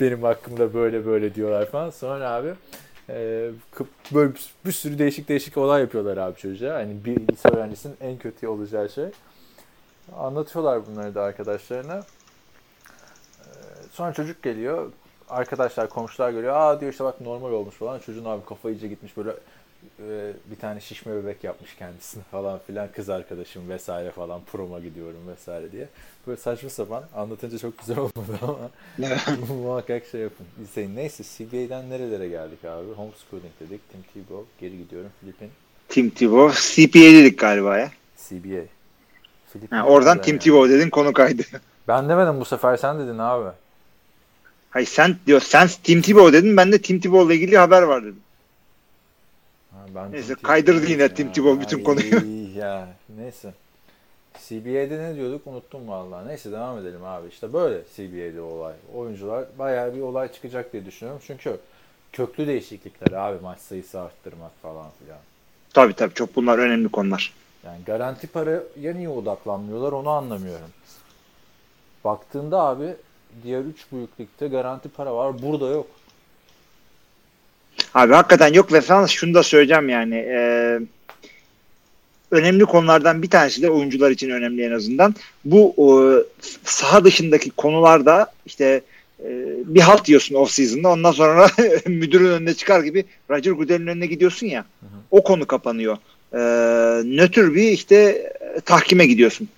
Benim 0.00 0.22
hakkımda 0.22 0.74
böyle 0.74 1.06
böyle 1.06 1.34
diyorlar 1.34 1.70
falan. 1.70 1.90
Sonra 1.90 2.30
abi 2.30 2.54
e, 3.08 3.50
böyle 4.14 4.32
bir 4.66 4.72
sürü 4.72 4.98
değişik 4.98 5.28
değişik 5.28 5.56
olay 5.56 5.80
yapıyorlar 5.80 6.16
abi 6.16 6.36
çocuğa. 6.36 6.74
Hani 6.74 7.04
bir 7.04 7.28
lise 7.28 7.48
öğrencisinin 7.48 7.96
en 8.00 8.18
kötü 8.18 8.46
olacağı 8.46 8.88
şey. 8.88 9.06
Anlatıyorlar 10.16 10.86
bunları 10.86 11.14
da 11.14 11.22
arkadaşlarına. 11.22 11.96
E, 11.96 12.04
sonra 13.92 14.12
çocuk 14.12 14.42
geliyor. 14.42 14.92
Arkadaşlar, 15.28 15.88
komşular 15.88 16.30
görüyor. 16.30 16.56
Aa 16.56 16.80
diyor 16.80 16.92
işte 16.92 17.04
bak 17.04 17.20
normal 17.20 17.52
olmuş 17.52 17.74
falan. 17.74 17.98
Çocuğun 17.98 18.24
abi 18.24 18.44
kafa 18.44 18.70
iyice 18.70 18.88
gitmiş 18.88 19.16
böyle 19.16 19.34
e, 20.00 20.32
bir 20.50 20.56
tane 20.56 20.80
şişme 20.80 21.22
bebek 21.22 21.44
yapmış 21.44 21.76
kendisine 21.78 22.22
falan 22.30 22.60
filan. 22.66 22.88
Kız 22.96 23.10
arkadaşım 23.10 23.68
vesaire 23.68 24.10
falan. 24.10 24.40
Proma 24.52 24.80
gidiyorum 24.80 25.28
vesaire 25.28 25.72
diye. 25.72 25.88
Böyle 26.26 26.40
saçma 26.40 26.70
sapan. 26.70 27.04
Anlatınca 27.16 27.58
çok 27.58 27.78
güzel 27.78 27.98
olmadı 27.98 28.38
ama 28.42 28.70
muhakkak 29.54 30.02
şey 30.10 30.20
yapın. 30.20 30.46
İzleyin. 30.62 30.96
Neyse 30.96 31.24
CBA'den 31.24 31.90
nerelere 31.90 32.28
geldik 32.28 32.64
abi? 32.64 32.86
Homeschooling 32.92 33.52
dedik. 33.60 33.80
Tim 33.92 34.02
Tebow. 34.14 34.44
Geri 34.60 34.78
gidiyorum. 34.78 35.10
Filipin. 35.20 35.50
Tim 35.88 36.10
Tebow. 36.10 36.54
CPA 36.84 36.98
dedik 37.00 37.38
galiba 37.38 37.78
ya. 37.78 37.90
CBA. 38.28 38.64
Filipin 39.52 39.76
Ha, 39.76 39.84
oradan 39.84 40.22
Tim 40.22 40.34
yani? 40.34 40.42
Tebow 40.42 40.74
dedin 40.74 40.90
konu 40.90 41.12
kaydı. 41.12 41.42
Ben 41.88 42.08
demedim 42.08 42.40
bu 42.40 42.44
sefer 42.44 42.76
sen 42.76 42.98
dedin 42.98 43.18
abi. 43.18 43.50
Hayır 44.70 44.86
sen 44.86 45.16
diyor 45.26 45.40
sen 45.40 45.68
Tim 45.82 46.02
Tebow 46.02 46.32
dedin 46.32 46.56
ben 46.56 46.72
de 46.72 46.82
Tim 46.82 47.00
Tebow'la 47.00 47.34
ilgili 47.34 47.58
haber 47.58 47.82
var 47.82 48.02
dedim. 48.02 48.20
Ben 49.94 50.12
Neyse, 50.12 50.34
kaydırdı 50.42 50.86
yine 50.86 51.14
Tim 51.14 51.32
Tebow 51.32 51.60
bütün 51.60 51.78
ay, 51.78 51.84
konuyu. 51.84 52.44
Ya 52.54 52.88
neyse. 53.16 53.54
CBA'de 54.38 54.98
ne 54.98 55.14
diyorduk 55.14 55.46
unuttum 55.46 55.88
vallahi. 55.88 56.28
Neyse 56.28 56.52
devam 56.52 56.78
edelim 56.78 57.04
abi. 57.04 57.28
İşte 57.28 57.52
böyle 57.52 57.82
CBA'de 57.96 58.40
olay. 58.40 58.74
Oyuncular 58.94 59.44
bayağı 59.58 59.94
bir 59.94 60.00
olay 60.00 60.32
çıkacak 60.32 60.72
diye 60.72 60.86
düşünüyorum. 60.86 61.22
Çünkü 61.26 61.58
köklü 62.12 62.46
değişiklikler 62.46 63.12
abi 63.12 63.42
maç 63.42 63.58
sayısı 63.58 64.00
arttırmak 64.00 64.52
falan 64.62 64.86
filan. 64.98 65.18
Tabii 65.74 65.94
tabii 65.94 66.14
çok 66.14 66.36
bunlar 66.36 66.58
önemli 66.58 66.88
konular. 66.88 67.32
Yani 67.64 67.84
garanti 67.86 68.26
paraya 68.26 68.94
niye 68.94 69.08
odaklanmıyorlar 69.08 69.92
onu 69.92 70.08
anlamıyorum. 70.08 70.70
Baktığında 72.04 72.60
abi 72.62 72.96
diğer 73.42 73.60
üç 73.60 73.92
büyüklükte 73.92 74.48
garanti 74.48 74.88
para 74.88 75.14
var. 75.14 75.42
Burada 75.42 75.68
yok. 75.68 75.86
Abi 77.94 78.14
hakikaten 78.14 78.52
yok 78.52 78.72
ve 78.72 78.80
falan 78.80 79.06
şunu 79.06 79.34
da 79.34 79.42
söyleyeceğim 79.42 79.88
yani 79.88 80.14
e, 80.14 80.80
önemli 82.30 82.64
konulardan 82.64 83.22
bir 83.22 83.30
tanesi 83.30 83.62
de 83.62 83.70
oyuncular 83.70 84.10
için 84.10 84.30
önemli 84.30 84.64
en 84.64 84.72
azından. 84.72 85.14
Bu 85.44 85.74
e, 85.78 85.88
saha 86.64 87.04
dışındaki 87.04 87.50
konularda 87.50 88.32
işte 88.46 88.80
e, 89.24 89.28
bir 89.64 89.80
halt 89.80 90.04
diyorsun 90.04 90.34
off 90.34 90.50
season'da 90.50 90.88
ondan 90.88 91.12
sonra 91.12 91.46
müdürün 91.86 92.30
önüne 92.30 92.54
çıkar 92.54 92.80
gibi 92.80 93.04
Roger 93.30 93.52
Goodell'in 93.52 93.86
önüne 93.86 94.06
gidiyorsun 94.06 94.46
ya 94.46 94.64
o 95.10 95.22
konu 95.22 95.46
kapanıyor. 95.46 95.96
E, 96.32 96.38
nötr 97.04 97.54
bir 97.54 97.68
işte 97.68 97.96
e, 97.96 98.60
tahkime 98.60 99.06
gidiyorsun 99.06 99.48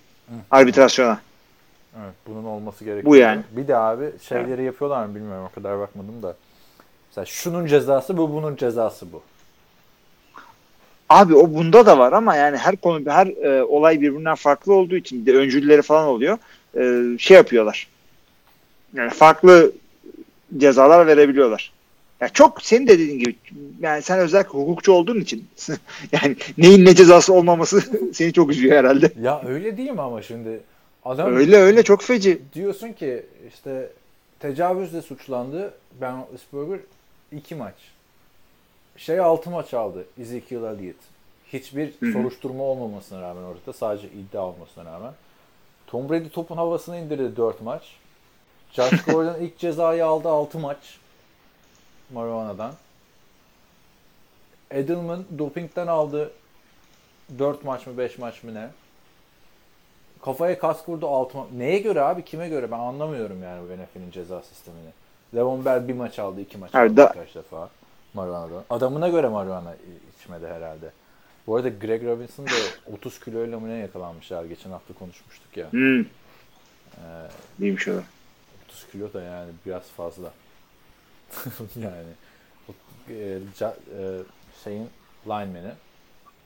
arbitrasyona. 0.50 1.20
Evet, 2.04 2.14
bunun 2.26 2.44
olması 2.44 2.84
gerekiyor. 2.84 3.12
Bu 3.12 3.16
yani. 3.16 3.42
Bir 3.56 3.68
de 3.68 3.76
abi 3.76 4.04
şeyleri 4.28 4.64
yapıyorlar 4.64 5.06
mı 5.06 5.14
bilmiyorum 5.14 5.48
o 5.52 5.54
kadar 5.54 5.78
bakmadım 5.78 6.22
da. 6.22 6.36
Mesela 7.16 7.26
şunun 7.26 7.66
cezası 7.66 8.16
bu, 8.16 8.32
bunun 8.32 8.56
cezası 8.56 9.12
bu. 9.12 9.22
Abi 11.08 11.34
o 11.34 11.54
bunda 11.54 11.86
da 11.86 11.98
var 11.98 12.12
ama 12.12 12.36
yani 12.36 12.56
her 12.56 12.76
konu 12.76 13.10
her 13.10 13.26
e, 13.26 13.64
olay 13.64 14.00
birbirinden 14.00 14.34
farklı 14.34 14.74
olduğu 14.74 14.96
için 14.96 15.26
de 15.26 15.36
öncülleri 15.36 15.82
falan 15.82 16.06
oluyor. 16.06 16.38
E, 16.76 17.18
şey 17.18 17.36
yapıyorlar. 17.36 17.88
Yani 18.94 19.10
farklı 19.10 19.72
cezalar 20.56 21.06
verebiliyorlar. 21.06 21.72
Ya 22.20 22.28
çok 22.28 22.62
senin 22.62 22.86
de 22.86 22.98
dediğin 22.98 23.18
gibi 23.18 23.36
yani 23.80 24.02
sen 24.02 24.18
özellikle 24.18 24.50
hukukçu 24.58 24.92
olduğun 24.92 25.20
için 25.20 25.46
yani 26.12 26.36
neyin 26.58 26.84
ne 26.84 26.94
cezası 26.94 27.34
olmaması 27.34 27.80
seni 28.12 28.32
çok 28.32 28.50
üzüyor 28.50 28.76
herhalde. 28.76 29.12
Ya 29.20 29.42
öyle 29.48 29.76
değil 29.76 29.90
mi 29.90 30.02
ama 30.02 30.22
şimdi 30.22 30.60
adam 31.04 31.36
Öyle 31.36 31.56
öyle 31.56 31.82
çok 31.82 32.02
feci. 32.02 32.42
Diyorsun 32.54 32.92
ki 32.92 33.26
işte 33.48 33.90
tecavüzle 34.40 35.02
suçlandı 35.02 35.74
Ben 36.00 36.24
Asperger 36.34 36.78
2 37.32 37.54
maç. 37.54 37.74
Şey 38.96 39.20
6 39.20 39.50
maç 39.50 39.74
aldı 39.74 40.04
Ezekiel 40.20 40.62
Elliott. 40.62 40.96
Hiçbir 41.52 41.92
Hı-hı. 42.00 42.12
soruşturma 42.12 42.64
olmamasına 42.64 43.22
rağmen 43.22 43.42
orada 43.42 43.72
sadece 43.72 44.08
iddia 44.08 44.46
olmasına 44.46 44.84
rağmen. 44.84 45.12
Tom 45.86 46.08
Brady 46.08 46.28
topun 46.28 46.56
havasına 46.56 46.96
indirdi 46.96 47.36
4 47.36 47.62
maç. 47.62 47.82
Josh 48.72 49.04
Gordon 49.06 49.40
ilk 49.40 49.58
cezayı 49.58 50.06
aldı 50.06 50.28
6 50.28 50.58
maç. 50.58 50.98
Marihuana'dan. 52.12 52.72
Edelman 54.70 55.24
dopingden 55.38 55.86
aldı 55.86 56.32
4 57.38 57.64
maç 57.64 57.86
mı 57.86 57.98
5 57.98 58.18
maç 58.18 58.42
mı 58.42 58.54
ne? 58.54 58.68
Kafaya 60.22 60.58
kask 60.58 60.88
vurdu 60.88 61.08
6 61.08 61.38
maç. 61.38 61.48
Neye 61.56 61.78
göre 61.78 62.00
abi 62.00 62.24
kime 62.24 62.48
göre 62.48 62.70
ben 62.70 62.78
anlamıyorum 62.78 63.42
yani 63.42 63.62
bu 63.62 63.82
NFL'in 63.82 64.10
ceza 64.10 64.42
sistemini. 64.42 64.90
Levon 65.34 65.64
Bell 65.64 65.88
bir 65.88 65.94
maç 65.94 66.18
aldı, 66.18 66.40
iki 66.40 66.58
maç 66.58 66.74
aldı 66.74 66.96
da- 66.96 67.12
birkaç 67.14 67.34
defa. 67.34 67.70
Marijuana'dan. 68.14 68.64
Adamına 68.70 69.08
göre 69.08 69.28
marijuana 69.28 69.74
içmedi 70.18 70.46
herhalde. 70.46 70.90
Bu 71.46 71.56
arada 71.56 71.68
Greg 71.68 72.04
Robinson 72.04 72.46
da 72.46 72.50
30 72.92 73.20
kiloyla 73.20 73.60
mı 73.60 73.68
ne 73.68 73.74
yakalanmışlar. 73.74 74.44
Geçen 74.44 74.70
hafta 74.70 74.94
konuşmuştuk 74.94 75.56
ya. 75.56 75.72
Hmm. 75.72 76.00
Ee, 76.00 76.06
Neymiş 77.58 77.88
o? 77.88 77.92
30 78.68 78.86
kilo 78.92 79.12
da 79.12 79.22
yani 79.22 79.50
biraz 79.66 79.82
fazla. 79.82 80.32
yani 81.76 82.06
e, 83.10 83.38
ca- 83.58 83.74
e, 83.98 84.22
şeyin 84.64 84.88
lineman'i 85.26 85.72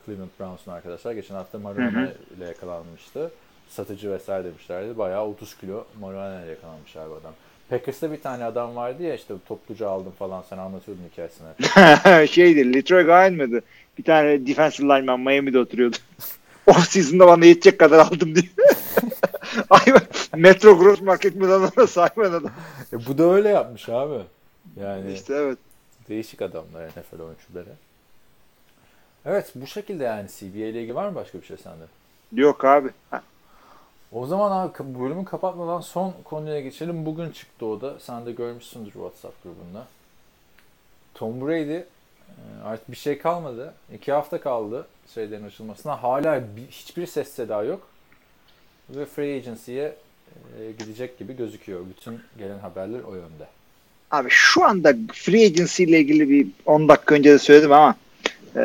Cleveland 0.07 0.31
Browns'un 0.41 0.72
arkadaşlar 0.72 1.12
geçen 1.12 1.35
hafta 1.35 1.59
marijuana 1.59 2.09
ile 2.37 2.45
yakalanmıştı. 2.45 3.31
Satıcı 3.68 4.11
vesaire 4.12 4.45
demişlerdi. 4.45 4.99
Bayağı 4.99 5.26
30 5.26 5.57
kilo 5.57 5.85
marijuana 6.01 6.43
ile 6.43 6.51
yakalanmış 6.51 6.97
abi 6.97 7.14
adam. 7.14 7.35
Packers'ta 7.71 8.12
bir 8.12 8.21
tane 8.21 8.45
adam 8.45 8.77
vardı 8.77 9.03
ya 9.03 9.14
işte 9.14 9.35
topluca 9.49 9.89
aldım 9.89 10.12
falan 10.18 10.45
sen 10.51 10.59
anlatıyordun 10.59 11.03
hikayesini. 11.12 12.29
Şeydi, 12.29 12.75
Leroy 12.75 13.05
Guy 13.05 13.37
mıydı? 13.37 13.62
Bir 13.99 14.05
tane 14.05 14.47
defensive 14.47 14.87
lineman 14.87 15.21
Miami'de 15.21 15.59
oturuyordu. 15.59 15.97
Off 16.66 16.89
season'da 16.89 17.27
bana 17.27 17.45
yetecek 17.45 17.79
kadar 17.79 17.99
aldım 17.99 18.35
diye. 18.35 18.45
Ay 19.71 19.83
Metro 20.37 20.79
Gross 20.79 21.01
Market 21.01 21.35
Milano'na 21.35 21.87
sahip 21.87 22.18
adam. 22.18 22.45
E, 22.93 23.07
bu 23.07 23.18
da 23.18 23.33
öyle 23.33 23.49
yapmış 23.49 23.89
abi. 23.89 24.23
Yani 24.81 25.12
İşte 25.12 25.35
evet. 25.35 25.59
değişik 26.09 26.43
adamlar 26.43 26.89
NFL 26.89 27.21
oyuncuları. 27.21 27.75
Evet 29.25 29.53
bu 29.55 29.66
şekilde 29.66 30.05
yani 30.05 30.29
CBA 30.29 30.59
ile 30.59 30.81
ilgili 30.81 30.95
var 30.95 31.09
mı 31.09 31.14
başka 31.14 31.41
bir 31.41 31.47
şey 31.47 31.57
sende? 31.57 31.85
Yok 32.33 32.64
abi. 32.64 32.89
Ha, 33.11 33.23
O 34.13 34.27
zaman 34.27 34.51
abi 34.51 34.73
bölümü 35.01 35.25
kapatmadan 35.25 35.81
son 35.81 36.15
konuya 36.25 36.61
geçelim. 36.61 37.07
Bugün 37.07 37.31
çıktı 37.31 37.67
o 37.67 37.81
da. 37.81 38.01
Sen 38.01 38.27
de 38.27 38.33
görmüşsündür 38.33 38.93
WhatsApp 38.93 39.43
grubunda. 39.43 39.87
Tom 41.15 41.41
Brady 41.41 41.77
e, 41.77 41.85
artık 42.65 42.91
bir 42.91 42.97
şey 42.97 43.19
kalmadı. 43.19 43.75
İki 43.95 44.13
hafta 44.13 44.41
kaldı 44.41 44.87
şeylerin 45.15 45.45
açılmasına. 45.45 46.03
Hala 46.03 46.43
bir, 46.57 46.67
hiçbir 46.71 47.07
ses 47.07 47.29
seda 47.29 47.63
yok. 47.63 47.89
Ve 48.91 49.07
free 49.07 49.37
agency'ye 49.37 49.97
e, 50.61 50.73
gidecek 50.79 51.19
gibi 51.19 51.37
gözüküyor. 51.37 51.81
Bütün 51.97 52.21
gelen 52.39 52.59
haberler 52.59 53.01
o 53.01 53.15
yönde. 53.15 53.47
Abi 54.11 54.29
şu 54.31 54.65
anda 54.65 54.95
free 55.13 55.47
agency 55.47 55.85
ile 55.85 56.01
ilgili 56.01 56.31
bir 56.31 56.47
10 56.67 56.89
dakika 56.89 57.15
önce 57.15 57.31
de 57.31 57.39
söyledim 57.39 57.73
ama 57.73 57.95
e, 58.57 58.61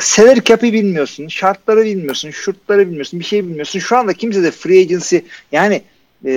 salary 0.00 0.40
cap'i 0.44 0.72
bilmiyorsun, 0.72 1.28
şartları 1.28 1.84
bilmiyorsun, 1.84 2.30
şurtları 2.30 2.86
bilmiyorsun, 2.86 3.20
bir 3.20 3.24
şey 3.24 3.44
bilmiyorsun. 3.44 3.78
Şu 3.78 3.96
anda 3.96 4.12
kimse 4.12 4.42
de 4.42 4.50
free 4.50 4.80
agency 4.80 5.18
yani 5.52 5.82
e, 6.24 6.30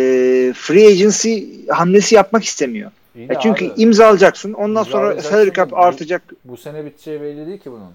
free 0.56 0.88
agency 0.88 1.40
hamlesi 1.70 2.16
yapmak 2.16 2.44
istemiyor. 2.44 2.92
İyi 3.16 3.30
de 3.30 3.38
çünkü 3.42 3.72
abi, 3.72 3.82
imza 3.82 4.08
alacaksın. 4.08 4.54
Ondan 4.54 4.84
sonra 4.84 4.98
İmzalayacaksın 4.98 5.30
salary 5.32 5.52
cap 5.54 5.74
artacak. 5.74 6.22
bu 6.46 6.58
sene 6.58 6.86
biteceği 6.86 7.22
belli 7.22 7.48
değil 7.48 7.60
ki 7.60 7.72
bunun. 7.72 7.92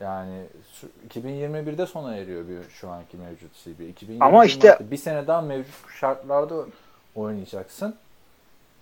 Yani 0.00 0.42
şu- 0.80 0.88
2021'de 1.20 1.86
sona 1.86 2.16
eriyor 2.16 2.48
bir 2.48 2.74
şu 2.80 2.88
anki 2.88 3.16
mevcut 3.16 3.54
CB. 3.64 3.88
2021 3.88 4.26
Ama 4.26 4.44
işte- 4.44 4.68
Mart'ta 4.68 4.90
bir 4.90 4.96
sene 4.96 5.26
daha 5.26 5.40
mevcut 5.42 5.74
şartlarda 6.00 6.54
oynayacaksın. 7.14 7.94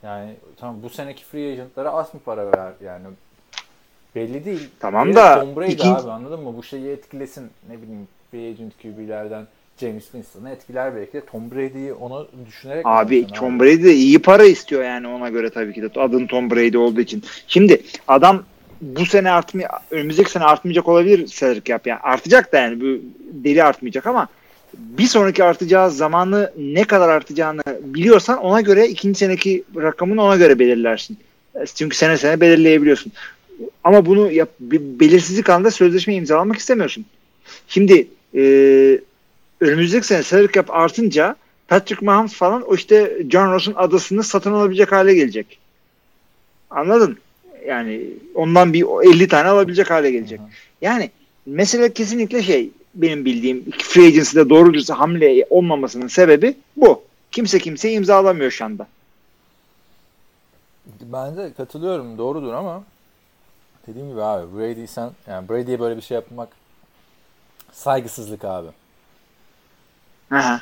Yani 0.02 0.34
tamam 0.56 0.76
bu 0.82 0.90
seneki 0.90 1.24
free 1.24 1.52
agentlara 1.52 1.90
az 1.90 2.14
mı 2.14 2.20
para 2.24 2.46
ver 2.52 2.72
yani 2.84 3.06
belli 4.14 4.44
değil. 4.44 4.68
Tamam 4.80 5.08
Bir 5.08 5.12
de 5.12 5.16
da 5.16 5.40
Tom 5.40 5.56
Brady 5.56 5.72
ikin- 5.72 5.94
abi 5.94 6.10
anladın 6.10 6.40
mı? 6.40 6.54
Bu 6.56 6.62
şeyi 6.62 6.88
etkilesin. 6.88 7.44
Ne 7.70 7.82
bileyim 7.82 8.08
free 8.30 8.48
agent 8.50 8.72
QB'lerden 8.82 9.46
James 9.80 10.02
Winston'ı 10.04 10.50
etkiler 10.50 10.96
belki 10.96 11.12
de 11.12 11.20
Tom 11.24 11.50
Brady'yi 11.50 11.92
onu 11.92 12.28
düşünerek 12.46 12.86
Abi 12.86 13.26
Tom 13.26 13.60
Brady 13.60 13.84
de 13.84 13.94
iyi 13.94 14.18
para 14.18 14.44
istiyor 14.44 14.84
yani 14.84 15.08
ona 15.08 15.28
göre 15.28 15.50
tabii 15.50 15.72
ki 15.72 15.82
de 15.82 16.00
adın 16.00 16.26
Tom 16.26 16.50
Brady 16.50 16.78
olduğu 16.78 17.00
için. 17.00 17.22
Şimdi 17.46 17.82
adam 18.08 18.42
bu 18.80 19.06
sene 19.06 19.30
artmay 19.30 19.66
önümüzdeki 19.90 20.30
sene 20.30 20.44
artmayacak 20.44 20.88
olabilir 20.88 21.26
salary 21.26 21.60
cap 21.64 21.86
yani 21.86 22.00
artacak 22.00 22.52
da 22.52 22.58
yani 22.58 22.80
bu 22.80 23.00
deli 23.44 23.64
artmayacak 23.64 24.06
ama 24.06 24.28
bir 24.74 25.06
sonraki 25.06 25.44
artacağı 25.44 25.90
zamanı 25.90 26.52
ne 26.56 26.84
kadar 26.84 27.08
artacağını 27.08 27.62
biliyorsan 27.82 28.38
ona 28.38 28.60
göre 28.60 28.88
ikinci 28.88 29.18
seneki 29.18 29.64
rakamını 29.76 30.22
ona 30.22 30.36
göre 30.36 30.58
belirlersin. 30.58 31.18
Çünkü 31.74 31.96
sene 31.96 32.16
sene 32.16 32.40
belirleyebiliyorsun. 32.40 33.12
Ama 33.84 34.06
bunu 34.06 34.32
yap, 34.32 34.48
bir 34.60 34.80
belirsizlik 35.00 35.50
anında 35.50 35.70
sözleşme 35.70 36.14
imzalamak 36.14 36.56
istemiyorsun. 36.56 37.04
Şimdi 37.68 38.08
e, 38.34 38.40
önümüzdeki 39.60 40.06
sene 40.06 40.22
salary 40.22 40.52
cap 40.52 40.70
artınca 40.70 41.36
Patrick 41.68 42.06
Mahomes 42.06 42.34
falan 42.34 42.62
o 42.62 42.74
işte 42.74 43.18
John 43.30 43.52
Ross'un 43.52 43.74
adasını 43.74 44.22
satın 44.22 44.52
alabilecek 44.52 44.92
hale 44.92 45.14
gelecek. 45.14 45.58
Anladın? 46.70 47.18
Yani 47.66 48.02
ondan 48.34 48.72
bir 48.72 48.84
50 49.14 49.28
tane 49.28 49.48
alabilecek 49.48 49.90
hale 49.90 50.10
gelecek. 50.10 50.40
Yani 50.80 51.10
mesele 51.46 51.92
kesinlikle 51.92 52.42
şey 52.42 52.70
benim 52.94 53.24
bildiğim 53.24 53.70
free 53.70 54.06
agency'de 54.06 54.48
doğru 54.48 54.74
dürüst 54.74 54.90
hamle 54.90 55.46
olmamasının 55.50 56.06
sebebi 56.06 56.54
bu. 56.76 57.02
Kimse 57.30 57.58
kimseye 57.58 57.94
imzalamıyor 57.94 58.50
şu 58.50 58.64
anda. 58.64 58.86
Ben 61.00 61.36
de 61.36 61.52
katılıyorum 61.56 62.18
doğrudur 62.18 62.52
ama 62.52 62.84
dediğim 63.86 64.10
gibi 64.10 64.22
abi 64.22 64.58
Brady 64.58 64.86
sen 64.86 65.10
yani 65.26 65.48
Brady'ye 65.48 65.80
böyle 65.80 65.96
bir 65.96 66.02
şey 66.02 66.14
yapmak 66.14 66.48
saygısızlık 67.72 68.44
abi. 68.44 68.68
Aha. 70.30 70.60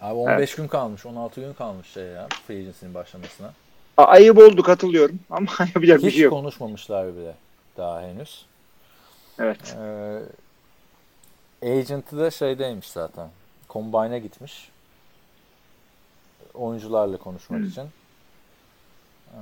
Abi 0.00 0.14
15 0.14 0.54
gün 0.54 0.68
kalmış, 0.68 1.06
16 1.06 1.40
gün 1.40 1.52
kalmış 1.52 1.86
şey 1.88 2.04
ya 2.04 2.28
free 2.46 2.56
agency'nin 2.58 2.94
başlamasına. 2.94 3.52
A- 3.96 4.04
Ayıp 4.04 4.38
oldu 4.38 4.62
katılıyorum 4.62 5.20
ama 5.30 5.50
yapacak 5.74 6.02
bir 6.02 6.06
Hiç 6.06 6.14
şey 6.14 6.22
yok. 6.22 6.32
konuşmamışlar 6.32 7.16
bile 7.16 7.34
daha 7.76 8.02
henüz. 8.02 8.46
Evet. 9.38 9.76
Ee, 9.80 10.20
agent'ı 11.78 12.18
da 12.18 12.30
şeydeymiş 12.30 12.88
zaten. 12.90 13.28
Combine'e 13.70 14.18
gitmiş. 14.18 14.70
Oyuncularla 16.54 17.16
konuşmak 17.16 17.64
için. 17.64 17.82
Ee, 17.82 19.38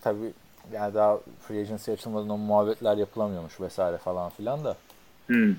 tabii 0.00 0.32
yani 0.72 0.94
daha 0.94 1.18
free 1.48 1.60
agency 1.60 1.92
açılmadan 1.92 2.28
o 2.28 2.36
muhabbetler 2.36 2.96
yapılamıyormuş 2.96 3.60
vesaire 3.60 3.96
falan 3.98 4.30
filan 4.30 4.64
da. 4.64 4.76
Hmm. 5.26 5.54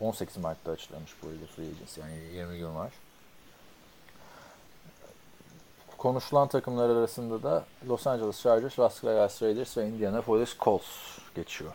18 0.00 0.36
Mart'ta 0.36 0.70
açılmış 0.72 1.10
bu 1.22 1.26
arada 1.26 1.46
free 1.56 1.64
agency 1.66 2.00
yani 2.00 2.12
20 2.34 2.58
gün 2.58 2.74
var. 2.74 2.90
Konuşulan 5.98 6.48
takımlar 6.48 6.90
arasında 6.90 7.42
da 7.42 7.64
Los 7.88 8.06
Angeles 8.06 8.42
Chargers, 8.42 8.78
Las 8.78 9.04
Vegas 9.04 9.42
Raiders 9.42 9.76
ve 9.78 9.86
Indianapolis 9.88 10.58
Colts 10.60 10.86
geçiyor. 11.34 11.70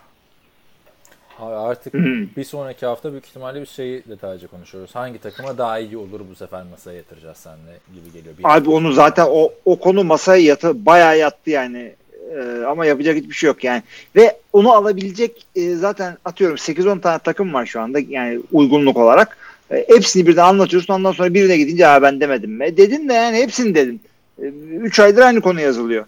Abi 1.40 1.56
artık 1.56 1.94
Hmm. 1.94 2.28
bir 2.36 2.44
sonraki 2.44 2.86
hafta 2.86 3.12
büyük 3.12 3.26
ihtimalle 3.26 3.62
bir 3.62 3.66
şeyi 3.66 4.04
detaylıca 4.10 4.48
konuşuyoruz. 4.48 4.96
Hangi 4.96 5.20
takıma 5.22 5.58
daha 5.58 5.80
iyi 5.80 5.98
olur 5.98 6.22
bu 6.32 6.36
sefer 6.36 6.64
masaya 6.64 6.98
yatıracağız 6.98 7.38
seninle 7.38 7.80
gibi 7.94 8.12
geliyor. 8.14 8.38
Bir 8.38 8.56
Abi 8.58 8.70
onu 8.70 8.92
zaten 8.94 9.28
o 9.30 9.50
o 9.66 9.80
konu 9.80 10.04
masaya 10.04 10.44
yatı 10.44 10.86
bayağı 10.86 11.18
yattı 11.18 11.50
yani. 11.50 11.96
Ee, 12.36 12.66
ama 12.66 12.86
yapacak 12.86 13.16
hiçbir 13.16 13.34
şey 13.34 13.48
yok 13.48 13.64
yani. 13.64 13.84
Ve 14.16 14.38
onu 14.54 14.72
alabilecek 14.72 15.46
e, 15.56 15.76
zaten 15.76 16.18
atıyorum 16.26 16.56
8-10 16.56 17.02
tane 17.02 17.20
takım 17.20 17.54
var 17.54 17.66
şu 17.66 17.82
anda 17.82 18.00
yani 18.00 18.40
uygunluk 18.52 18.98
olarak. 18.98 19.38
E, 19.72 19.86
hepsini 19.88 20.28
birden 20.28 20.44
anlatıyorsun 20.44 20.94
ondan 20.94 21.12
sonra 21.12 21.34
birine 21.34 21.58
gidince 21.58 21.86
ha 21.86 22.02
ben 22.02 22.20
demedim 22.20 22.52
mi? 22.52 22.78
Dedin 22.78 23.10
de 23.10 23.14
yani 23.14 23.38
hepsini 23.38 23.76
dedin. 23.76 24.02
3 24.38 25.00
aydır 25.00 25.22
aynı 25.22 25.42
konu 25.42 25.62
yazılıyor. 25.62 26.06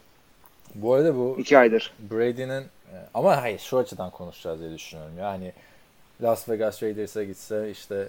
Bu 0.76 0.94
arada 0.94 1.16
bu 1.16 1.36
2 1.40 1.58
aydır. 1.58 1.94
Brady'nin 2.12 2.62
e, 2.62 2.96
ama 3.14 3.42
hayır 3.42 3.60
şu 3.60 3.78
açıdan 3.78 4.10
konuşacağız 4.10 4.60
diye 4.60 4.72
düşünüyorum. 4.72 5.14
Yani 5.20 5.52
Las 6.24 6.50
Vegas 6.50 6.84
Raiders'a 6.84 7.24
gitse 7.24 7.72
işte 7.72 8.08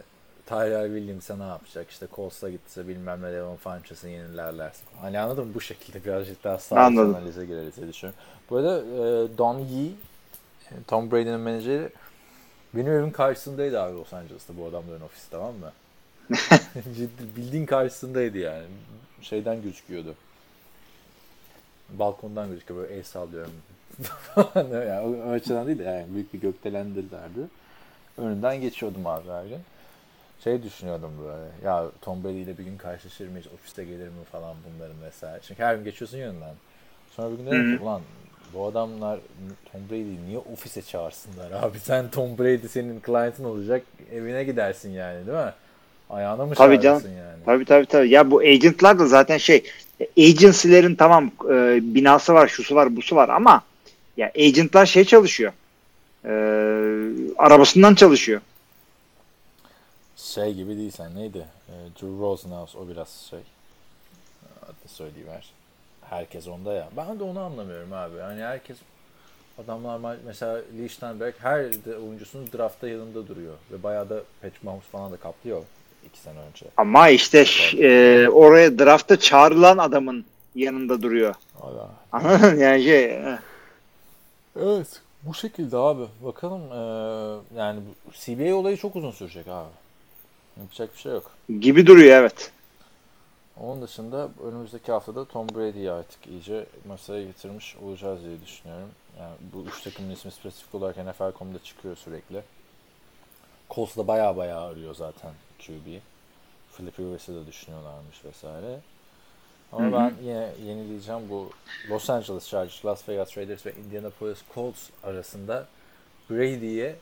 Tyrell 0.51 0.87
Williams'a 0.87 1.37
ne 1.37 1.43
yapacak? 1.43 1.91
İşte 1.91 2.07
Colts'a 2.17 2.51
gitse 2.51 2.89
bilmem 2.89 3.23
ne 3.23 3.33
Devon 3.33 3.57
Funches'ı 3.57 4.09
yenilerler. 4.09 4.73
Hani 5.01 5.19
anladın 5.19 5.47
mı? 5.47 5.55
Bu 5.55 5.61
şekilde 5.61 6.05
birazcık 6.05 6.45
daha 6.45 6.59
sağ 6.59 6.81
Anladım. 6.81 7.15
analize 7.15 7.47
gireriz 7.47 7.77
diye 7.77 7.89
düşünüyorum. 7.89 8.21
Bu 8.51 8.57
arada 8.57 8.79
e, 8.79 9.39
Don 9.39 9.59
Yee 9.59 9.91
e, 10.71 10.75
Tom 10.89 11.11
Brady'nin 11.11 11.41
menajeri 11.41 11.89
benim 12.75 12.93
evin 12.93 13.11
karşısındaydı 13.11 13.81
abi 13.81 13.97
Los 13.97 14.13
Angeles'ta 14.13 14.57
bu 14.57 14.67
adamların 14.67 15.01
ofisi 15.01 15.31
tamam 15.31 15.55
mı? 15.55 15.73
Ciddi, 16.97 17.37
bildiğin 17.37 17.67
karşısındaydı 17.67 18.39
yani. 18.39 18.67
Şeyden 19.23 19.63
gözüküyordu. 19.63 20.15
Balkondan 21.89 22.51
gözüküyor 22.51 22.81
böyle 22.81 22.95
el 22.95 23.03
sallıyorum. 23.03 23.53
yani, 24.55 25.01
o, 25.01 25.29
o 25.29 25.31
açıdan 25.31 25.67
değil 25.67 25.79
de 25.79 25.83
yani 25.83 26.07
büyük 26.15 26.35
bir 26.35 26.41
gökdelendirlerdi. 26.41 27.41
Önünden 28.19 28.61
geçiyordum 28.61 29.07
abi 29.07 29.29
her 29.29 29.45
gün. 29.45 29.61
Şey 30.45 30.63
düşünüyordum 30.63 31.11
böyle 31.25 31.69
ya 31.71 31.87
Tom 32.03 32.25
Brady 32.25 32.43
ile 32.43 32.59
bir 32.59 32.65
gün 32.65 32.77
karşılaşır 32.77 33.29
mıyız 33.29 33.47
ofiste 33.55 33.85
gelir 33.85 34.07
mi 34.09 34.25
falan 34.33 34.55
bunların 34.67 35.03
vesaire. 35.03 35.41
Çünkü 35.49 35.63
her 35.63 35.75
gün 35.75 35.85
geçiyorsun 35.85 36.19
yanından. 36.19 36.55
Sonra 37.17 37.33
bir 37.33 37.37
gün 37.37 37.47
dedim 37.47 37.77
ki 37.77 37.83
ulan 37.83 38.01
bu 38.55 38.67
adamlar 38.67 39.19
Tom 39.73 39.81
Brady'yi 39.91 40.27
niye 40.27 40.39
ofise 40.39 40.83
çağırsınlar 40.83 41.51
abi 41.51 41.79
sen 41.83 42.11
Tom 42.11 42.39
Brady 42.39 42.69
senin 42.69 43.03
client'ın 43.07 43.45
olacak 43.45 43.83
evine 44.13 44.45
gidersin 44.45 44.91
yani 44.91 45.27
değil 45.27 45.39
mi? 45.39 45.53
Ayağına 46.11 46.47
mı 46.47 46.55
Tabii 46.55 46.81
canım. 46.81 47.03
yani? 47.05 47.45
Tabii 47.47 47.65
tabii 47.65 47.87
tabii. 47.87 48.11
Ya 48.11 48.31
bu 48.31 48.41
agentlar 48.41 48.99
da 48.99 49.07
zaten 49.07 49.39
şey 49.39 49.65
agency'lerin 50.19 50.95
tamam 50.95 51.31
e, 51.51 51.79
binası 51.83 52.35
var, 52.35 52.49
şusu 52.49 52.75
var, 52.75 52.97
busu 52.97 53.17
var 53.17 53.29
ama 53.29 53.63
ya 54.17 54.33
agentlar 54.39 54.87
şey 54.87 55.05
çalışıyor. 55.05 55.53
E, 56.25 56.31
arabasından 57.39 57.95
çalışıyor. 57.95 58.41
Şey 60.35 60.55
gibi 60.55 60.77
değil 60.77 60.91
sen 60.91 61.15
neydi? 61.15 61.47
Ee, 61.69 61.73
Drew 61.73 62.21
Rosenhaus 62.21 62.77
o 62.77 62.89
biraz 62.89 63.27
şey. 63.31 63.39
Adını 64.63 64.89
söyleyiver. 64.89 65.51
Herkes 66.03 66.49
onda 66.49 66.73
ya. 66.73 66.89
Ben 66.97 67.21
de 67.21 67.25
onu 67.25 67.41
anlamıyorum 67.41 67.93
abi. 67.93 68.19
Hani 68.19 68.43
herkes 68.43 68.77
adamlar 69.65 70.17
mesela 70.27 70.61
Lee 70.79 70.89
Steinberg 70.89 71.35
her 71.39 71.65
oyuncusunun 72.07 72.49
draftta 72.53 72.89
yanında 72.89 73.29
duruyor. 73.29 73.55
Ve 73.73 73.83
bayağı 73.83 74.11
da 74.11 74.23
Patrick 74.43 74.61
Mahomes 74.63 74.85
falan 74.85 75.13
da 75.13 75.17
kaplıyor 75.17 75.63
iki 76.07 76.19
sene 76.19 76.39
önce. 76.39 76.67
Ama 76.77 77.09
işte 77.09 77.45
e, 77.79 78.29
oraya 78.29 78.79
drafta 78.79 79.19
çağrılan 79.19 79.79
adamın 79.79 80.25
yanında 80.55 81.03
duruyor. 81.03 81.35
Hala. 81.61 81.91
Anladın 82.13 82.59
yani 82.59 82.85
şey 82.85 83.05
e, 83.05 83.39
Evet. 84.57 85.01
Bu 85.23 85.35
şekilde 85.35 85.77
abi. 85.77 86.05
Bakalım 86.25 86.63
ee, 86.73 87.59
yani 87.59 87.81
CBA 88.13 88.55
olayı 88.55 88.77
çok 88.77 88.97
uzun 88.97 89.11
sürecek 89.11 89.49
abi. 89.49 89.69
Yapacak 90.61 90.95
bir 90.95 90.99
şey 90.99 91.13
yok. 91.13 91.31
gibi 91.61 91.87
duruyor 91.87 92.17
evet. 92.17 92.53
Onun 93.61 93.83
dışında 93.83 94.29
önümüzdeki 94.45 94.93
haftada 94.93 95.25
Tom 95.25 95.49
Brady'yi 95.49 95.91
artık 95.91 96.27
iyice 96.27 96.67
masaya 96.89 97.25
getirmiş 97.25 97.77
olacağız 97.77 98.21
diye 98.25 98.41
düşünüyorum. 98.47 98.89
Yani 99.19 99.35
bu 99.53 99.65
üç 99.69 99.83
takımın 99.83 100.11
ismi 100.11 100.31
spesifik 100.31 100.75
olarak 100.75 100.97
NFL.com'da 100.97 101.59
çıkıyor 101.65 101.97
sürekli. 101.97 102.43
Colts 103.71 103.97
da 103.97 104.09
baya 104.09 104.37
baya 104.37 104.61
arıyor 104.61 104.95
zaten 104.95 105.31
QB. 105.59 106.01
Philip 106.77 107.01
Rivers'ı 107.01 107.35
da 107.35 107.47
düşünüyorlarmış 107.47 108.25
vesaire. 108.25 108.79
Ama 109.73 109.85
Hı 109.85 109.89
hı. 109.89 109.93
ben 109.93 110.15
yine 110.23 110.49
yenileyeceğim 110.67 111.21
bu 111.31 111.51
Los 111.91 112.11
Angeles 112.11 112.49
Chargers, 112.49 112.85
Las 112.87 113.09
Vegas 113.09 113.39
Raiders 113.39 113.67
ve 113.67 113.73
Indianapolis 113.73 114.39
Colts 114.55 114.89
arasında 115.05 115.67
Brady'ye 116.31 116.97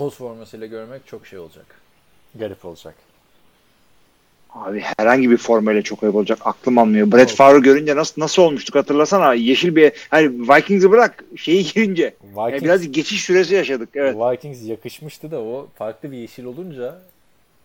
Colts 0.00 0.16
formasıyla 0.16 0.66
görmek 0.66 1.06
çok 1.06 1.26
şey 1.26 1.38
olacak. 1.38 1.66
Garip 2.34 2.64
olacak. 2.64 2.94
Abi 4.50 4.80
herhangi 4.98 5.30
bir 5.30 5.36
formayla 5.36 5.82
çok 5.82 6.02
ayıp 6.02 6.14
olacak. 6.14 6.38
Aklım 6.44 6.78
almıyor. 6.78 7.12
Brett 7.12 7.30
Favre 7.30 7.58
görünce 7.58 7.96
nasıl 7.96 8.22
nasıl 8.22 8.42
olmuştuk 8.42 8.74
hatırlasana. 8.74 9.34
Yeşil 9.34 9.76
bir 9.76 9.92
hani 10.10 10.48
Vikings'i 10.48 10.90
bırak 10.90 11.24
şeyi 11.36 11.64
girince. 11.64 12.14
Yani 12.36 12.46
Vikings, 12.46 12.64
biraz 12.64 12.92
geçiş 12.92 13.24
süresi 13.24 13.54
yaşadık. 13.54 13.88
Evet. 13.94 14.16
Vikings 14.16 14.62
yakışmıştı 14.62 15.30
da 15.30 15.40
o 15.40 15.68
farklı 15.74 16.12
bir 16.12 16.16
yeşil 16.16 16.44
olunca 16.44 16.98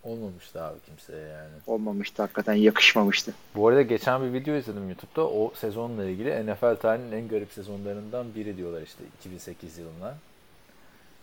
olmamıştı 0.04 0.62
abi 0.62 0.78
kimseye 0.86 1.28
yani. 1.28 1.50
Olmamıştı 1.68 2.22
hakikaten 2.22 2.54
yakışmamıştı. 2.54 3.34
Bu 3.56 3.68
arada 3.68 3.82
geçen 3.82 4.24
bir 4.24 4.34
video 4.34 4.56
izledim 4.56 4.90
YouTube'da. 4.90 5.28
O 5.28 5.52
sezonla 5.56 6.06
ilgili 6.06 6.52
NFL 6.52 6.76
tarihinin 6.76 7.12
en 7.12 7.28
garip 7.28 7.52
sezonlarından 7.52 8.26
biri 8.36 8.58
diyorlar 8.58 8.82
işte 8.82 9.04
2008 9.20 9.78
yılına. 9.78 10.16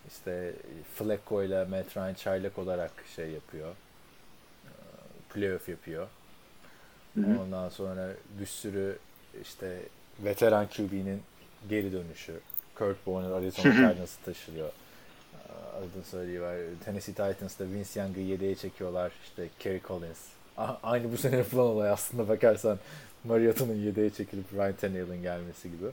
İşte 0.08 0.52
Flacco 0.94 1.42
ile 1.42 1.64
Matt 1.64 1.96
Ryan 1.96 2.14
çaylak 2.14 2.58
olarak 2.58 2.90
şey 3.16 3.30
yapıyor. 3.30 3.68
Ee, 4.64 4.68
Playoff 5.34 5.68
yapıyor. 5.68 6.06
Hı 7.14 7.20
hı. 7.20 7.40
Ondan 7.42 7.68
sonra 7.68 8.08
bir 8.40 8.46
sürü 8.46 8.98
işte 9.42 9.78
veteran 10.24 10.66
QB'nin 10.66 11.22
geri 11.68 11.92
dönüşü. 11.92 12.40
Kurt 12.74 12.96
Warner 13.04 13.30
Arizona 13.30 13.74
Cardinals'ı 13.74 14.20
taşılıyor. 14.24 14.68
Ee, 14.68 15.76
Adını 15.76 16.04
söyleyiver. 16.10 16.58
Tennessee 16.84 17.14
Titans'ta 17.14 17.64
Vince 17.64 18.00
Young'ı 18.00 18.20
yedeğe 18.20 18.54
çekiyorlar. 18.54 19.12
İşte 19.24 19.48
Kerry 19.58 19.80
Collins. 19.88 20.18
A- 20.56 20.76
Aynı 20.82 21.12
bu 21.12 21.16
sene 21.16 21.36
yapılan 21.36 21.66
olay 21.66 21.90
aslında 21.90 22.28
bakarsan 22.28 22.78
Mariota'nın 23.24 23.74
yedeğe 23.76 24.10
çekilip 24.10 24.52
Ryan 24.54 24.72
Tannehill'in 24.76 25.22
gelmesi 25.22 25.70
gibi. 25.70 25.86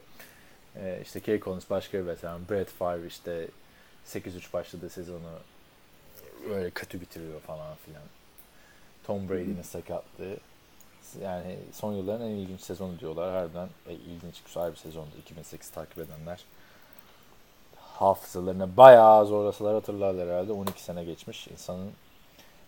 Ee, 0.76 1.00
işte 1.04 1.20
Kerry 1.20 1.40
Collins 1.40 1.70
başka 1.70 1.98
bir 2.00 2.06
veteran. 2.08 2.42
Brett 2.50 2.68
Favre 2.70 3.08
işte 3.08 3.48
8-3 4.08 4.54
başladığı 4.54 4.90
sezonu 4.90 5.30
öyle 6.50 6.70
kötü 6.70 7.02
bitiriyor 7.02 7.40
falan 7.40 7.76
filan. 7.86 8.04
Tom 9.04 9.30
Brady'nin 9.30 9.62
sakatlığı. 9.62 10.38
Yani 11.24 11.58
son 11.74 11.94
yılların 11.94 12.28
en 12.28 12.32
ilginç 12.32 12.62
sezonu 12.62 13.00
diyorlar. 13.00 13.32
Harbiden 13.32 13.70
e, 13.88 13.94
ilginç 13.94 14.42
güzel 14.46 14.72
bir 14.72 14.78
sezondu. 14.78 15.10
2008 15.22 15.70
takip 15.70 15.98
edenler 15.98 16.40
hafızalarına 18.00 18.78
bayağı 18.78 19.26
zorlasalar 19.26 19.74
hatırlarlar 19.74 20.28
herhalde. 20.28 20.52
12 20.52 20.84
sene 20.84 21.04
geçmiş. 21.04 21.48
İnsanın 21.48 21.90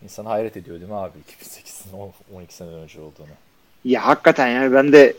insan 0.04 0.26
hayret 0.26 0.58
ediyor 0.58 0.80
değil 0.80 0.92
mi 0.92 0.98
abi 0.98 1.18
2008'in 1.42 1.98
o 1.98 2.12
12 2.36 2.54
sene 2.54 2.70
önce 2.70 3.00
olduğunu. 3.00 3.36
Ya 3.86 4.08
hakikaten 4.08 4.48
yani 4.48 4.74
ben 4.74 4.92
de 4.92 5.14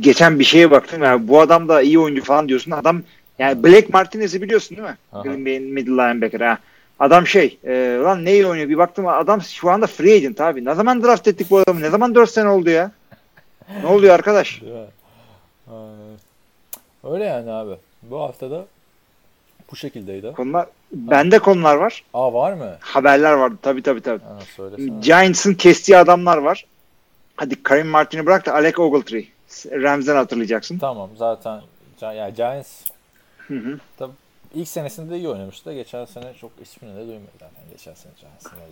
geçen 0.00 0.38
bir 0.38 0.44
şeye 0.44 0.70
baktım 0.70 1.02
ya 1.02 1.28
bu 1.28 1.40
adam 1.40 1.68
da 1.68 1.82
iyi 1.82 1.98
oyuncu 1.98 2.24
falan 2.24 2.48
diyorsun. 2.48 2.70
Adam 2.70 3.02
yani 3.38 3.64
Blake 3.64 3.86
Martinez'i 3.92 4.42
biliyorsun 4.42 4.76
değil 4.76 4.88
mi? 4.88 4.96
Aha. 5.12 5.22
Green 5.22 5.44
Bay'in 5.44 5.62
middle 5.62 5.90
linebacker 5.92 6.40
ha. 6.40 6.58
Adam 6.98 7.26
şey 7.26 7.58
e, 7.64 7.98
lan 8.04 8.24
ne 8.24 8.32
iyi 8.32 8.46
oynuyor 8.46 8.68
bir 8.68 8.78
baktım 8.78 9.06
adam 9.06 9.42
şu 9.42 9.70
anda 9.70 9.86
free 9.86 10.14
agent 10.14 10.40
abi. 10.40 10.64
Ne 10.64 10.74
zaman 10.74 11.02
draft 11.02 11.28
ettik 11.28 11.50
bu 11.50 11.58
adamı? 11.58 11.80
Ne 11.80 11.90
zaman 11.90 12.14
4 12.14 12.30
sene 12.30 12.48
oldu 12.48 12.70
ya? 12.70 12.90
Ne 13.82 13.86
oluyor 13.88 14.14
arkadaş? 14.14 14.62
Öyle 17.04 17.24
yani 17.24 17.50
abi. 17.50 17.74
Bu 18.02 18.20
haftada 18.20 18.66
bu 19.72 19.76
şekildeydi. 19.76 20.32
Konular 20.32 20.66
bende 20.92 21.38
konular 21.38 21.76
var. 21.76 22.04
Aa 22.14 22.34
var 22.34 22.52
mı? 22.52 22.76
Haberler 22.80 23.32
vardı. 23.32 23.56
Tabii. 23.62 23.82
Ha, 23.84 24.38
söylesene. 24.56 25.00
Giants'ın 25.00 25.54
kestiği 25.54 25.98
adamlar 25.98 26.36
var. 26.38 26.66
Hadi 27.36 27.62
Karim 27.62 27.86
Martin'i 27.88 28.26
bırak 28.26 28.46
da 28.46 28.54
Alec 28.54 28.78
Ogletree. 28.78 29.24
Rams'den 29.70 30.16
hatırlayacaksın. 30.16 30.78
Tamam 30.78 31.10
zaten 31.16 31.60
Gi- 32.00 32.14
ya 32.14 32.28
Giants 32.30 32.84
Hı 33.48 33.54
hı. 33.54 33.78
tabii 33.96 34.12
ilk 34.54 34.68
senesinde 34.68 35.16
iyi 35.16 35.28
oynamıştı 35.28 35.72
geçen 35.72 36.04
sene 36.04 36.34
çok 36.40 36.50
ismini 36.62 36.92
de 36.94 36.98
duymuyor 36.98 37.32
zaten 37.32 37.64
geçen 37.70 37.94
sene. 37.94 38.12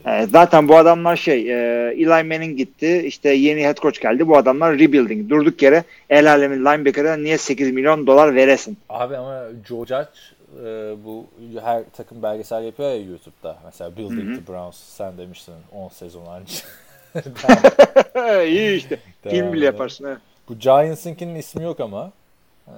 Evet, 0.04 0.30
zaten 0.30 0.68
bu 0.68 0.76
adamlar 0.76 1.16
şey 1.16 1.50
e, 1.50 1.90
Eli 1.92 2.06
Manning 2.06 2.58
gitti. 2.58 3.02
İşte 3.06 3.30
yeni 3.30 3.64
head 3.64 3.76
coach 3.76 4.00
geldi. 4.00 4.28
Bu 4.28 4.36
adamlar 4.36 4.78
rebuilding. 4.78 5.30
Durduk 5.30 5.62
yere 5.62 5.84
el 6.10 6.30
alemin 6.30 6.60
linebacker'a 6.60 7.16
niye 7.16 7.38
8 7.38 7.72
milyon 7.72 8.06
dolar 8.06 8.34
veresin? 8.34 8.78
Abi 8.88 9.16
ama 9.16 9.44
Joe 9.68 9.86
Judge 9.86 10.08
e, 10.64 10.94
bu 11.04 11.26
her 11.62 11.82
takım 11.96 12.22
belgesel 12.22 12.64
yapıyor 12.64 12.88
ya 12.88 12.96
YouTube'da. 12.96 13.58
Mesela 13.64 13.96
Building 13.96 14.38
the 14.38 14.52
Browns 14.52 14.76
sen 14.76 15.18
demiştin 15.18 15.54
10 15.72 15.88
sezon 15.88 16.26
önce. 16.40 16.54
İyi 18.48 18.76
işte. 18.76 18.98
Film 19.28 19.52
bile 19.52 19.64
yaparsın. 19.64 20.04
Evet. 20.04 20.18
Bu 20.48 20.58
Giants'ınkinin 20.58 21.34
ismi 21.34 21.64
yok 21.64 21.80
ama. 21.80 22.12
Ee, 22.68 22.72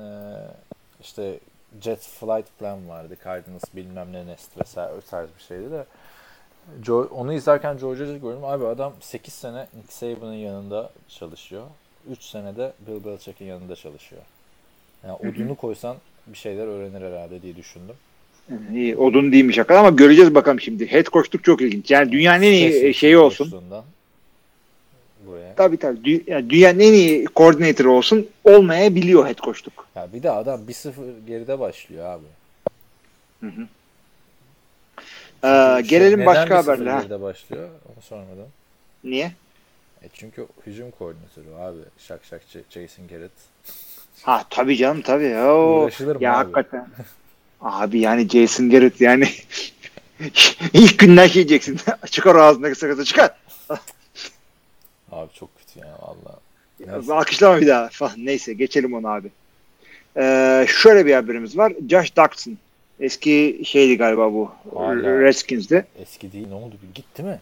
işte 1.00 1.38
Jet 1.80 2.00
Flight 2.00 2.58
Plan 2.58 2.88
vardı. 2.88 3.16
Cardinals 3.24 3.64
bilmem 3.76 4.12
ne 4.12 4.26
Nest 4.26 4.60
vesaire 4.60 4.92
o 4.92 5.00
tarz 5.10 5.28
bir 5.38 5.42
şeydi 5.42 5.70
de. 5.70 5.84
Onu 6.92 7.32
izlerken 7.32 7.78
George'u 7.78 8.20
gördüm. 8.20 8.44
Abi 8.44 8.66
adam 8.66 8.92
8 9.00 9.32
sene 9.34 9.66
Nick 9.76 9.92
Saban'ın 9.92 10.34
yanında 10.34 10.90
çalışıyor. 11.08 11.62
3 12.10 12.22
sene 12.22 12.56
de 12.56 12.72
Bill 12.86 13.04
Belichick'in 13.04 13.46
yanında 13.46 13.76
çalışıyor. 13.76 14.22
Yani 15.06 15.14
odunu 15.14 15.54
koysan 15.54 15.96
bir 16.26 16.38
şeyler 16.38 16.66
öğrenir 16.66 17.00
herhalde 17.00 17.42
diye 17.42 17.56
düşündüm. 17.56 17.94
İyi, 18.72 18.96
odun 18.96 19.32
değilmiş 19.32 19.58
hakikaten 19.58 19.80
ama 19.80 19.90
göreceğiz 19.90 20.34
bakalım 20.34 20.60
şimdi. 20.60 20.92
Head 20.92 21.04
coachluk 21.06 21.44
çok 21.44 21.60
ilginç. 21.60 21.90
Yani 21.90 22.12
dünyanın 22.12 22.42
en 22.42 22.52
iyi 22.52 22.94
şeyi 22.94 23.18
olsun. 23.18 23.54
Buraya. 25.26 25.54
Tabii 25.56 25.76
tabii. 25.76 25.98
Dü- 25.98 26.30
yani 26.30 26.50
dünyanın 26.50 26.78
en 26.80 26.92
iyi 26.92 27.24
koordinatörü 27.24 27.88
olsun. 27.88 28.28
Olmayabiliyor 28.44 29.26
head 29.26 29.38
coachluk. 29.38 29.86
Ya 29.96 30.08
bir 30.12 30.22
de 30.22 30.30
adam 30.30 30.60
1-0 30.68 30.92
geride 31.26 31.58
başlıyor 31.60 32.06
abi. 32.06 32.24
Ee, 35.44 35.74
Çünkü 35.76 35.88
gelelim 35.88 36.20
neden 36.20 36.26
başka 36.26 36.54
1-0 36.54 36.56
haberlere. 36.56 36.90
ha. 36.90 37.00
geride 37.00 37.20
başlıyor 37.20 37.68
onu 37.86 38.02
sormadım. 38.02 38.46
Niye? 39.04 39.32
E 40.02 40.06
çünkü 40.12 40.46
hücum 40.66 40.90
koordinatörü 40.90 41.54
abi. 41.60 41.78
Şak 41.98 42.20
şakçı 42.24 42.62
Jason 42.70 43.08
Garrett. 43.08 43.32
Ha 44.22 44.44
tabii 44.50 44.76
canım 44.76 45.02
tabii. 45.02 45.36
Oo. 45.36 45.82
Uğraşılır 45.82 46.20
ya 46.20 46.32
abi? 46.38 46.52
hakikaten. 46.52 46.86
Abi 47.60 47.98
yani 48.00 48.28
Jason 48.28 48.70
Garrett 48.70 49.00
yani 49.00 49.28
ilk 50.72 50.98
günden 50.98 51.26
şey 51.26 51.34
diyeceksin. 51.48 51.80
çıkar 52.10 52.36
ağzındaki 52.36 52.74
sakızı 52.78 53.04
çıkar. 53.04 53.30
Abi 55.14 55.32
çok 55.34 55.50
kötü 55.58 55.80
ya 55.80 55.98
valla. 56.02 56.38
Ya. 56.86 57.14
Alkışlama 57.14 57.60
bir 57.60 57.66
daha 57.66 57.88
falan. 57.88 58.12
Neyse 58.16 58.52
geçelim 58.52 58.94
onu 58.94 59.08
abi. 59.08 59.28
Ee, 60.16 60.66
şöyle 60.68 61.06
bir 61.06 61.14
haberimiz 61.14 61.58
var. 61.58 61.72
Josh 61.90 62.16
Doctson. 62.16 62.58
Eski 63.00 63.60
şeydi 63.64 63.96
galiba 63.96 64.32
bu. 64.32 64.50
Hala. 64.74 65.20
Redskins'di. 65.20 65.86
Eski 66.02 66.32
değil 66.32 66.48
ne 66.48 66.54
oldu? 66.54 66.74
Gitti 66.94 67.22
mi? 67.22 67.40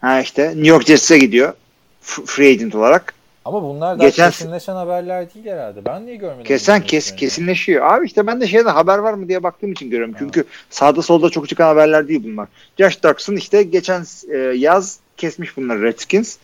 Ha 0.00 0.20
işte 0.20 0.48
New 0.48 0.68
York 0.68 0.86
Jets'e 0.86 1.18
gidiyor. 1.18 1.54
Free 2.00 2.50
agent 2.50 2.74
olarak. 2.74 3.14
Ama 3.44 3.62
bunlar 3.62 3.98
daha 3.98 4.08
Geçen- 4.08 4.30
kesinleşen 4.30 4.74
haberler 4.74 5.34
değil 5.34 5.46
herhalde. 5.46 5.84
Ben 5.84 6.06
niye 6.06 6.16
görmedim? 6.16 6.44
Kesen 6.44 6.82
kes, 6.82 7.16
kesinleşiyor. 7.16 7.92
Abi 7.92 8.06
işte 8.06 8.26
ben 8.26 8.40
de 8.40 8.46
şeyde 8.46 8.70
haber 8.70 8.98
var 8.98 9.14
mı 9.14 9.28
diye 9.28 9.42
baktığım 9.42 9.72
için 9.72 9.90
görüyorum. 9.90 10.14
Çünkü 10.18 10.44
sağda 10.70 11.02
solda 11.02 11.30
çok 11.30 11.48
çıkan 11.48 11.66
haberler 11.66 12.08
değil 12.08 12.20
bunlar. 12.24 12.48
Josh 12.78 13.02
Doctson 13.02 13.36
işte 13.36 13.62
geçen 13.62 14.04
e, 14.32 14.36
yaz 14.38 14.98
kesmiş 15.16 15.56
bunları 15.56 15.82
Redskins. 15.82 16.36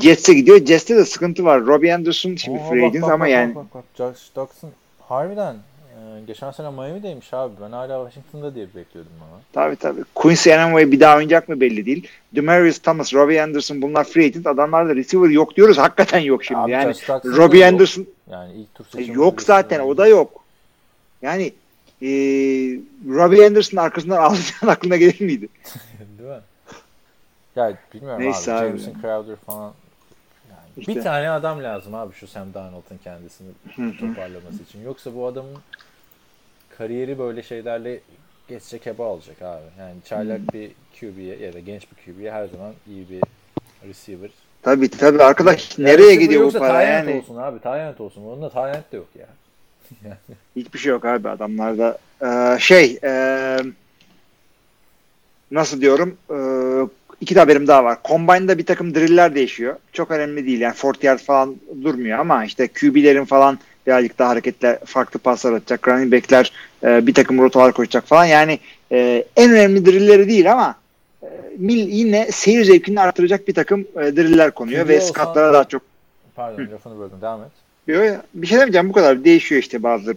Jets'e 0.00 0.34
gidiyor. 0.34 0.66
Jets'te 0.66 0.96
de 0.96 1.04
sıkıntı 1.04 1.44
var. 1.44 1.66
Robbie 1.66 1.94
Anderson 1.94 2.36
şimdi 2.36 2.60
free 2.70 3.02
ama 3.02 3.20
bak, 3.20 3.30
yani 3.30 3.54
Bak, 3.54 3.64
bak, 3.64 3.74
bak. 3.74 3.84
Josh 3.98 4.30
Doctson 4.36 4.70
harbiden 5.08 5.56
e, 6.18 6.24
geçen 6.26 6.50
sene 6.50 6.70
Miami'deymiş 6.70 7.34
abi. 7.34 7.54
Ben 7.62 7.72
hala 7.72 8.10
Washington'da 8.10 8.54
diye 8.54 8.66
bekliyordum 8.66 9.12
ama. 9.20 9.40
Tabii 9.52 9.76
tabii. 9.76 10.04
Quincy 10.14 10.50
Enunwa 10.50 10.92
bir 10.92 11.00
daha 11.00 11.16
oynayacak 11.16 11.48
mı 11.48 11.60
belli 11.60 11.86
değil. 11.86 12.08
Demarius 12.32 12.78
Thomas, 12.78 13.14
Robbie 13.14 13.42
Anderson 13.42 13.82
bunlar 13.82 14.04
free 14.04 14.24
agent. 14.24 14.46
Adamlarda 14.46 14.96
receiver 14.96 15.28
yok 15.30 15.56
diyoruz. 15.56 15.78
Hakikaten 15.78 16.18
yok 16.18 16.44
şimdi. 16.44 16.60
Abi 16.60 16.70
yani 16.70 16.94
Robbie 17.08 17.60
yok. 17.60 17.72
Anderson 17.72 18.06
Yani 18.30 18.52
ilk 18.52 18.74
tur 18.74 18.84
e, 18.84 18.88
seçimi 18.90 19.16
yok 19.16 19.42
zaten. 19.42 19.80
O 19.80 19.96
da 19.96 20.06
yok. 20.06 20.44
Yani 21.22 21.52
e, 22.02 22.08
Robbie 23.08 23.46
Anderson'ın 23.46 23.82
arkasından 23.82 24.16
alacağın 24.22 24.72
aklına 24.72 24.96
gelir 24.96 25.20
miydi? 25.20 25.48
Değil 26.18 26.30
mi? 26.30 26.40
Ya 27.56 27.78
bilmiyorum 27.94 28.22
Neyse 28.22 28.52
abi. 28.52 28.66
abi. 28.66 28.78
Jameson 28.78 29.00
Crowder 29.00 29.36
falan. 29.36 29.72
Yani 30.50 30.68
İşte. 30.76 30.94
Bir 30.94 31.02
tane 31.02 31.30
adam 31.30 31.62
lazım 31.62 31.94
abi 31.94 32.14
şu 32.14 32.26
Sam 32.26 32.54
Darnold'un 32.54 32.98
kendisini 33.04 33.48
toparlaması 33.98 34.62
için. 34.68 34.84
Yoksa 34.84 35.14
bu 35.14 35.26
adamın 35.26 35.56
kariyeri 36.78 37.18
böyle 37.18 37.42
şeylerle 37.42 38.00
geçecek 38.48 38.86
heba 38.86 39.02
olacak 39.02 39.42
abi. 39.42 39.62
Yani 39.78 39.94
çaylak 40.08 40.54
bir 40.54 40.70
QB'ye 41.00 41.36
ya 41.36 41.52
da 41.52 41.58
genç 41.58 41.82
bir 41.82 42.12
QB'ye 42.12 42.32
her 42.32 42.46
zaman 42.46 42.72
iyi 42.86 43.06
bir 43.10 43.22
receiver. 43.88 44.30
Tabii 44.62 44.88
tabii 44.88 45.22
arkadaş 45.22 45.78
Ya 45.78 45.84
nereye 45.84 46.14
gidiyor 46.14 46.44
bu 46.44 46.58
para 46.58 46.82
yani? 46.82 47.14
olsun 47.14 47.36
abi. 47.36 47.60
Tyrant 47.60 48.00
olsun. 48.00 48.24
Onun 48.24 48.42
da 48.42 48.50
Tyrant 48.50 48.92
de 48.92 48.96
yok 48.96 49.08
ya. 49.18 49.26
Hiçbir 50.56 50.78
şey 50.78 50.90
yok 50.90 51.04
abi 51.04 51.28
adamlarda. 51.28 51.98
Ee, 52.22 52.56
şey 52.60 52.98
e, 53.04 53.10
nasıl 55.50 55.80
diyorum 55.80 56.16
e, 56.30 56.38
iki 57.20 57.34
de 57.34 57.38
haberim 57.38 57.66
daha 57.66 57.84
var. 57.84 57.98
Combine'da 58.04 58.58
bir 58.58 58.66
takım 58.66 58.94
driller 58.94 59.34
değişiyor. 59.34 59.76
Çok 59.92 60.10
önemli 60.10 60.46
değil 60.46 60.60
yani 60.60 60.74
40 60.74 61.04
yard 61.04 61.18
falan 61.18 61.56
durmuyor 61.82 62.18
ama 62.18 62.44
işte 62.44 62.68
QB'lerin 62.68 63.24
falan 63.24 63.58
birazcık 63.86 64.18
daha 64.18 64.28
hareketler 64.28 64.78
farklı 64.84 65.18
paslar 65.18 65.52
atacak. 65.52 65.88
Running 65.88 66.12
back'ler 66.12 66.52
e, 66.84 67.06
bir 67.06 67.14
takım 67.14 67.38
rotalar 67.42 67.72
koşacak 67.72 68.04
falan. 68.06 68.24
Yani 68.24 68.58
e, 68.92 69.24
en 69.36 69.50
önemli 69.50 69.86
drilleri 69.86 70.28
değil 70.28 70.52
ama 70.52 70.74
e, 71.22 71.26
mil- 71.58 71.88
yine 71.90 72.32
seyir 72.32 72.64
zevkini 72.64 73.00
artıracak 73.00 73.48
bir 73.48 73.54
takım 73.54 73.80
e, 73.80 74.00
driller 74.16 74.50
konuyor 74.50 74.84
QB 74.84 74.88
ve 74.88 74.96
olsan- 74.96 75.08
skatlara 75.08 75.52
daha 75.52 75.64
çok 75.64 75.82
Pardon 76.36 76.66
lafını 76.72 76.98
böldüm. 76.98 77.20
Devam 77.22 77.42
et. 77.42 77.50
Yo, 77.86 78.04
yo, 78.04 78.14
bir 78.34 78.46
şey 78.46 78.58
demeyeceğim 78.58 78.88
bu 78.88 78.92
kadar. 78.92 79.24
Değişiyor 79.24 79.62
işte 79.62 79.82
bazı 79.82 80.14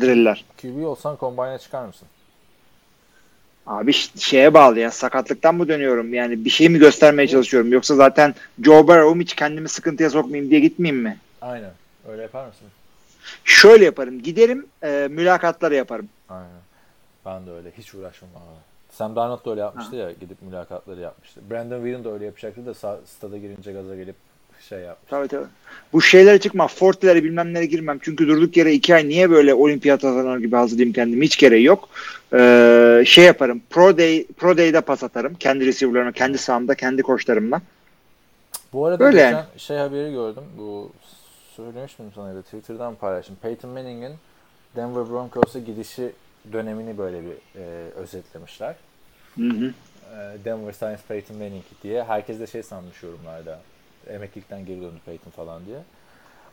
driller. 0.00 0.44
QB 0.62 0.84
olsan 0.84 1.16
combine'a 1.20 1.58
çıkar 1.58 1.84
mısın? 1.86 2.08
Abi 3.66 3.92
şeye 4.18 4.54
bağlı 4.54 4.78
ya 4.80 4.90
sakatlıktan 4.90 5.54
mı 5.54 5.68
dönüyorum 5.68 6.14
yani 6.14 6.44
bir 6.44 6.50
şey 6.50 6.68
mi 6.68 6.78
göstermeye 6.78 7.28
çalışıyorum 7.28 7.72
yoksa 7.72 7.94
zaten 7.94 8.34
Joe 8.64 8.88
Burrow'um 8.88 9.20
hiç 9.20 9.34
kendimi 9.34 9.68
sıkıntıya 9.68 10.10
sokmayayım 10.10 10.50
diye 10.50 10.60
gitmeyeyim 10.60 11.02
mi? 11.02 11.18
Aynen. 11.42 11.70
Öyle 12.10 12.22
yapar 12.22 12.46
mısın? 12.46 12.66
Şöyle 13.44 13.84
yaparım 13.84 14.22
giderim 14.22 14.66
e, 14.82 15.08
mülakatları 15.10 15.74
yaparım. 15.74 16.08
Aynen. 16.28 16.48
Ben 17.26 17.46
de 17.46 17.50
öyle. 17.50 17.70
Hiç 17.78 17.94
uğraşmam 17.94 18.30
abi. 18.36 18.58
Sam 18.92 19.16
Darnold 19.16 19.44
da 19.46 19.50
öyle 19.50 19.60
yapmıştı 19.60 19.96
ya. 19.96 20.12
Gidip 20.12 20.42
mülakatları 20.42 21.00
yapmıştı. 21.00 21.40
Brandon 21.50 21.76
Whedon 21.84 22.04
da 22.04 22.12
öyle 22.12 22.24
yapacaktı 22.24 22.66
da 22.66 22.74
stada 23.06 23.38
girince 23.38 23.72
gaza 23.72 23.96
gelip 23.96 24.14
şey 24.68 24.78
yapmış. 24.78 25.10
Tabii 25.10 25.28
tabii. 25.28 25.46
Bu 25.92 26.02
şeylere 26.02 26.38
çıkma 26.40 26.66
fortilere 26.68 27.24
bilmem 27.24 27.54
nereye 27.54 27.66
girmem 27.66 27.98
çünkü 28.02 28.28
durduk 28.28 28.56
yere 28.56 28.72
iki 28.72 28.94
ay 28.94 29.08
niye 29.08 29.30
böyle 29.30 29.54
olimpiyat 29.54 30.04
hazırlanır 30.04 30.38
gibi 30.38 30.56
hazırlayayım 30.56 30.92
kendimi 30.92 31.24
hiç 31.24 31.38
gereği 31.38 31.64
yok. 31.64 31.88
Ee, 32.34 33.02
şey 33.06 33.24
yaparım 33.24 33.62
pro 33.70 33.98
day 33.98 34.26
pro 34.36 34.56
day'de 34.56 34.80
pas 34.80 35.02
atarım 35.02 35.34
kendi 35.34 35.66
receiver'larıma 35.66 36.12
kendi 36.12 36.38
sahamda 36.38 36.74
kendi 36.74 37.02
koçlarımla. 37.02 37.62
Bu 38.72 38.86
arada 38.86 39.04
Öyle 39.04 39.16
geçen 39.16 39.32
yani. 39.32 39.44
şey 39.56 39.76
haberi 39.76 40.12
gördüm. 40.12 40.42
Bu 40.58 40.90
söylemiş 41.64 41.98
miydim 41.98 42.12
sana 42.14 42.34
da 42.34 42.42
Twitter'dan 42.42 42.94
paylaştım. 42.94 43.36
Peyton 43.42 43.70
Manning'in 43.70 44.12
Denver 44.76 45.10
Broncos'a 45.10 45.58
gidişi 45.58 46.12
dönemini 46.52 46.98
böyle 46.98 47.22
bir 47.22 47.60
e, 47.60 47.90
özetlemişler. 47.90 48.74
Hı 49.36 49.42
hı. 49.42 49.72
E, 50.16 50.44
Denver 50.44 50.72
Science 50.72 51.02
Peyton 51.08 51.36
Manning 51.36 51.64
diye. 51.82 52.04
Herkes 52.04 52.40
de 52.40 52.46
şey 52.46 52.62
sanmış 52.62 53.02
yorumlarda. 53.02 53.60
Emeklilikten 54.06 54.66
geri 54.66 54.80
döndü 54.82 55.00
Peyton 55.06 55.30
falan 55.30 55.66
diye. 55.66 55.78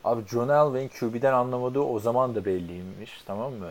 Abi 0.04 0.28
John 0.28 0.50
Elway'in 0.50 0.88
QB'den 0.90 1.34
anlamadığı 1.34 1.80
o 1.80 2.00
zaman 2.00 2.36
da 2.36 2.46
belliymiş. 2.46 3.22
Tamam 3.26 3.54
mı? 3.54 3.70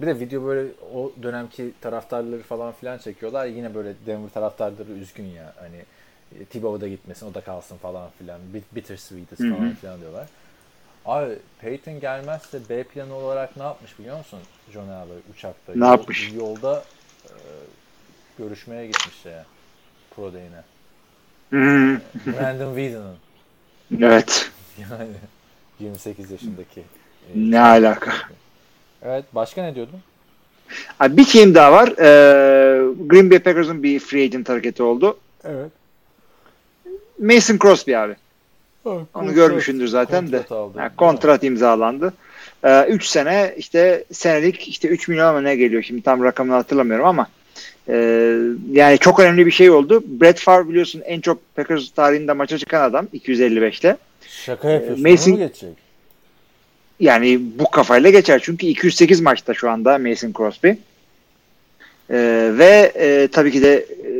Bir 0.00 0.06
de 0.06 0.20
video 0.20 0.44
böyle 0.46 0.70
o 0.94 1.12
dönemki 1.22 1.72
taraftarları 1.80 2.42
falan 2.42 2.72
filan 2.72 2.98
çekiyorlar. 2.98 3.46
Yine 3.46 3.74
böyle 3.74 3.94
Denver 4.06 4.28
taraftarları 4.30 4.92
üzgün 4.92 5.24
ya. 5.24 5.52
Hani 5.56 5.76
e, 6.40 6.44
Tebow 6.44 6.80
da 6.80 6.88
gitmesin 6.88 7.30
o 7.30 7.34
da 7.34 7.40
kalsın 7.40 7.76
falan 7.76 8.10
filan. 8.18 8.40
Bit- 8.54 8.74
Bittersweet'iz 8.74 9.38
falan 9.38 9.74
filan 9.74 10.00
diyorlar. 10.00 10.26
Abi 11.06 11.34
Peyton 11.60 12.00
gelmezse 12.00 12.58
B 12.68 12.82
planı 12.82 13.14
olarak 13.14 13.56
ne 13.56 13.62
yapmış 13.62 13.98
biliyor 13.98 14.18
musun? 14.18 14.38
John 14.72 14.88
Elway 14.88 15.16
uçakta. 15.34 15.72
Ne 15.76 15.86
yapmış? 15.86 16.32
Yolda 16.36 16.84
e, 17.24 17.30
görüşmeye 18.38 18.86
gitmiş 18.86 19.14
şeye. 19.22 19.44
Pro 20.16 20.32
Day'ine. 20.32 20.62
Hı. 21.50 22.00
Brandon 22.26 22.76
Whedon'ın. 22.76 23.16
Evet. 24.00 24.50
Yani 24.78 25.08
28 25.80 26.30
yaşındaki. 26.30 26.80
e, 26.80 26.84
Ne 27.34 27.60
alaka? 27.60 28.12
Evet 29.02 29.24
başka 29.32 29.62
ne 29.62 29.74
diyordun? 29.74 30.00
Abi 31.00 31.16
bir 31.16 31.24
team 31.26 31.54
daha 31.54 31.72
var. 31.72 31.88
Ee, 31.88 32.92
Green 33.06 33.30
Bay 33.30 33.38
Packers'ın 33.38 33.82
bir 33.82 34.00
free 34.00 34.22
agent 34.24 34.48
hareketi 34.48 34.82
oldu. 34.82 35.18
Evet. 35.44 35.70
Mason 37.18 37.58
Crosby 37.58 37.96
abi. 37.96 38.16
Onu 39.14 39.34
görmüşsündür 39.34 39.88
zaten 39.88 40.26
de. 40.32 40.36
Kontrat 40.36 40.52
aldı. 40.52 40.78
Yani 40.78 40.90
kontrat 40.96 41.44
imzalandı. 41.44 42.12
3 42.88 43.06
sene 43.06 43.54
işte 43.56 44.04
senelik 44.12 44.68
işte 44.68 44.88
3 44.88 45.08
milyon 45.08 45.26
ama 45.26 45.40
ne 45.40 45.56
geliyor 45.56 45.82
şimdi 45.82 46.02
tam 46.02 46.24
rakamını 46.24 46.54
hatırlamıyorum 46.54 47.06
ama 47.06 47.26
e, 47.88 47.94
yani 48.72 48.98
çok 48.98 49.20
önemli 49.20 49.46
bir 49.46 49.50
şey 49.50 49.70
oldu. 49.70 50.02
Brett 50.06 50.40
Favre 50.40 50.68
biliyorsun 50.68 51.02
en 51.04 51.20
çok 51.20 51.56
Packers 51.56 51.90
tarihinde 51.90 52.32
maça 52.32 52.58
çıkan 52.58 52.82
adam 52.82 53.06
255'te. 53.14 53.96
Şaka 54.28 54.70
yapıyorsun. 54.70 55.04
Mason- 55.04 55.30
mu 55.30 55.38
geçecek? 55.38 55.76
Yani 57.00 57.40
bu 57.58 57.70
kafayla 57.70 58.10
geçer 58.10 58.40
çünkü 58.44 58.66
208 58.66 59.20
maçta 59.20 59.54
şu 59.54 59.70
anda 59.70 59.98
Mason 59.98 60.32
Crosby. 60.36 60.68
E, 60.68 60.76
ve 62.58 62.92
e, 62.94 63.28
tabii 63.32 63.52
ki 63.52 63.62
de 63.62 63.74
e, 63.74 64.10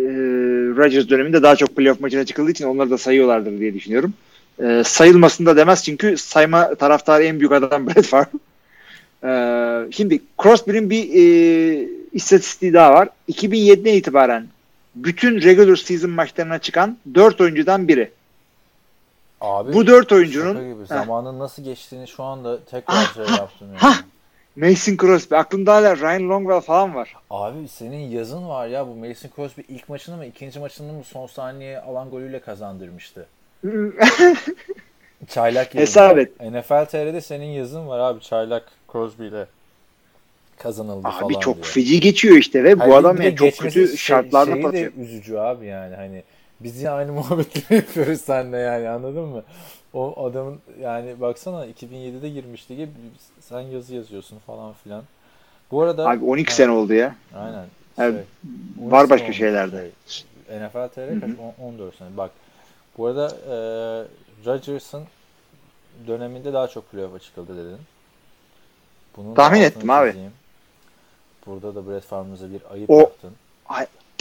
Rodgers 0.77 1.09
döneminde 1.09 1.43
daha 1.43 1.57
çok 1.57 1.77
playoff 1.77 2.01
maçına 2.01 2.25
çıkıldığı 2.25 2.51
için 2.51 2.65
onları 2.65 2.91
da 2.91 2.99
sayıyorlardır 2.99 3.61
diye 3.61 3.75
düşünüyorum. 3.75 4.15
E, 4.63 4.83
sayılmasın 4.85 5.47
da 5.47 5.57
demez 5.57 5.85
çünkü 5.85 6.17
sayma 6.17 6.75
taraftarı 6.75 7.25
en 7.25 7.39
büyük 7.41 7.53
adam 7.53 7.87
Brett 7.89 8.07
Favre. 8.07 8.29
E, 9.25 9.93
şimdi 9.93 10.23
Crosby'nin 10.43 10.91
bir 10.91 11.03
e, 11.15 11.89
istatistiği 12.13 12.75
daha 12.75 12.93
var. 12.95 13.09
2007'den 13.29 13.95
itibaren 13.95 14.47
bütün 14.95 15.43
regular 15.43 15.77
season 15.77 16.11
maçlarına 16.11 16.59
çıkan 16.59 16.99
4 17.15 17.41
oyuncudan 17.41 17.89
biri. 17.89 18.11
Abi 19.41 19.73
Bu 19.73 19.87
4 19.87 20.05
şaka 20.05 20.15
oyuncunun 20.15 20.75
gibi. 20.75 20.83
Heh. 20.83 20.87
Zamanın 20.87 21.39
nasıl 21.39 21.65
geçtiğini 21.65 22.09
şu 22.09 22.23
anda 22.23 22.65
tekrar 22.65 22.95
Ah, 22.95 23.15
şey 23.15 23.25
ah, 23.29 23.39
yaptım 23.39 23.69
yani. 23.69 23.79
ah. 23.83 24.03
Mason 24.57 24.97
Crosby. 24.97 25.35
Aklımda 25.35 25.75
hala 25.75 25.97
Ryan 25.97 26.29
Longwell 26.29 26.61
falan 26.61 26.95
var. 26.95 27.17
Abi 27.31 27.69
senin 27.69 28.11
yazın 28.11 28.49
var 28.49 28.69
ya 28.69 28.87
bu 28.89 28.95
Mason 28.95 29.31
Crosby 29.37 29.61
ilk 29.69 29.89
maçını 29.89 30.17
mı 30.17 30.27
ikinci 30.27 30.59
maçını 30.59 30.93
mı 30.93 31.05
son 31.05 31.27
saniye 31.27 31.81
alan 31.81 32.11
golüyle 32.11 32.41
kazandırmıştı. 32.41 33.27
Çaylak 35.29 35.75
yılında. 35.75 35.83
Hesap 35.83 36.19
et. 36.19 36.41
NFL 36.41 36.85
TR'de 36.87 37.21
senin 37.21 37.45
yazın 37.47 37.87
var 37.89 37.99
abi 37.99 38.21
Çaylak 38.21 38.65
Crosby 38.93 39.27
ile 39.27 39.47
kazanıldı 40.59 41.09
Abi 41.09 41.15
falan 41.35 41.41
çok 41.41 41.55
diye. 41.55 41.65
feci 41.65 42.01
geçiyor 42.01 42.37
işte 42.37 42.65
ve 42.65 42.75
Hayır, 42.75 42.91
bu 42.93 42.97
adam 42.97 43.21
yani 43.23 43.37
çok 43.37 43.57
kötü 43.59 43.89
şey- 43.89 43.97
şartlarda 43.97 44.61
patıyor. 44.61 44.93
de 44.97 45.01
üzücü 45.01 45.37
abi 45.37 45.67
yani 45.67 45.95
hani 45.97 46.23
biz 46.61 46.79
yine 46.79 46.91
aynı 46.91 47.13
muhabbetleri 47.13 47.75
yapıyoruz 47.75 48.21
seninle 48.21 48.57
yani 48.59 48.89
anladın 48.89 49.23
mı? 49.25 49.43
O 49.95 50.25
adamın 50.27 50.59
yani 50.81 51.21
baksana 51.21 51.67
2007'de 51.67 52.29
girmiş 52.29 52.71
lige 52.71 52.89
sen 53.41 53.61
yazı 53.61 53.95
yazıyorsun 53.95 54.39
falan 54.47 54.73
filan. 54.85 55.03
Bu 55.71 55.83
arada 55.83 56.09
Abi 56.09 56.25
12 56.25 56.49
Ha, 56.51 56.55
sene 56.57 56.71
oldu 56.71 56.93
ya. 56.95 57.15
Aynen. 57.35 57.65
Şey, 57.97 58.07
var 58.79 58.99
12 59.01 59.11
başka 59.11 59.25
olmuş 59.25 59.37
şeylerde. 59.37 59.91
Şey. 60.07 60.27
NFL 60.51 60.89
TR 60.89 61.21
kaç? 61.21 61.31
On- 61.61 61.65
14 61.69 61.97
sene. 61.97 62.09
Bak 62.17 62.31
bu 62.99 63.07
arada 63.07 63.27
e, 63.29 63.57
Rodgers'ın 64.47 65.05
döneminde 66.07 66.53
daha 66.53 66.69
çok 66.69 66.91
playoff'a 66.93 67.19
çıkıldı 67.19 67.57
dedin. 67.57 67.79
Bunun 69.17 69.35
Tahmin 69.35 69.61
ettim 69.63 69.91
abi. 69.91 70.15
Burada 71.47 71.75
da 71.75 71.89
Brett 71.89 72.05
Favre'ımıza 72.05 72.51
bir 72.51 72.61
ayıp 72.73 72.91
O- 72.91 72.99
yaptın. 73.01 73.33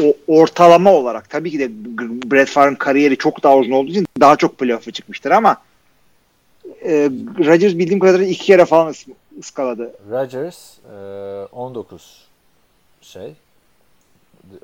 O 0.04 0.14
ortalama 0.28 0.92
olarak 0.94 1.30
tabii 1.30 1.52
ki 1.52 1.60
de 1.60 1.70
Brett 2.32 2.50
Favre'ın 2.50 2.76
kariyeri 2.76 3.18
çok 3.18 3.44
daha 3.44 3.58
uzun 3.58 3.72
olduğu 3.72 3.90
için 3.92 4.08
daha 4.20 4.36
çok 4.36 4.58
playoff'a 4.58 4.92
çıkmıştır 4.92 5.32
ama 5.32 5.58
e, 6.84 7.10
Rodgers 7.40 7.74
bildiğim 7.78 8.00
kadarıyla 8.00 8.28
iki 8.28 8.44
kere 8.46 8.66
falan 8.66 8.92
ıs- 8.92 9.14
ıskaladı. 9.40 9.94
Rodgers 10.12 10.78
e, 10.92 10.96
19 11.52 12.26
şey 13.02 13.34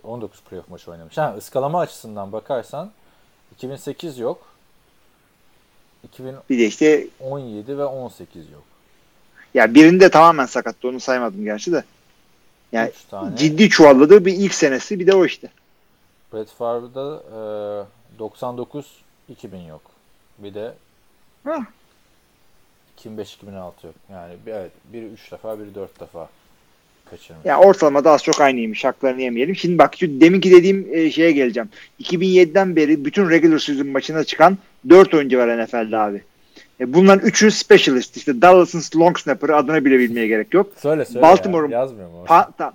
19 0.03 0.41
playoff 0.41 0.70
maçı 0.70 0.91
oynamış. 0.91 1.18
Ha, 1.18 1.36
ıskalama 1.38 1.80
açısından 1.80 2.32
bakarsan 2.32 2.91
2008 3.56 4.20
yok. 4.20 4.47
2017 6.04 6.49
Bir 6.49 6.60
de 6.60 6.66
işte 6.66 7.08
ve 7.68 7.86
18 7.86 8.49
yok. 8.49 8.64
ya 9.54 9.74
birinde 9.74 10.10
tamamen 10.10 10.45
sakattı 10.45 10.88
onu 10.88 10.99
saymadım 10.99 11.43
gerçi 11.43 11.72
de. 11.72 11.84
Yani 12.72 12.89
3 12.89 12.95
tane. 13.10 13.38
Ciddi 13.38 13.70
çuvalladığı 13.70 14.26
bir 14.26 14.34
ilk 14.34 14.54
senesi 14.54 14.99
bir 14.99 15.08
de 15.08 15.16
o 15.16 15.26
işte. 15.26 15.49
Brett 16.34 16.49
Favre'da 16.49 17.24
e, 18.16 18.20
99 18.20 18.86
2000 19.30 19.60
yok. 19.60 19.82
Bir 20.38 20.54
de 20.54 20.74
Hah. 21.43 21.62
2005 22.97 23.34
2006 23.34 23.88
yok. 23.88 23.95
Yani 24.12 24.34
bir, 24.45 24.52
evet 24.52 24.72
biri 24.93 25.06
3 25.06 25.32
defa 25.32 25.60
biri 25.60 25.76
4 25.76 25.99
defa 25.99 26.30
kaçırmış. 27.12 27.45
Ya 27.45 27.59
ortalamada 27.59 28.12
az 28.12 28.24
çok 28.24 28.41
aynıymış. 28.41 28.86
Haklarını 28.86 29.22
yemeyelim. 29.22 29.55
Şimdi 29.55 29.78
bak 29.78 29.95
şu 29.99 30.22
deminki 30.22 30.51
dediğim 30.51 30.88
e, 30.91 31.12
şeye 31.12 31.32
geleceğim. 31.32 31.70
2007'den 32.01 32.76
beri 32.76 33.05
bütün 33.05 33.30
regular 33.30 33.59
season 33.59 33.88
maçına 33.88 34.24
çıkan 34.24 34.57
4 34.89 35.14
oyuncu 35.14 35.38
var 35.38 35.64
NFL'de 35.64 35.97
abi. 35.97 36.22
E, 36.80 36.93
bunların 36.93 37.30
3'ü 37.30 37.51
specialist. 37.51 38.18
İşte 38.18 38.41
Dallas'ın 38.41 38.99
long 38.99 39.18
snapper'ı 39.20 39.55
adına 39.55 39.86
bile 39.86 39.99
bilmeye 39.99 40.28
gerek 40.28 40.53
yok. 40.53 40.74
Söyle 40.78 41.05
söyle 41.05 41.22
Baltimore'un 41.22 41.70
ya. 41.72 41.80
Yazmıyor 41.80 42.09
mu? 42.09 42.26
Pa-. 42.28 42.74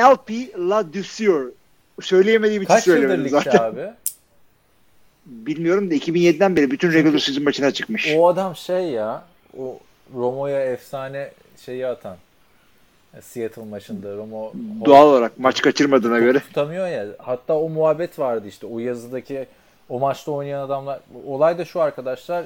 LP 0.00 0.30
Ladouceur. 0.58 1.52
Söyleyemediğim 2.00 2.62
için 2.62 2.74
Kaç 2.74 2.86
yıldır 2.86 3.00
söylemedim 3.00 3.28
zaten. 3.28 3.58
abi? 3.58 3.80
Bilmiyorum 5.26 5.90
da 5.90 5.94
2007'den 5.94 6.56
beri 6.56 6.70
bütün 6.70 6.92
regular 6.92 7.18
season 7.18 7.44
maçına 7.44 7.70
çıkmış. 7.70 8.14
O 8.16 8.28
adam 8.28 8.56
şey 8.56 8.84
ya 8.84 9.24
o 9.58 9.78
Romo'ya 10.14 10.72
efsane 10.72 11.30
şeyi 11.64 11.86
atan 11.86 12.16
Seattle 13.20 13.64
maçında 13.64 14.16
Romo 14.16 14.52
Doğal 14.84 15.06
olarak 15.08 15.38
maç 15.38 15.62
kaçırmadığına 15.62 16.18
göre. 16.18 16.40
tutamıyor 16.40 16.88
ya. 16.88 17.06
Hatta 17.18 17.54
o 17.58 17.68
muhabbet 17.68 18.18
vardı 18.18 18.48
işte 18.48 18.66
o 18.66 18.78
yazıdaki 18.78 19.46
o 19.88 19.98
maçta 19.98 20.32
oynayan 20.32 20.60
adamlar. 20.60 21.00
Olay 21.26 21.58
da 21.58 21.64
şu 21.64 21.80
arkadaşlar. 21.80 22.44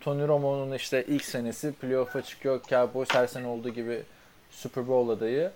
Tony 0.00 0.28
Romo'nun 0.28 0.72
işte 0.74 1.04
ilk 1.08 1.24
senesi 1.24 1.72
playoff'a 1.72 2.22
çıkıyor. 2.22 2.60
Cowboys 2.68 3.08
her 3.12 3.26
sene 3.26 3.46
olduğu 3.46 3.68
gibi 3.68 4.02
Super 4.50 4.88
Bowl 4.88 5.10
adayı. 5.10 5.50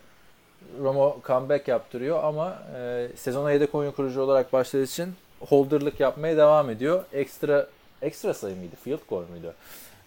Romo 0.83 1.21
comeback 1.27 1.69
yaptırıyor 1.69 2.25
ama 2.25 2.59
e, 2.79 3.09
sezona 3.17 3.53
yedek 3.53 3.75
oyun 3.75 3.91
kurucu 3.91 4.21
olarak 4.23 4.53
başladığı 4.53 4.83
için 4.85 5.15
holderlık 5.41 6.01
yapmaya 6.01 6.37
devam 6.37 6.71
ediyor. 6.71 7.05
Ekstra 7.13 7.67
ekstra 8.03 8.35
sayı 8.35 8.57
mıydı? 8.57 8.77
Field 8.85 8.99
goal 9.09 9.23
muydu? 9.31 9.55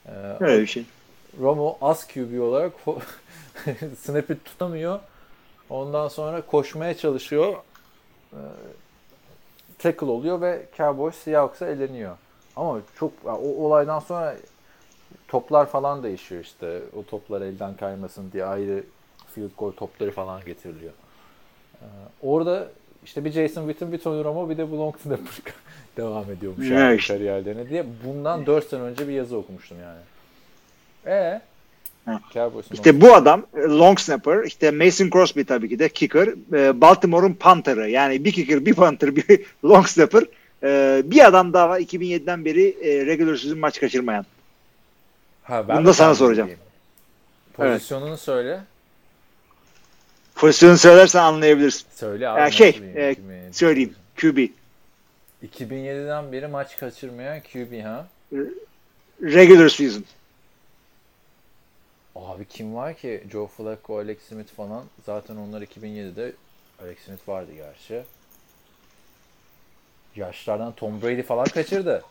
E, 0.06 0.12
Öyle 0.40 0.62
bir 0.62 0.68
şey. 0.68 0.84
Romo 1.42 1.78
az 1.82 2.08
QB 2.08 2.42
olarak 2.42 2.74
snap'i 4.00 4.44
tutamıyor. 4.44 5.00
Ondan 5.70 6.08
sonra 6.08 6.42
koşmaya 6.42 6.98
çalışıyor. 6.98 7.56
Ee, 8.34 8.38
tackle 9.80 10.06
oluyor 10.06 10.42
ve 10.42 10.66
Cowboys 10.78 11.16
Seahawks'a 11.16 11.68
eleniyor. 11.68 12.18
Ama 12.56 12.82
çok 13.00 13.12
o 13.26 13.66
olaydan 13.66 14.00
sonra 14.00 14.36
toplar 15.28 15.66
falan 15.66 16.04
değişiyor 16.04 16.42
işte. 16.44 16.82
O 16.98 17.04
toplar 17.06 17.42
elden 17.42 17.76
kaymasın 17.76 18.32
diye 18.32 18.46
ayrı 18.46 18.84
field 19.36 19.50
goal 19.58 19.72
topları 19.72 20.12
falan 20.12 20.46
getiriliyor. 20.46 20.94
Ee, 21.82 21.86
orada 22.22 22.68
işte 23.06 23.26
bir 23.26 23.32
Jason 23.32 23.62
Witten, 23.68 23.92
bir 23.92 23.98
Tony 23.98 24.24
Romo, 24.24 24.50
bir 24.50 24.58
de 24.58 24.72
bu 24.72 24.78
long 24.78 24.98
snapper 25.00 25.54
devam 25.98 26.32
ediyormuş 26.32 26.70
Ya 26.70 26.80
yani 26.80 26.96
işte. 26.98 27.14
kariyerlerine 27.14 27.70
diye. 27.70 27.86
Bundan 28.06 28.46
4 28.46 28.70
sene 28.70 28.82
önce 28.82 29.08
bir 29.08 29.14
yazı 29.14 29.38
okumuştum 29.38 29.78
yani. 29.82 30.00
E. 31.08 31.42
Cowboys'un 32.34 32.74
İşte 32.76 33.02
bu 33.02 33.14
adam 33.14 33.46
e, 33.56 33.62
long 33.62 34.00
snapper, 34.00 34.44
işte 34.44 34.72
Mason 34.72 35.10
Crosby 35.10 35.42
tabii 35.42 35.70
ki 35.70 35.80
de 35.80 35.90
kicker, 35.90 36.28
e, 36.54 36.82
Baltimore'un 36.82 37.34
punter'ı. 37.34 37.90
Yani 37.90 38.26
bir 38.26 38.32
kicker, 38.32 38.66
bir 38.66 38.74
punter, 38.74 39.16
bir 39.16 39.46
long 39.66 39.88
snapper. 39.88 40.24
E, 40.64 41.02
bir 41.06 41.26
adam 41.26 41.54
daha 41.54 41.70
var 41.70 41.80
2007'den 41.80 42.46
beri 42.46 42.76
regular 43.06 43.36
season 43.36 43.60
maç 43.60 43.80
kaçırmayan. 43.80 44.26
Ha, 45.44 45.68
Bunu 45.68 45.84
de 45.84 45.86
da 45.86 45.94
sana 45.94 46.16
soracağım. 46.16 46.48
edeyim. 46.50 46.60
Pozisyonunu 47.54 48.18
söyle. 48.18 48.60
Pozisyonu 50.36 50.78
söylersen 50.78 51.24
anlayabilirsin. 51.24 51.88
Söyle 51.96 52.30
abi. 52.30 52.42
Nasıl 52.42 52.56
şey, 52.56 52.74
diyeyim, 52.74 53.32
e, 53.32 53.54
Söyleyeyim. 53.54 53.96
QB. 54.18 54.50
2007'den 55.44 56.32
beri 56.32 56.48
maç 56.48 56.78
kaçırmayan 56.78 57.40
QB 57.42 57.84
ha. 57.84 58.08
Regular 59.22 59.70
season. 59.70 60.04
Abi 62.16 62.46
kim 62.46 62.76
var 62.76 62.94
ki? 62.94 63.24
Joe 63.32 63.48
Flacco, 63.48 63.98
Alex 64.00 64.18
Smith 64.30 64.52
falan. 64.56 64.84
Zaten 65.06 65.36
onlar 65.36 65.62
2007'de 65.62 66.34
Alex 66.84 66.98
Smith 67.06 67.28
vardı 67.30 67.52
gerçi. 67.56 68.04
Yaşlardan 70.16 70.72
Tom 70.76 71.02
Brady 71.02 71.22
falan 71.22 71.46
kaçırdı. 71.46 72.04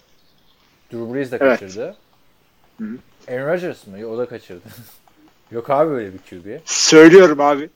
Drew 0.92 1.14
Brees 1.14 1.32
de 1.32 1.38
Evet. 1.40 1.60
kaçırdı. 1.60 1.96
Hı 2.78 2.84
hı. 2.84 2.98
Aaron 3.28 3.52
Rodgers 3.52 3.86
mı? 3.86 4.06
O 4.08 4.18
da 4.18 4.26
kaçırdı. 4.28 4.62
Yok 5.50 5.70
abi 5.70 5.90
böyle 5.90 6.12
bir 6.12 6.18
QB. 6.18 6.60
Söylüyorum 6.64 7.40
abi. 7.40 7.70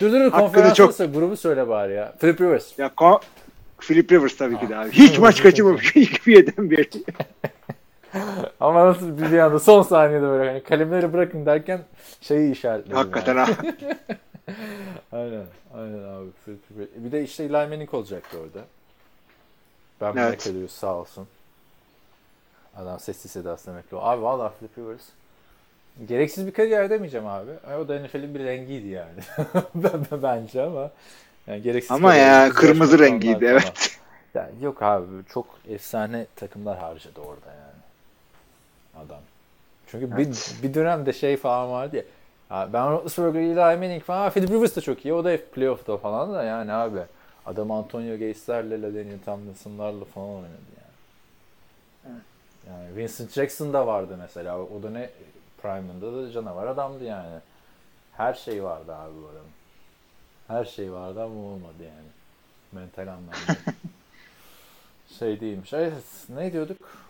Dur 0.00 0.12
dur 0.12 0.20
Hakkını 0.20 0.30
konferansı 0.40 0.74
çok- 0.74 0.94
söyle, 0.94 1.12
grubu 1.12 1.36
söyle 1.36 1.68
bari 1.68 1.92
ya. 1.92 2.12
Philip 2.20 2.40
Rivers. 2.40 2.78
Ya 2.78 2.86
ko- 2.86 3.20
Philip 3.80 4.12
Rivers 4.12 4.36
tabii 4.36 4.58
ki 4.60 4.68
de 4.68 4.76
abi. 4.76 4.90
Hiç 4.92 5.18
maç 5.18 5.42
kaçırmamış 5.42 5.96
2007'den 5.96 6.70
beri. 6.70 6.88
Ama 8.60 8.86
nasıl 8.86 9.18
bir 9.18 9.38
anda 9.38 9.58
son 9.58 9.82
saniyede 9.82 10.22
böyle 10.26 10.50
hani 10.50 10.62
kalemleri 10.62 11.12
bırakın 11.12 11.46
derken 11.46 11.80
şeyi 12.20 12.52
işaretledi. 12.52 12.94
Hakikaten 12.94 13.34
yani. 13.36 13.54
ha. 13.54 13.56
aynen. 15.12 15.44
Aynen 15.74 16.02
abi. 16.02 16.26
Bir 16.96 17.12
de 17.12 17.22
işte 17.22 17.44
Eli 17.44 17.52
Manning 17.52 17.94
olacaktı 17.94 18.38
orada. 18.38 18.64
Ben 20.00 20.22
Evet. 20.22 20.46
McAdoo 20.46 20.68
sağ 20.68 20.94
olsun. 20.94 21.28
Adam 22.76 23.00
sessiz 23.00 23.30
sedasına 23.30 23.74
emekli. 23.74 23.96
Abi 24.00 24.22
valla 24.22 24.48
Philip 24.48 24.78
Rivers 24.78 25.02
gereksiz 26.08 26.46
bir 26.46 26.52
kariyer 26.52 26.90
demeyeceğim 26.90 27.26
abi. 27.26 27.50
Ay, 27.66 27.76
O 27.76 27.88
da 27.88 27.98
NFL'in 28.00 28.34
bir 28.34 28.44
rengiydi 28.44 28.88
yani. 28.88 29.20
Ben- 29.74 30.06
ben- 30.10 30.22
Bence 30.22 30.62
ama 30.62 30.90
yani 31.46 31.62
gereksiz 31.62 31.90
Ama 31.90 32.14
ya 32.14 32.48
kırmızı 32.50 32.98
rengiydi 32.98 33.44
evet. 33.44 33.98
Ya 34.34 34.50
yok 34.62 34.82
abi 34.82 35.06
çok 35.32 35.46
efsane 35.68 36.26
takımlar 36.36 36.78
harcadı 36.78 37.20
orada 37.20 37.46
yani. 37.46 37.75
Adam. 38.96 39.20
Çünkü 39.86 40.16
bir, 40.16 40.28
bir 40.62 40.74
dönemde 40.74 41.12
şey 41.12 41.36
falan 41.36 41.70
vardı 41.70 41.96
ya. 41.96 42.02
ya 42.50 42.72
ben 42.72 42.90
Roethlisberger, 42.90 43.40
Eli 43.40 43.54
Manning 43.54 44.02
falan. 44.02 44.30
Philip 44.30 44.50
Rivers 44.50 44.76
da 44.76 44.80
çok 44.80 45.04
iyi. 45.04 45.14
O 45.14 45.24
da 45.24 45.30
hep 45.30 45.54
playoff'ta 45.54 45.96
falan 45.96 46.34
da 46.34 46.42
yani 46.42 46.72
abi. 46.72 47.00
Adam 47.46 47.70
Antonio 47.70 48.12
Gates'lerle, 48.12 48.82
LaDainian 48.82 49.18
Tomlinson'larla 49.18 50.04
falan 50.04 50.28
oynadı 50.28 50.48
yani. 50.76 52.20
Yani 52.68 52.96
Vincent 52.96 53.32
Jackson 53.32 53.72
da 53.72 53.86
vardı 53.86 54.16
mesela. 54.18 54.58
O 54.58 54.82
da 54.82 54.90
ne 54.90 55.10
Prime'ında 55.62 56.12
da 56.12 56.32
canavar 56.32 56.66
adamdı 56.66 57.04
yani. 57.04 57.36
Her 58.12 58.34
şey 58.34 58.64
vardı 58.64 58.94
abi 58.94 59.12
bu 59.22 59.28
adamın. 59.28 59.50
Her 60.48 60.64
şey 60.64 60.92
vardı 60.92 61.22
ama 61.22 61.40
olmadı 61.40 61.82
yani. 61.82 62.08
Mental 62.72 63.02
anlamda. 63.02 63.36
şey 65.18 65.40
değilmiş. 65.40 65.72
Evet, 65.72 65.92
ne 66.28 66.52
diyorduk? 66.52 67.05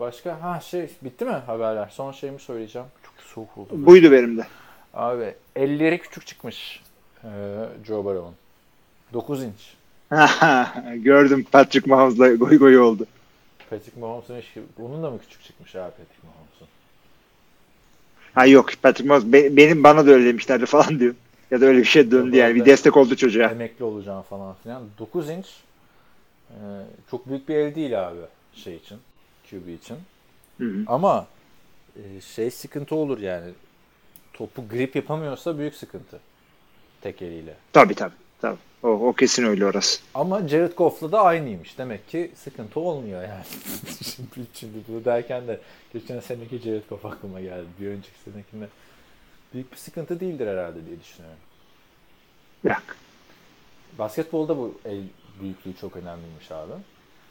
Başka? 0.00 0.42
Ha 0.42 0.60
şey 0.60 0.90
bitti 1.02 1.24
mi 1.24 1.30
haberler? 1.32 1.88
Son 1.92 2.12
şeyimi 2.12 2.40
söyleyeceğim. 2.40 2.88
Çok 3.04 3.14
soğuk 3.26 3.58
oldu. 3.58 3.68
Buydu 3.72 4.12
benim 4.12 4.38
de. 4.38 4.46
Abi 4.94 5.34
elleri 5.56 5.98
küçük 5.98 6.26
çıkmış. 6.26 6.82
Ee, 7.24 7.28
Joe 7.86 8.04
Burrow'un. 8.04 8.34
9 9.12 9.42
inç. 9.42 9.74
Gördüm 11.04 11.46
Patrick 11.52 11.90
Mahomes'la 11.90 12.34
goy 12.34 12.58
goy 12.58 12.78
oldu. 12.78 13.06
Patrick 13.70 14.00
Mahomes'un 14.00 14.36
işi, 14.38 14.62
bunun 14.78 15.02
da 15.02 15.10
mı 15.10 15.18
küçük 15.20 15.42
çıkmış 15.44 15.76
abi 15.76 15.90
Patrick 15.90 16.26
Mahomes'un? 16.26 16.68
Ha 18.34 18.46
yok 18.46 18.70
Patrick 18.82 19.08
Mahomes 19.08 19.32
be- 19.32 19.56
benim 19.56 19.84
bana 19.84 20.06
da 20.06 20.10
öyle 20.10 20.24
demişlerdi 20.24 20.66
falan 20.66 21.00
diyor. 21.00 21.14
Ya 21.50 21.60
da 21.60 21.64
öyle 21.66 21.78
bir 21.78 21.84
şey 21.84 22.10
döndü 22.10 22.36
yani. 22.36 22.54
Bir 22.54 22.64
destek 22.64 22.96
oldu 22.96 23.16
çocuğa. 23.16 23.50
Emekli 23.50 23.84
olacağım 23.84 24.22
falan 24.22 24.54
filan. 24.62 24.82
9 24.98 25.30
inç. 25.30 25.46
Ee, 26.50 26.54
çok 27.10 27.28
büyük 27.28 27.48
bir 27.48 27.54
el 27.54 27.74
değil 27.74 28.08
abi 28.08 28.18
şey 28.54 28.76
için. 28.76 28.98
QB 29.50 29.68
için. 29.68 29.96
Hı 30.58 30.64
hı. 30.64 30.84
Ama 30.86 31.26
e, 31.96 32.20
şey 32.20 32.50
sıkıntı 32.50 32.94
olur 32.94 33.18
yani. 33.18 33.50
Topu 34.32 34.68
grip 34.68 34.96
yapamıyorsa 34.96 35.58
büyük 35.58 35.74
sıkıntı. 35.74 36.20
Tek 37.00 37.22
eliyle. 37.22 37.54
Tabii 37.72 37.94
tabii. 37.94 38.14
tabii. 38.40 38.58
O, 38.82 38.88
o 38.88 39.12
kesin 39.12 39.44
öyle 39.44 39.66
orası. 39.66 40.00
Ama 40.14 40.48
Jared 40.48 40.72
Goff'la 40.72 41.12
da 41.12 41.22
aynıymış. 41.22 41.78
Demek 41.78 42.08
ki 42.08 42.30
sıkıntı 42.36 42.80
olmuyor 42.80 43.22
yani. 43.22 43.44
şimdi, 44.02 44.46
şimdi 44.54 44.78
bunu 44.88 45.04
derken 45.04 45.48
de 45.48 45.60
geçen 45.92 46.20
seneki 46.20 46.58
Jared 46.58 46.82
Goff 46.88 47.06
aklıma 47.06 47.40
geldi. 47.40 47.66
Bir 47.80 47.86
önceki 47.86 48.18
senekinde 48.24 48.68
büyük 49.54 49.72
bir 49.72 49.76
sıkıntı 49.76 50.20
değildir 50.20 50.46
herhalde 50.46 50.86
diye 50.86 51.00
düşünüyorum. 51.00 51.38
Yok. 52.64 52.96
Basketbolda 53.98 54.56
bu 54.56 54.78
el 54.84 55.02
büyüklüğü 55.40 55.76
çok 55.80 55.96
önemliymiş 55.96 56.52
abi. 56.52 56.72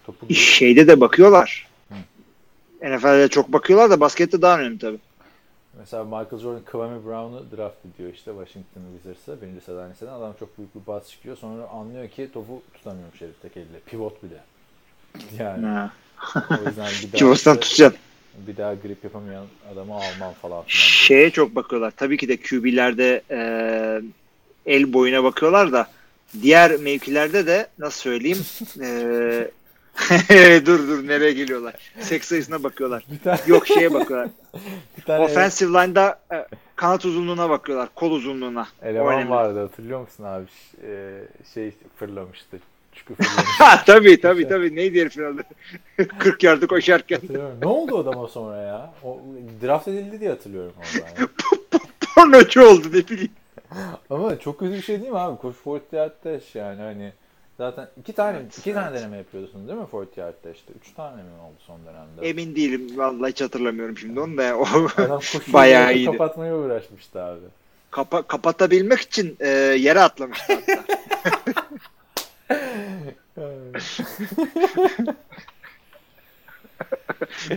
Topu 0.05 0.33
Şeyde 0.33 0.87
de 0.87 1.01
bakıyorlar. 1.01 1.68
NFL'de 2.81 3.27
çok 3.27 3.53
bakıyorlar 3.53 3.89
da 3.89 3.99
baskette 3.99 4.41
daha 4.41 4.59
önemli 4.59 4.79
tabii. 4.79 4.97
Mesela 5.79 6.03
Michael 6.03 6.37
Jordan 6.41 6.61
Kwame 6.71 7.05
Brown'u 7.05 7.57
draft 7.57 7.75
ediyor 7.95 8.13
işte 8.13 8.31
Washington 8.31 8.81
Wizards'a. 8.95 9.41
Birinci 9.41 9.61
sıradan 9.65 9.91
liseden. 9.91 10.11
Adam 10.11 10.33
çok 10.39 10.57
büyük 10.57 10.75
bir 10.75 10.87
bas 10.87 11.09
çıkıyor. 11.09 11.37
Sonra 11.37 11.67
anlıyor 11.67 12.07
ki 12.09 12.29
topu 12.33 12.61
tutamıyormuş 12.73 13.21
herif 13.21 13.41
tek 13.41 13.57
elle. 13.57 13.79
Pivot 13.85 14.23
bir 14.23 14.29
de. 14.29 14.39
Yani 15.43 15.89
o 16.51 16.67
yüzden 16.67 16.87
bir 17.01 17.07
daha, 17.11 17.17
Kivos'tan 17.17 17.53
işte- 17.53 17.59
tutacaksın. 17.69 17.99
bir 18.47 18.57
daha 18.57 18.73
grip 18.73 19.03
yapamayan 19.03 19.45
adamı 19.73 19.93
almam 19.93 20.33
falan 20.41 20.63
filan. 20.63 20.63
Şeye 20.67 21.29
çok 21.29 21.55
bakıyorlar. 21.55 21.91
Tabii 21.97 22.17
ki 22.17 22.27
de 22.27 22.37
QB'lerde 22.37 23.21
e, 23.31 23.39
el 24.65 24.93
boyuna 24.93 25.23
bakıyorlar 25.23 25.71
da 25.71 25.87
diğer 26.41 26.71
mevkilerde 26.79 27.47
de 27.47 27.67
nasıl 27.79 27.99
söyleyeyim 28.01 28.45
e, 28.81 29.51
dur 30.65 30.87
dur 30.87 31.07
nereye 31.07 31.33
geliyorlar. 31.33 31.73
Seks 31.99 32.27
sayısına 32.27 32.63
bakıyorlar. 32.63 33.03
Tane, 33.23 33.39
Yok 33.47 33.67
şeye 33.67 33.93
bakıyorlar. 33.93 34.29
bir 34.97 35.01
tane 35.03 35.23
Offensive 35.23 35.69
line'da 35.69 36.19
e, 36.33 36.45
kanat 36.75 37.05
uzunluğuna 37.05 37.49
bakıyorlar. 37.49 37.89
Kol 37.95 38.11
uzunluğuna. 38.11 38.67
Eleman 38.81 39.13
önemli. 39.13 39.29
vardı 39.29 39.59
hatırlıyor 39.59 39.99
musun 40.01 40.23
abi? 40.23 40.45
Ş- 40.47 40.87
e, 40.87 41.21
şey 41.53 41.71
fırlamıştı. 41.99 42.59
Çukur 42.93 43.15
fırlamıştı. 43.23 43.85
Tabii 43.85 44.21
tabii 44.21 44.47
tabii. 44.47 44.75
Neydi 44.75 45.01
herifin 45.01 45.23
adı? 45.23 45.43
40 46.19 46.43
yardı 46.43 46.67
koşarken. 46.67 47.19
Ne 47.61 47.67
oldu 47.67 47.95
o 47.95 47.99
adama 47.99 48.27
sonra 48.27 48.57
ya? 48.57 48.93
O, 49.03 49.21
draft 49.63 49.87
edildi 49.87 50.19
diye 50.19 50.29
hatırlıyorum 50.29 50.73
oradan. 50.77 51.07
ya. 51.21 51.27
Pornocu 52.15 52.65
oldu 52.67 52.87
ne 52.87 53.07
bileyim. 53.07 53.31
Ama 54.09 54.39
çok 54.39 54.59
kötü 54.59 54.73
bir 54.73 54.81
şey 54.81 54.99
değil 55.01 55.11
mi 55.11 55.19
abi? 55.19 55.37
Koş 55.37 55.55
40 55.63 55.81
yard 55.93 56.11
dash 56.25 56.55
yani 56.55 56.81
hani 56.81 57.13
zaten 57.59 57.87
iki 57.99 58.13
tane 58.13 58.37
Evet, 58.37 58.57
iki 58.57 58.73
tane 58.73 58.89
evet. 58.89 58.99
deneme 58.99 59.17
yapıyorsun 59.17 59.67
değil 59.67 59.79
mi 59.79 59.85
40 59.91 60.17
yard 60.17 60.33
dash'te? 60.43 60.73
Üç 60.81 60.93
tane 60.95 61.15
mi 61.15 61.29
oldu 61.43 61.55
son 61.67 61.79
dönemde? 61.85 62.29
Emin 62.29 62.55
değilim. 62.55 62.97
Vallahi 62.97 63.31
hiç 63.31 63.41
hatırlamıyorum 63.41 63.97
şimdi 63.97 64.19
onu 64.19 64.37
da. 64.37 64.57
O 64.57 64.65
Bayağı 65.53 65.93
iyiydi. 65.93 66.11
kapatmaya 66.11 66.55
uğraşmıştı 66.57 67.23
abi. 67.23 67.39
kapa 67.91 68.21
kapatabilmek 68.21 68.99
için 68.99 69.37
e, 69.39 69.47
yere 69.79 69.99
atlamıştı 69.99 70.53
hatta. 70.53 70.83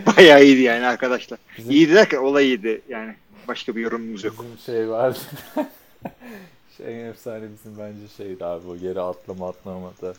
Bayağı 0.17 0.45
iyiydi 0.45 0.61
yani 0.61 0.87
arkadaşlar. 0.87 1.39
Bizim- 1.59 1.71
İyiydi 1.73 1.95
derken 1.95 2.19
olay 2.19 2.45
iyiydi 2.47 2.83
yani. 2.89 3.15
Başka 3.49 3.77
bir 3.77 3.81
yorumumuz 3.81 4.25
yok. 4.25 4.35
Bizim 4.39 4.59
şey 4.59 4.89
vardı. 4.89 5.19
Şey 6.77 7.03
en 7.03 7.07
efsane 7.07 7.43
bizim 7.43 7.79
bence 7.79 8.09
şeydi 8.17 8.45
abi 8.45 8.69
o 8.69 8.75
yere 8.75 9.01
atlama 9.01 9.49
atlamada. 9.49 10.15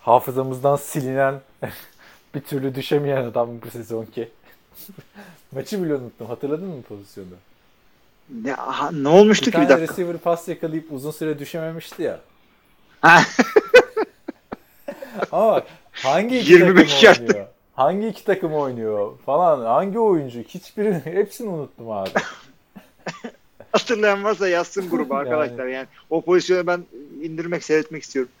Hafızamızdan 0.00 0.76
silinen 0.76 1.40
bir 2.34 2.40
türlü 2.40 2.74
düşemeyen 2.74 3.24
adam 3.24 3.48
bu 3.62 3.70
sezonki. 3.70 4.28
Maçı 5.52 5.84
bile 5.84 5.94
unuttum. 5.94 6.26
Hatırladın 6.26 6.68
mı 6.68 6.82
pozisyonu? 6.82 7.28
Ne, 8.44 8.56
aha, 8.56 8.90
ne 8.92 9.08
olmuştu 9.08 9.46
Bir 9.46 9.52
ki 9.52 9.58
bir 9.60 9.68
dakika? 9.68 9.92
receiver 9.92 10.16
pas 10.18 10.48
yakalayıp 10.48 10.92
uzun 10.92 11.10
süre 11.10 11.38
düşememişti 11.38 12.02
ya. 12.02 12.20
Ama 15.32 15.52
bak, 15.52 15.66
hangi 15.92 16.38
iki 16.38 16.52
25 16.52 17.00
takım 17.00 17.24
oynuyor? 17.26 17.46
Hangi 17.74 18.08
iki 18.08 18.24
takım 18.24 18.54
oynuyor 18.54 19.18
falan 19.26 19.64
hangi 19.64 19.98
oyuncu 19.98 20.40
hiçbirini 20.40 21.00
hepsini 21.04 21.48
unuttum 21.48 21.90
abi. 21.90 22.10
Hatırlayan 23.82 24.24
varsa 24.24 24.48
yazsın 24.48 24.90
gruba 24.90 25.14
Yani. 25.24 25.34
arkadaşlar. 25.34 25.66
Yani 25.66 25.86
o 26.10 26.20
pozisyonu 26.20 26.66
ben 26.66 26.84
indirmek, 27.22 27.64
seyretmek 27.64 28.02
istiyorum. 28.02 28.32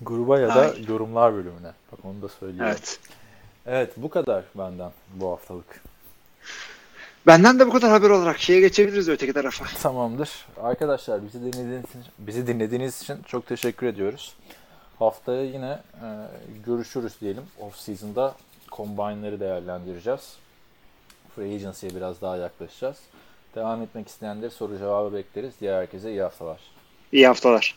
Gruba 0.00 0.40
ya 0.40 0.48
da 0.48 0.60
Ay. 0.60 0.84
yorumlar 0.88 1.34
bölümüne. 1.34 1.72
Bak 1.92 2.00
onu 2.04 2.22
da 2.22 2.28
söyleyeyim. 2.28 2.64
Evet. 2.64 2.98
Evet. 3.66 3.92
bu 3.96 4.10
kadar 4.10 4.44
benden 4.54 4.90
bu 5.14 5.30
haftalık. 5.30 5.82
Benden 7.26 7.58
de 7.58 7.66
bu 7.66 7.72
kadar 7.72 7.90
haber 7.90 8.10
olarak 8.10 8.38
şeye 8.38 8.60
geçebiliriz 8.60 9.08
öteki 9.08 9.32
tarafa. 9.32 9.64
Tamamdır. 9.82 10.30
Arkadaşlar 10.62 11.24
bizi 11.24 11.40
dinlediğiniz 11.40 11.84
için, 11.84 12.02
bizi 12.18 12.46
dinlediğiniz 12.46 13.02
için 13.02 13.16
çok 13.26 13.46
teşekkür 13.46 13.86
ediyoruz. 13.86 14.34
Haftaya 14.98 15.42
yine 15.44 15.70
e, 15.94 16.06
görüşürüz 16.66 17.12
diyelim. 17.20 17.42
Off 17.60 17.76
season'da 17.76 18.34
combine'ları 18.72 19.40
değerlendireceğiz. 19.40 20.36
Free 21.36 21.54
agency'ye 21.54 21.94
biraz 21.94 22.20
daha 22.20 22.36
yaklaşacağız. 22.36 22.96
Devam 23.54 23.82
etmek 23.82 24.08
isteyenleri 24.08 24.50
soru 24.50 24.78
cevabı 24.78 25.14
bekleriz. 25.14 25.54
Diğer 25.60 25.74
herkese 25.74 26.10
iyi 26.10 26.22
haftalar. 26.22 26.60
İyi 27.12 27.26
haftalar. 27.26 27.74